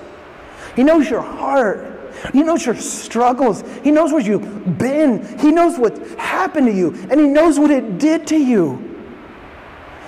He 0.74 0.83
knows 0.83 1.09
your 1.09 1.20
heart. 1.20 1.98
He 2.33 2.43
knows 2.43 2.65
your 2.67 2.77
struggles. 2.77 3.65
He 3.83 3.91
knows 3.91 4.13
where 4.13 4.21
you've 4.21 4.79
been. 4.79 5.39
He 5.39 5.51
knows 5.51 5.79
what 5.79 5.99
happened 6.19 6.67
to 6.67 6.73
you. 6.73 6.95
And 7.11 7.21
He 7.21 7.27
knows 7.27 7.59
what 7.59 7.71
it 7.71 7.99
did 7.99 8.27
to 8.29 8.37
you. 8.37 8.85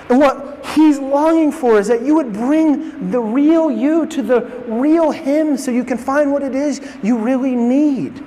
And 0.09 0.19
what 0.19 0.65
He's 0.75 0.99
longing 0.99 1.51
for 1.51 1.79
is 1.79 1.87
that 1.87 2.03
you 2.03 2.15
would 2.15 2.33
bring 2.33 3.11
the 3.11 3.19
real 3.19 3.71
you 3.71 4.05
to 4.07 4.21
the 4.21 4.41
real 4.67 5.11
Him 5.11 5.57
so 5.57 5.71
you 5.71 5.83
can 5.83 5.97
find 5.97 6.31
what 6.31 6.43
it 6.43 6.55
is 6.55 6.81
you 7.01 7.17
really 7.17 7.55
need. 7.55 8.23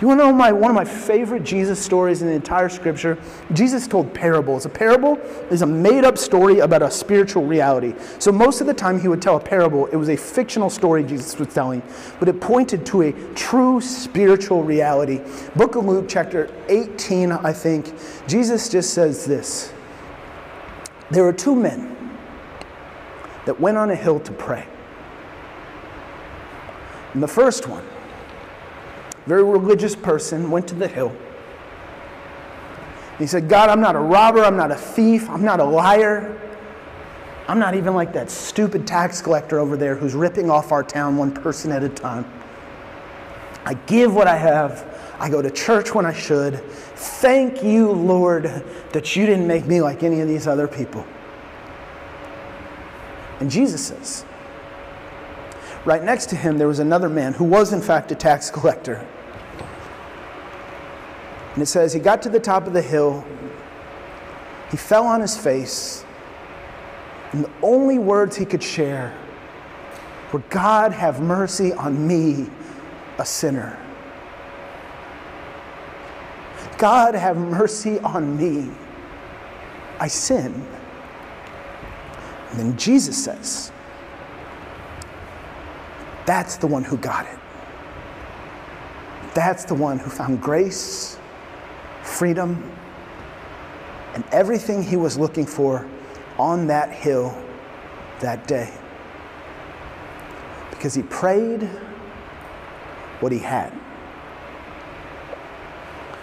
You 0.00 0.08
want 0.08 0.20
to 0.20 0.26
know 0.26 0.32
my, 0.32 0.52
one 0.52 0.70
of 0.70 0.74
my 0.74 0.84
favorite 0.84 1.42
Jesus 1.42 1.82
stories 1.82 2.20
in 2.20 2.28
the 2.28 2.34
entire 2.34 2.68
scripture? 2.68 3.16
Jesus 3.54 3.86
told 3.86 4.12
parables. 4.12 4.66
A 4.66 4.68
parable 4.68 5.16
is 5.50 5.62
a 5.62 5.66
made 5.66 6.04
up 6.04 6.18
story 6.18 6.58
about 6.58 6.82
a 6.82 6.90
spiritual 6.90 7.46
reality. 7.46 7.94
So, 8.18 8.30
most 8.30 8.60
of 8.60 8.66
the 8.66 8.74
time, 8.74 9.00
he 9.00 9.08
would 9.08 9.22
tell 9.22 9.36
a 9.36 9.40
parable. 9.40 9.86
It 9.86 9.96
was 9.96 10.10
a 10.10 10.16
fictional 10.16 10.68
story 10.68 11.02
Jesus 11.02 11.38
was 11.38 11.48
telling, 11.48 11.82
but 12.20 12.28
it 12.28 12.42
pointed 12.42 12.84
to 12.86 13.02
a 13.02 13.12
true 13.34 13.80
spiritual 13.80 14.62
reality. 14.62 15.22
Book 15.56 15.76
of 15.76 15.86
Luke, 15.86 16.04
chapter 16.08 16.52
18, 16.68 17.32
I 17.32 17.54
think, 17.54 17.94
Jesus 18.28 18.68
just 18.68 18.92
says 18.92 19.24
this 19.24 19.72
There 21.10 21.24
were 21.24 21.32
two 21.32 21.54
men 21.54 21.96
that 23.46 23.58
went 23.58 23.78
on 23.78 23.90
a 23.90 23.96
hill 23.96 24.20
to 24.20 24.32
pray. 24.32 24.66
And 27.14 27.22
the 27.22 27.28
first 27.28 27.66
one, 27.66 27.82
very 29.26 29.44
religious 29.44 29.94
person, 29.94 30.50
went 30.50 30.68
to 30.68 30.74
the 30.74 30.88
hill. 30.88 31.14
He 33.18 33.26
said, 33.26 33.48
God, 33.48 33.70
I'm 33.70 33.80
not 33.80 33.96
a 33.96 34.00
robber, 34.00 34.44
I'm 34.44 34.56
not 34.56 34.70
a 34.70 34.76
thief, 34.76 35.28
I'm 35.28 35.44
not 35.44 35.60
a 35.60 35.64
liar. 35.64 36.40
I'm 37.48 37.58
not 37.58 37.74
even 37.74 37.94
like 37.94 38.12
that 38.12 38.30
stupid 38.30 38.86
tax 38.86 39.22
collector 39.22 39.60
over 39.60 39.76
there 39.76 39.94
who's 39.94 40.14
ripping 40.14 40.50
off 40.50 40.72
our 40.72 40.82
town 40.82 41.16
one 41.16 41.32
person 41.32 41.70
at 41.70 41.84
a 41.84 41.88
time. 41.88 42.30
I 43.64 43.74
give 43.74 44.14
what 44.14 44.26
I 44.26 44.36
have. 44.36 44.92
I 45.18 45.30
go 45.30 45.40
to 45.40 45.50
church 45.50 45.94
when 45.94 46.04
I 46.04 46.12
should. 46.12 46.60
Thank 46.60 47.62
you, 47.62 47.90
Lord, 47.90 48.44
that 48.92 49.16
you 49.16 49.26
didn't 49.26 49.46
make 49.46 49.66
me 49.66 49.80
like 49.80 50.02
any 50.02 50.20
of 50.20 50.28
these 50.28 50.46
other 50.46 50.68
people. 50.68 51.06
And 53.40 53.50
Jesus 53.50 53.86
says, 53.86 54.24
right 55.84 56.02
next 56.02 56.26
to 56.30 56.36
him, 56.36 56.58
there 56.58 56.68
was 56.68 56.80
another 56.80 57.08
man 57.08 57.32
who 57.32 57.44
was, 57.44 57.72
in 57.72 57.80
fact, 57.80 58.10
a 58.10 58.14
tax 58.14 58.50
collector. 58.50 59.06
And 61.56 61.62
it 61.62 61.66
says, 61.66 61.94
he 61.94 62.00
got 62.00 62.20
to 62.20 62.28
the 62.28 62.38
top 62.38 62.66
of 62.66 62.74
the 62.74 62.82
hill, 62.82 63.24
he 64.70 64.76
fell 64.76 65.06
on 65.06 65.22
his 65.22 65.38
face, 65.38 66.04
and 67.32 67.42
the 67.42 67.50
only 67.62 67.98
words 67.98 68.36
he 68.36 68.44
could 68.44 68.62
share 68.62 69.16
were, 70.34 70.40
God, 70.50 70.92
have 70.92 71.22
mercy 71.22 71.72
on 71.72 72.06
me, 72.06 72.50
a 73.18 73.24
sinner. 73.24 73.78
God, 76.76 77.14
have 77.14 77.38
mercy 77.38 78.00
on 78.00 78.36
me. 78.36 78.70
I 79.98 80.08
sin. 80.08 80.52
And 82.50 82.60
then 82.60 82.76
Jesus 82.76 83.24
says, 83.24 83.72
That's 86.26 86.56
the 86.56 86.66
one 86.66 86.84
who 86.84 86.98
got 86.98 87.24
it. 87.24 87.38
That's 89.32 89.64
the 89.64 89.74
one 89.74 89.98
who 89.98 90.10
found 90.10 90.42
grace 90.42 91.18
freedom, 92.06 92.72
and 94.14 94.24
everything 94.32 94.82
he 94.82 94.96
was 94.96 95.18
looking 95.18 95.46
for 95.46 95.86
on 96.38 96.66
that 96.68 96.90
hill 96.90 97.36
that 98.20 98.46
day. 98.46 98.72
Because 100.70 100.94
he 100.94 101.02
prayed 101.02 101.62
what 103.20 103.32
he 103.32 103.38
had. 103.38 103.72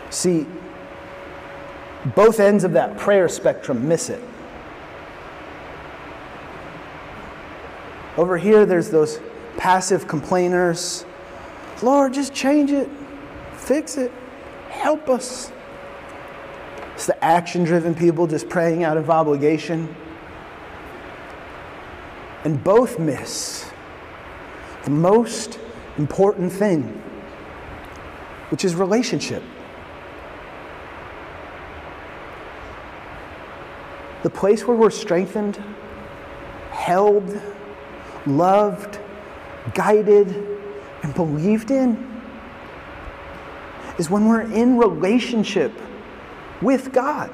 See, 0.09 0.45
both 2.15 2.39
ends 2.39 2.63
of 2.63 2.73
that 2.73 2.97
prayer 2.97 3.27
spectrum 3.29 3.87
miss 3.87 4.09
it. 4.09 4.21
Over 8.15 8.37
here, 8.37 8.65
there's 8.65 8.89
those 8.89 9.19
passive 9.57 10.07
complainers. 10.07 11.03
Lord, 11.81 12.13
just 12.13 12.33
change 12.33 12.71
it, 12.71 12.87
fix 13.55 13.97
it, 13.97 14.11
help 14.69 15.09
us. 15.09 15.51
It's 16.95 17.07
the 17.07 17.23
action 17.23 17.63
driven 17.63 17.95
people 17.95 18.27
just 18.27 18.49
praying 18.49 18.83
out 18.83 18.97
of 18.97 19.09
obligation. 19.09 19.95
And 22.43 22.63
both 22.63 22.99
miss 22.99 23.71
the 24.83 24.91
most 24.91 25.59
important 25.97 26.51
thing, 26.51 26.83
which 28.49 28.65
is 28.65 28.75
relationship. 28.75 29.41
The 34.23 34.29
place 34.29 34.65
where 34.67 34.77
we're 34.77 34.89
strengthened, 34.89 35.61
held, 36.71 37.41
loved, 38.25 38.99
guided, 39.73 40.27
and 41.01 41.13
believed 41.13 41.71
in 41.71 42.21
is 43.97 44.09
when 44.09 44.27
we're 44.27 44.41
in 44.41 44.77
relationship 44.77 45.71
with 46.63 46.91
God. 46.91 47.31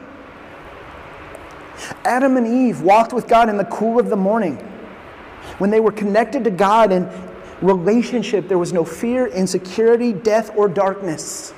Adam 2.04 2.38
and 2.38 2.46
Eve 2.46 2.82
walked 2.82 3.14
with 3.14 3.28
God 3.28 3.50
in 3.50 3.58
the 3.58 3.66
cool 3.66 4.00
of 4.00 4.10
the 4.10 4.16
morning. 4.16 4.56
When 5.60 5.70
they 5.70 5.80
were 5.80 5.92
connected 5.92 6.44
to 6.44 6.52
God 6.52 6.92
in 6.92 7.10
relationship, 7.62 8.48
there 8.48 8.58
was 8.58 8.74
no 8.74 8.84
fear, 8.84 9.28
insecurity, 9.28 10.14
death, 10.14 10.52
or 10.56 10.68
darkness. 10.68 11.54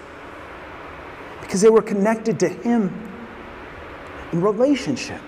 Because 1.42 1.62
they 1.62 1.70
were 1.70 1.82
connected 1.82 2.40
to 2.42 2.48
Him 2.50 2.92
in 4.32 4.42
relationship. 4.42 5.22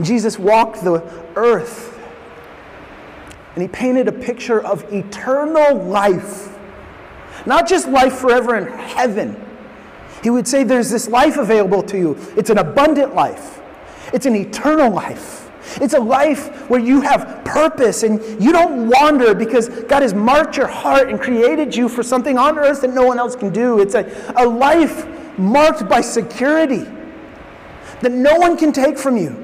Jesus 0.00 0.38
walked 0.38 0.82
the 0.82 1.02
earth 1.36 1.94
and 3.54 3.62
he 3.62 3.68
painted 3.68 4.08
a 4.08 4.12
picture 4.12 4.60
of 4.60 4.92
eternal 4.92 5.76
life 5.84 6.53
not 7.46 7.68
just 7.68 7.88
life 7.88 8.14
forever 8.14 8.56
in 8.56 8.66
heaven. 8.66 9.40
He 10.22 10.30
would 10.30 10.48
say 10.48 10.64
there's 10.64 10.90
this 10.90 11.08
life 11.08 11.36
available 11.36 11.82
to 11.84 11.98
you. 11.98 12.18
It's 12.36 12.50
an 12.50 12.58
abundant 12.58 13.14
life, 13.14 13.60
it's 14.12 14.26
an 14.26 14.34
eternal 14.34 14.90
life. 14.90 15.42
It's 15.80 15.94
a 15.94 15.98
life 15.98 16.68
where 16.68 16.78
you 16.78 17.00
have 17.00 17.42
purpose 17.44 18.02
and 18.02 18.22
you 18.40 18.52
don't 18.52 18.88
wander 18.88 19.34
because 19.34 19.68
God 19.68 20.02
has 20.02 20.12
marked 20.14 20.56
your 20.56 20.66
heart 20.66 21.08
and 21.08 21.18
created 21.20 21.74
you 21.74 21.88
for 21.88 22.02
something 22.02 22.36
on 22.36 22.58
earth 22.58 22.82
that 22.82 22.92
no 22.92 23.04
one 23.06 23.18
else 23.18 23.34
can 23.34 23.50
do. 23.50 23.80
It's 23.80 23.94
a, 23.94 24.34
a 24.36 24.46
life 24.46 25.06
marked 25.38 25.88
by 25.88 26.00
security 26.02 26.86
that 28.02 28.12
no 28.12 28.36
one 28.36 28.56
can 28.56 28.72
take 28.72 28.98
from 28.98 29.16
you. 29.16 29.43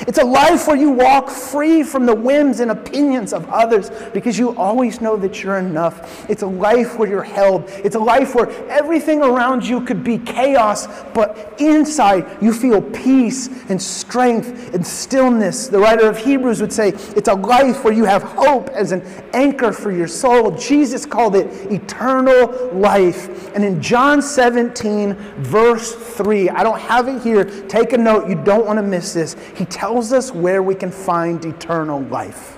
It's 0.00 0.18
a 0.18 0.24
life 0.24 0.66
where 0.66 0.76
you 0.76 0.90
walk 0.90 1.30
free 1.30 1.82
from 1.82 2.06
the 2.06 2.14
whims 2.14 2.60
and 2.60 2.70
opinions 2.70 3.32
of 3.32 3.48
others 3.48 3.90
because 4.12 4.38
you 4.38 4.56
always 4.56 5.00
know 5.00 5.16
that 5.16 5.42
you're 5.42 5.58
enough. 5.58 6.28
It's 6.28 6.42
a 6.42 6.46
life 6.46 6.98
where 6.98 7.08
you're 7.08 7.22
held. 7.22 7.64
It's 7.68 7.96
a 7.96 8.00
life 8.00 8.34
where 8.34 8.50
everything 8.68 9.22
around 9.22 9.64
you 9.64 9.80
could 9.80 10.02
be 10.02 10.18
chaos, 10.18 10.86
but 11.12 11.54
inside 11.58 12.42
you 12.42 12.52
feel 12.52 12.82
peace 12.82 13.48
and 13.68 13.80
strength 13.80 14.74
and 14.74 14.86
stillness. 14.86 15.68
The 15.68 15.78
writer 15.78 16.08
of 16.08 16.18
Hebrews 16.18 16.60
would 16.60 16.72
say 16.72 16.88
it's 16.88 17.28
a 17.28 17.34
life 17.34 17.84
where 17.84 17.92
you 17.92 18.04
have 18.04 18.22
hope 18.22 18.68
as 18.70 18.92
an 18.92 19.02
anchor 19.32 19.72
for 19.72 19.92
your 19.92 20.08
soul. 20.08 20.50
Jesus 20.52 21.06
called 21.06 21.36
it 21.36 21.46
eternal 21.70 22.72
life. 22.72 23.54
And 23.54 23.64
in 23.64 23.80
John 23.80 24.22
17, 24.22 25.14
verse 25.38 25.94
3, 25.94 26.50
I 26.50 26.62
don't 26.62 26.80
have 26.80 27.08
it 27.08 27.22
here. 27.22 27.44
Take 27.68 27.92
a 27.92 27.98
note. 27.98 28.28
You 28.28 28.36
don't 28.42 28.66
want 28.66 28.78
to 28.78 28.82
miss 28.82 29.12
this. 29.12 29.36
He 29.54 29.64
tells 29.64 29.83
tells 29.84 30.14
us 30.14 30.32
where 30.32 30.62
we 30.62 30.74
can 30.74 30.90
find 30.90 31.44
eternal 31.44 32.00
life. 32.04 32.56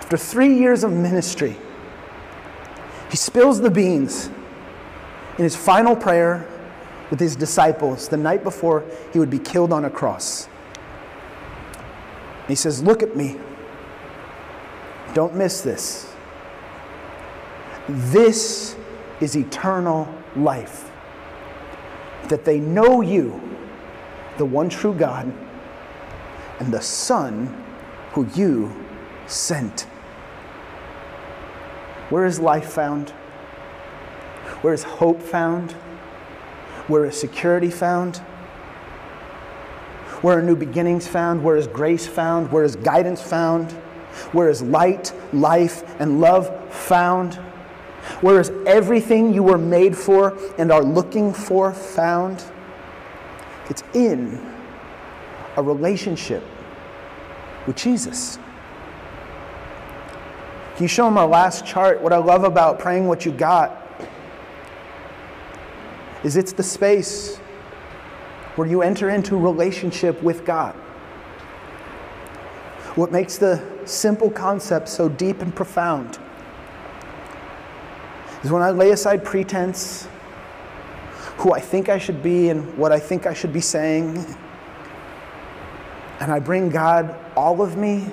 After 0.00 0.16
three 0.16 0.54
years 0.54 0.82
of 0.82 0.90
ministry, 0.90 1.58
he 3.10 3.18
spills 3.18 3.60
the 3.60 3.70
beans 3.70 4.30
in 5.36 5.44
his 5.44 5.54
final 5.54 5.94
prayer 5.94 6.48
with 7.10 7.20
his 7.20 7.36
disciples 7.36 8.08
the 8.08 8.16
night 8.16 8.42
before 8.42 8.82
he 9.12 9.18
would 9.18 9.28
be 9.28 9.38
killed 9.38 9.74
on 9.74 9.84
a 9.84 9.90
cross. 9.90 10.48
He 12.48 12.54
says, 12.54 12.82
Look 12.82 13.02
at 13.02 13.14
me. 13.14 13.36
Don't 15.12 15.34
miss 15.34 15.60
this. 15.60 16.10
This 17.90 18.74
is 19.20 19.36
eternal 19.36 20.08
life. 20.34 20.90
That 22.28 22.46
they 22.46 22.58
know 22.58 23.02
you 23.02 23.51
the 24.42 24.46
one 24.46 24.68
true 24.68 24.92
God, 24.92 25.32
and 26.58 26.74
the 26.74 26.80
Son 26.80 27.64
who 28.10 28.26
you 28.34 28.74
sent. 29.28 29.82
Where 32.10 32.26
is 32.26 32.40
life 32.40 32.68
found? 32.72 33.10
Where 34.62 34.74
is 34.74 34.82
hope 34.82 35.22
found? 35.22 35.70
Where 36.88 37.04
is 37.04 37.16
security 37.16 37.70
found? 37.70 38.16
Where 40.22 40.40
are 40.40 40.42
new 40.42 40.56
beginnings 40.56 41.06
found? 41.06 41.44
Where 41.44 41.56
is 41.56 41.68
grace 41.68 42.08
found? 42.08 42.50
Where 42.50 42.64
is 42.64 42.74
guidance 42.74 43.22
found? 43.22 43.70
Where 44.32 44.50
is 44.50 44.60
light, 44.60 45.12
life, 45.32 45.84
and 46.00 46.20
love 46.20 46.50
found? 46.74 47.34
Where 48.22 48.40
is 48.40 48.50
everything 48.66 49.32
you 49.34 49.44
were 49.44 49.56
made 49.56 49.96
for 49.96 50.36
and 50.58 50.72
are 50.72 50.82
looking 50.82 51.32
for 51.32 51.72
found? 51.72 52.44
It's 53.68 53.82
in 53.94 54.40
a 55.56 55.62
relationship 55.62 56.42
with 57.66 57.76
Jesus. 57.76 58.38
Can 60.74 60.84
you 60.84 60.88
show 60.88 61.04
them 61.04 61.18
our 61.18 61.26
last 61.26 61.66
chart? 61.66 62.00
What 62.00 62.12
I 62.12 62.16
love 62.16 62.44
about 62.44 62.78
praying 62.78 63.06
what 63.06 63.24
you 63.26 63.32
got 63.32 63.78
is 66.24 66.36
it's 66.36 66.52
the 66.52 66.62
space 66.62 67.36
where 68.56 68.68
you 68.68 68.82
enter 68.82 69.10
into 69.10 69.36
relationship 69.36 70.22
with 70.22 70.44
God. 70.44 70.74
What 72.94 73.10
makes 73.10 73.38
the 73.38 73.62
simple 73.84 74.30
concept 74.30 74.88
so 74.88 75.08
deep 75.08 75.40
and 75.40 75.54
profound 75.54 76.18
is 78.42 78.50
when 78.50 78.62
I 78.62 78.70
lay 78.70 78.90
aside 78.90 79.24
pretense, 79.24 80.06
who 81.38 81.52
I 81.52 81.60
think 81.60 81.88
I 81.88 81.98
should 81.98 82.22
be 82.22 82.50
and 82.50 82.76
what 82.76 82.92
I 82.92 82.98
think 82.98 83.26
I 83.26 83.34
should 83.34 83.52
be 83.52 83.60
saying, 83.60 84.24
and 86.20 86.30
I 86.30 86.38
bring 86.38 86.68
God 86.68 87.18
all 87.36 87.62
of 87.62 87.76
me, 87.76 88.06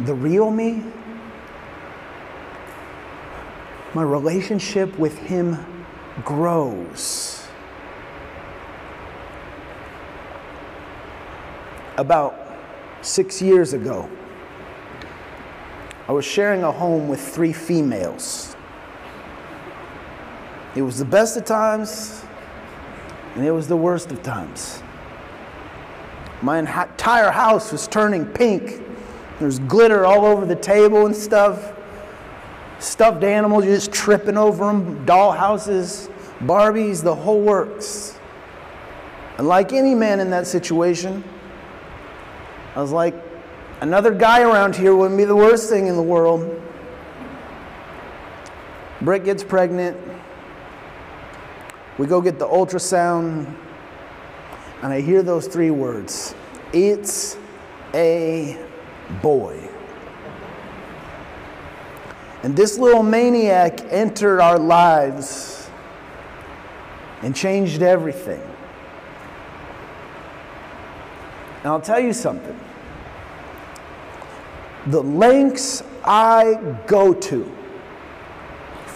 the 0.00 0.14
real 0.14 0.50
me, 0.50 0.82
my 3.92 4.02
relationship 4.02 4.98
with 4.98 5.16
Him 5.18 5.56
grows. 6.24 7.46
About 11.98 12.56
six 13.02 13.40
years 13.42 13.72
ago, 13.72 14.08
I 16.08 16.12
was 16.12 16.24
sharing 16.24 16.62
a 16.62 16.72
home 16.72 17.08
with 17.08 17.20
three 17.20 17.52
females. 17.52 18.55
It 20.76 20.82
was 20.82 20.98
the 20.98 21.06
best 21.06 21.38
of 21.38 21.46
times, 21.46 22.22
and 23.34 23.46
it 23.46 23.50
was 23.50 23.66
the 23.66 23.76
worst 23.76 24.12
of 24.12 24.22
times. 24.22 24.82
My 26.42 26.58
entire 26.58 27.30
house 27.30 27.72
was 27.72 27.88
turning 27.88 28.26
pink. 28.26 28.82
There's 29.40 29.58
glitter 29.60 30.04
all 30.04 30.26
over 30.26 30.44
the 30.44 30.54
table 30.54 31.06
and 31.06 31.16
stuff. 31.16 31.72
Stuffed 32.78 33.24
animals, 33.24 33.64
you're 33.64 33.74
just 33.74 33.90
tripping 33.90 34.36
over 34.36 34.66
them. 34.66 35.06
Doll 35.06 35.32
houses, 35.32 36.10
Barbies, 36.40 37.02
the 37.02 37.14
whole 37.14 37.40
works. 37.40 38.18
And 39.38 39.48
like 39.48 39.72
any 39.72 39.94
man 39.94 40.20
in 40.20 40.28
that 40.28 40.46
situation, 40.46 41.24
I 42.74 42.82
was 42.82 42.92
like, 42.92 43.14
another 43.80 44.12
guy 44.12 44.42
around 44.42 44.76
here 44.76 44.94
wouldn't 44.94 45.16
be 45.16 45.24
the 45.24 45.36
worst 45.36 45.70
thing 45.70 45.86
in 45.86 45.96
the 45.96 46.02
world. 46.02 46.62
Britt 49.00 49.24
gets 49.24 49.42
pregnant. 49.42 49.96
We 51.98 52.06
go 52.06 52.20
get 52.20 52.38
the 52.38 52.46
ultrasound, 52.46 53.52
and 54.82 54.92
I 54.92 55.00
hear 55.00 55.22
those 55.22 55.46
three 55.46 55.70
words 55.70 56.34
It's 56.72 57.36
a 57.94 58.62
boy. 59.22 59.68
And 62.42 62.54
this 62.54 62.78
little 62.78 63.02
maniac 63.02 63.80
entered 63.90 64.40
our 64.40 64.58
lives 64.58 65.68
and 67.22 67.34
changed 67.34 67.82
everything. 67.82 68.42
And 71.58 71.72
I'll 71.72 71.80
tell 71.80 71.98
you 71.98 72.12
something 72.12 72.58
the 74.86 75.02
lengths 75.02 75.82
I 76.04 76.76
go 76.86 77.12
to 77.12 77.52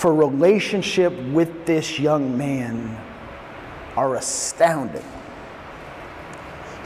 for 0.01 0.15
relationship 0.15 1.13
with 1.25 1.67
this 1.67 1.99
young 1.99 2.39
man 2.39 2.99
are 3.99 4.15
astounding. 4.15 5.05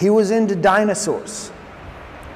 He 0.01 0.11
was 0.11 0.33
into 0.33 0.57
dinosaurs. 0.57 1.53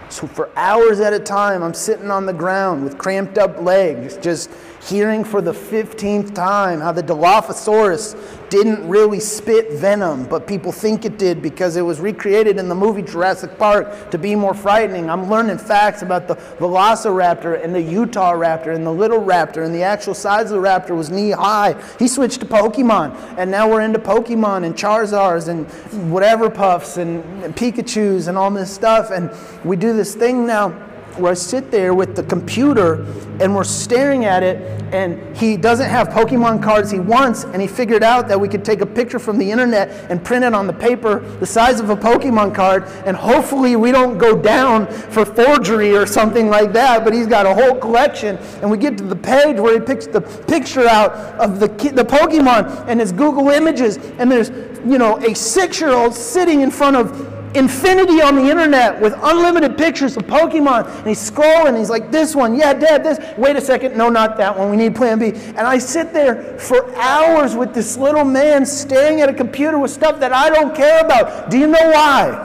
So 0.08 0.28
for 0.28 0.50
hours 0.54 1.00
at 1.00 1.12
a 1.12 1.18
time, 1.18 1.64
I'm 1.64 1.74
sitting 1.74 2.12
on 2.12 2.26
the 2.26 2.32
ground 2.32 2.84
with 2.84 2.96
cramped 2.96 3.38
up 3.38 3.60
legs, 3.60 4.18
just 4.18 4.52
hearing 4.80 5.24
for 5.24 5.42
the 5.42 5.50
15th 5.50 6.32
time 6.32 6.80
how 6.80 6.92
the 6.92 7.02
Dilophosaurus 7.02 8.37
didn't 8.50 8.88
really 8.88 9.20
spit 9.20 9.72
venom, 9.72 10.24
but 10.24 10.46
people 10.46 10.72
think 10.72 11.04
it 11.04 11.18
did 11.18 11.42
because 11.42 11.76
it 11.76 11.82
was 11.82 12.00
recreated 12.00 12.58
in 12.58 12.68
the 12.68 12.74
movie 12.74 13.02
Jurassic 13.02 13.58
Park 13.58 14.10
to 14.10 14.18
be 14.18 14.34
more 14.34 14.54
frightening. 14.54 15.10
I'm 15.10 15.28
learning 15.28 15.58
facts 15.58 16.02
about 16.02 16.28
the 16.28 16.36
Velociraptor 16.36 17.62
and 17.62 17.74
the 17.74 17.80
Utah 17.80 18.32
raptor 18.32 18.74
and 18.74 18.86
the 18.86 18.92
little 18.92 19.20
raptor, 19.20 19.64
and 19.64 19.74
the 19.74 19.82
actual 19.82 20.14
size 20.14 20.50
of 20.50 20.62
the 20.62 20.68
raptor 20.68 20.96
was 20.96 21.10
knee 21.10 21.30
high. 21.30 21.80
He 21.98 22.08
switched 22.08 22.40
to 22.40 22.46
Pokemon, 22.46 23.14
and 23.36 23.50
now 23.50 23.68
we're 23.68 23.82
into 23.82 23.98
Pokemon 23.98 24.64
and 24.64 24.74
Charizards 24.74 25.48
and 25.48 25.68
whatever 26.10 26.48
puffs 26.48 26.96
and, 26.96 27.22
and 27.44 27.54
Pikachus 27.54 28.28
and 28.28 28.38
all 28.38 28.50
this 28.50 28.72
stuff. 28.72 29.10
And 29.10 29.30
we 29.64 29.76
do 29.76 29.92
this 29.92 30.14
thing 30.14 30.46
now 30.46 30.87
where 31.18 31.32
I 31.32 31.34
sit 31.34 31.70
there 31.70 31.94
with 31.94 32.16
the 32.16 32.22
computer 32.22 33.04
and 33.40 33.54
we're 33.54 33.64
staring 33.64 34.24
at 34.24 34.42
it, 34.42 34.56
and 34.92 35.36
he 35.36 35.56
doesn't 35.56 35.88
have 35.88 36.08
Pokemon 36.08 36.62
cards 36.62 36.90
he 36.90 36.98
wants, 36.98 37.44
and 37.44 37.62
he 37.62 37.68
figured 37.68 38.02
out 38.02 38.26
that 38.28 38.40
we 38.40 38.48
could 38.48 38.64
take 38.64 38.80
a 38.80 38.86
picture 38.86 39.18
from 39.18 39.38
the 39.38 39.48
internet 39.50 39.88
and 40.10 40.24
print 40.24 40.44
it 40.44 40.54
on 40.54 40.66
the 40.66 40.72
paper 40.72 41.20
the 41.38 41.46
size 41.46 41.78
of 41.78 41.90
a 41.90 41.96
Pokemon 41.96 42.54
card, 42.54 42.84
and 43.06 43.16
hopefully 43.16 43.76
we 43.76 43.92
don't 43.92 44.18
go 44.18 44.36
down 44.36 44.86
for 44.86 45.24
forgery 45.24 45.94
or 45.94 46.06
something 46.06 46.48
like 46.48 46.72
that. 46.72 47.04
But 47.04 47.12
he's 47.12 47.26
got 47.26 47.46
a 47.46 47.54
whole 47.54 47.78
collection, 47.78 48.36
and 48.60 48.70
we 48.70 48.76
get 48.76 48.98
to 48.98 49.04
the 49.04 49.16
page 49.16 49.60
where 49.60 49.78
he 49.78 49.84
picks 49.84 50.06
the 50.06 50.20
picture 50.20 50.88
out 50.88 51.12
of 51.38 51.60
the 51.60 51.68
the 51.68 52.04
Pokemon, 52.04 52.88
and 52.88 53.00
it's 53.00 53.12
Google 53.12 53.48
Images, 53.50 53.98
and 54.18 54.30
there's 54.30 54.50
you 54.84 54.98
know 54.98 55.16
a 55.18 55.34
six-year-old 55.34 56.14
sitting 56.14 56.62
in 56.62 56.70
front 56.70 56.96
of 56.96 57.37
infinity 57.54 58.20
on 58.20 58.36
the 58.36 58.48
internet 58.48 59.00
with 59.00 59.14
unlimited 59.22 59.78
pictures 59.78 60.16
of 60.16 60.24
Pokemon. 60.24 60.86
And 60.98 61.06
he's 61.06 61.30
scrolling. 61.30 61.78
he's 61.78 61.90
like, 61.90 62.10
this 62.10 62.34
one, 62.34 62.56
yeah, 62.56 62.74
Dad, 62.74 63.04
this. 63.04 63.18
Wait 63.38 63.56
a 63.56 63.60
second, 63.60 63.96
no, 63.96 64.08
not 64.08 64.36
that 64.36 64.56
one. 64.56 64.70
We 64.70 64.76
need 64.76 64.94
Plan 64.94 65.18
B. 65.18 65.28
And 65.28 65.60
I 65.60 65.78
sit 65.78 66.12
there 66.12 66.58
for 66.58 66.94
hours 66.96 67.54
with 67.54 67.74
this 67.74 67.96
little 67.96 68.24
man 68.24 68.66
staring 68.66 69.20
at 69.20 69.28
a 69.28 69.34
computer 69.34 69.78
with 69.78 69.90
stuff 69.90 70.20
that 70.20 70.32
I 70.32 70.50
don't 70.50 70.74
care 70.74 71.04
about. 71.04 71.50
Do 71.50 71.58
you 71.58 71.66
know 71.66 71.90
why? 71.90 72.44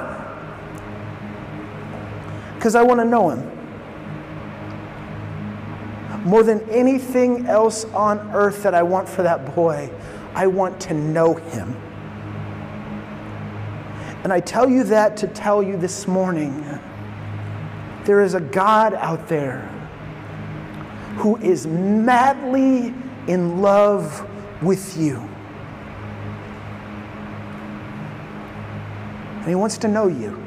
Because 2.55 2.75
I 2.75 2.83
want 2.83 2.99
to 3.01 3.05
know 3.05 3.29
him. 3.29 3.49
More 6.23 6.43
than 6.43 6.61
anything 6.69 7.47
else 7.47 7.83
on 7.85 8.19
earth 8.33 8.63
that 8.63 8.73
I 8.73 8.81
want 8.83 9.09
for 9.09 9.23
that 9.23 9.53
boy, 9.53 9.91
I 10.33 10.47
want 10.47 10.79
to 10.81 10.93
know 10.93 11.33
him. 11.33 11.75
And 14.23 14.31
I 14.31 14.39
tell 14.39 14.69
you 14.69 14.83
that 14.85 15.17
to 15.17 15.27
tell 15.27 15.61
you 15.61 15.75
this 15.75 16.07
morning 16.07 16.63
there 18.05 18.21
is 18.21 18.33
a 18.33 18.39
God 18.39 18.93
out 18.93 19.27
there 19.27 19.61
who 21.17 21.37
is 21.37 21.67
madly 21.67 22.93
in 23.27 23.61
love 23.61 24.27
with 24.61 24.97
you. 24.97 25.17
And 29.39 29.47
he 29.47 29.55
wants 29.55 29.77
to 29.79 29.87
know 29.89 30.07
you. 30.07 30.41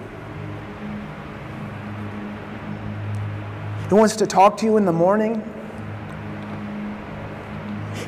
He 3.88 3.94
wants 3.94 4.16
to 4.16 4.26
talk 4.26 4.56
to 4.58 4.66
you 4.66 4.78
in 4.78 4.86
the 4.86 4.92
morning. 4.92 5.42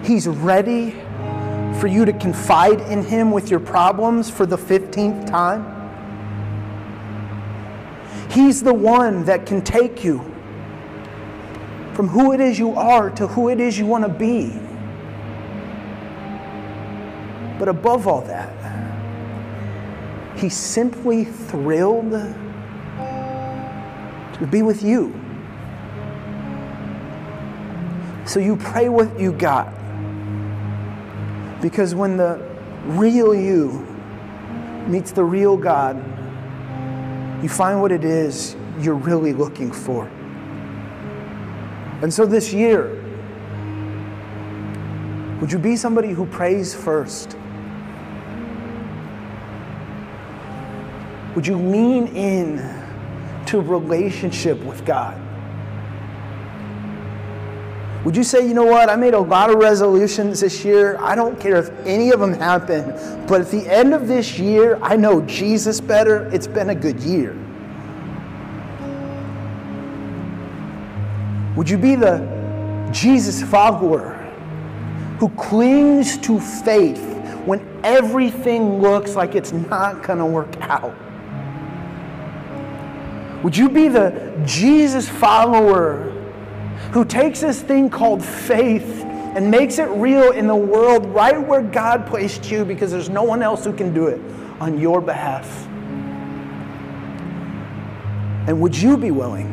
He's 0.02 0.26
ready 0.26 1.00
for 1.78 1.86
you 1.86 2.04
to 2.04 2.12
confide 2.12 2.80
in 2.80 3.04
Him 3.04 3.30
with 3.30 3.50
your 3.50 3.60
problems 3.60 4.28
for 4.28 4.46
the 4.46 4.58
15th 4.58 5.28
time? 5.28 5.76
He's 8.30 8.62
the 8.62 8.74
one 8.74 9.24
that 9.24 9.46
can 9.46 9.62
take 9.62 10.04
you 10.04 10.18
from 11.94 12.08
who 12.08 12.32
it 12.32 12.40
is 12.40 12.58
you 12.58 12.74
are 12.74 13.10
to 13.10 13.26
who 13.26 13.48
it 13.48 13.60
is 13.60 13.78
you 13.78 13.86
want 13.86 14.04
to 14.04 14.08
be. 14.08 14.52
But 17.58 17.68
above 17.68 18.06
all 18.06 18.20
that, 18.22 18.54
He's 20.38 20.56
simply 20.56 21.24
thrilled 21.24 22.12
to 22.12 24.46
be 24.48 24.62
with 24.62 24.84
you. 24.84 25.12
So 28.24 28.38
you 28.38 28.56
pray 28.56 28.88
what 28.88 29.18
you 29.18 29.32
got. 29.32 29.74
Because 31.60 31.94
when 31.94 32.16
the 32.16 32.40
real 32.84 33.34
you 33.34 33.84
meets 34.86 35.10
the 35.12 35.24
real 35.24 35.56
God, 35.56 35.96
you 37.42 37.48
find 37.48 37.80
what 37.80 37.92
it 37.92 38.04
is 38.04 38.56
you're 38.80 38.94
really 38.94 39.32
looking 39.32 39.72
for. 39.72 40.06
And 42.00 42.14
so 42.14 42.26
this 42.26 42.52
year, 42.52 42.94
would 45.40 45.52
you 45.52 45.58
be 45.58 45.76
somebody 45.76 46.10
who 46.10 46.26
prays 46.26 46.74
first? 46.74 47.36
Would 51.34 51.46
you 51.46 51.56
lean 51.56 52.08
in 52.08 52.58
to 53.46 53.60
relationship 53.60 54.58
with 54.64 54.84
God? 54.84 55.20
Would 58.08 58.16
you 58.16 58.24
say, 58.24 58.48
you 58.48 58.54
know 58.54 58.64
what, 58.64 58.88
I 58.88 58.96
made 58.96 59.12
a 59.12 59.20
lot 59.20 59.50
of 59.50 59.56
resolutions 59.56 60.40
this 60.40 60.64
year. 60.64 60.96
I 60.98 61.14
don't 61.14 61.38
care 61.38 61.56
if 61.56 61.68
any 61.86 62.10
of 62.10 62.20
them 62.20 62.32
happen, 62.32 62.86
but 63.26 63.42
at 63.42 63.50
the 63.50 63.68
end 63.68 63.92
of 63.92 64.08
this 64.08 64.38
year, 64.38 64.78
I 64.80 64.96
know 64.96 65.20
Jesus 65.26 65.78
better. 65.78 66.24
It's 66.32 66.46
been 66.46 66.70
a 66.70 66.74
good 66.74 66.98
year. 67.00 67.34
Would 71.54 71.68
you 71.68 71.76
be 71.76 71.96
the 71.96 72.88
Jesus 72.92 73.42
follower 73.42 74.14
who 75.18 75.28
clings 75.28 76.16
to 76.16 76.40
faith 76.40 77.04
when 77.44 77.60
everything 77.84 78.80
looks 78.80 79.16
like 79.16 79.34
it's 79.34 79.52
not 79.52 80.02
going 80.02 80.18
to 80.18 80.24
work 80.24 80.56
out? 80.62 80.94
Would 83.44 83.54
you 83.54 83.68
be 83.68 83.88
the 83.88 84.42
Jesus 84.46 85.06
follower 85.06 86.14
who 86.92 87.04
takes 87.04 87.40
this 87.40 87.60
thing 87.60 87.90
called 87.90 88.24
faith 88.24 89.04
and 89.04 89.50
makes 89.50 89.78
it 89.78 89.88
real 89.90 90.32
in 90.32 90.46
the 90.46 90.56
world 90.56 91.04
right 91.06 91.40
where 91.40 91.62
God 91.62 92.06
placed 92.06 92.50
you 92.50 92.64
because 92.64 92.90
there's 92.90 93.10
no 93.10 93.22
one 93.22 93.42
else 93.42 93.64
who 93.64 93.72
can 93.72 93.92
do 93.92 94.06
it 94.06 94.20
on 94.58 94.78
your 94.78 95.00
behalf? 95.00 95.66
And 98.48 98.60
would 98.62 98.76
you 98.76 98.96
be 98.96 99.10
willing 99.10 99.46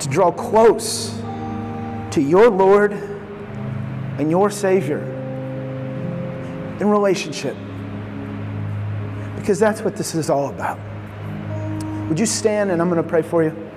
to 0.00 0.08
draw 0.08 0.32
close 0.32 1.16
to 2.10 2.20
your 2.20 2.50
Lord 2.50 2.92
and 2.92 4.30
your 4.30 4.50
Savior 4.50 4.98
in 6.80 6.88
relationship? 6.88 7.56
Because 9.36 9.60
that's 9.60 9.82
what 9.82 9.96
this 9.96 10.16
is 10.16 10.28
all 10.28 10.48
about. 10.48 10.80
Would 12.08 12.18
you 12.18 12.26
stand 12.26 12.72
and 12.72 12.82
I'm 12.82 12.90
going 12.90 13.00
to 13.02 13.08
pray 13.08 13.22
for 13.22 13.44
you? 13.44 13.67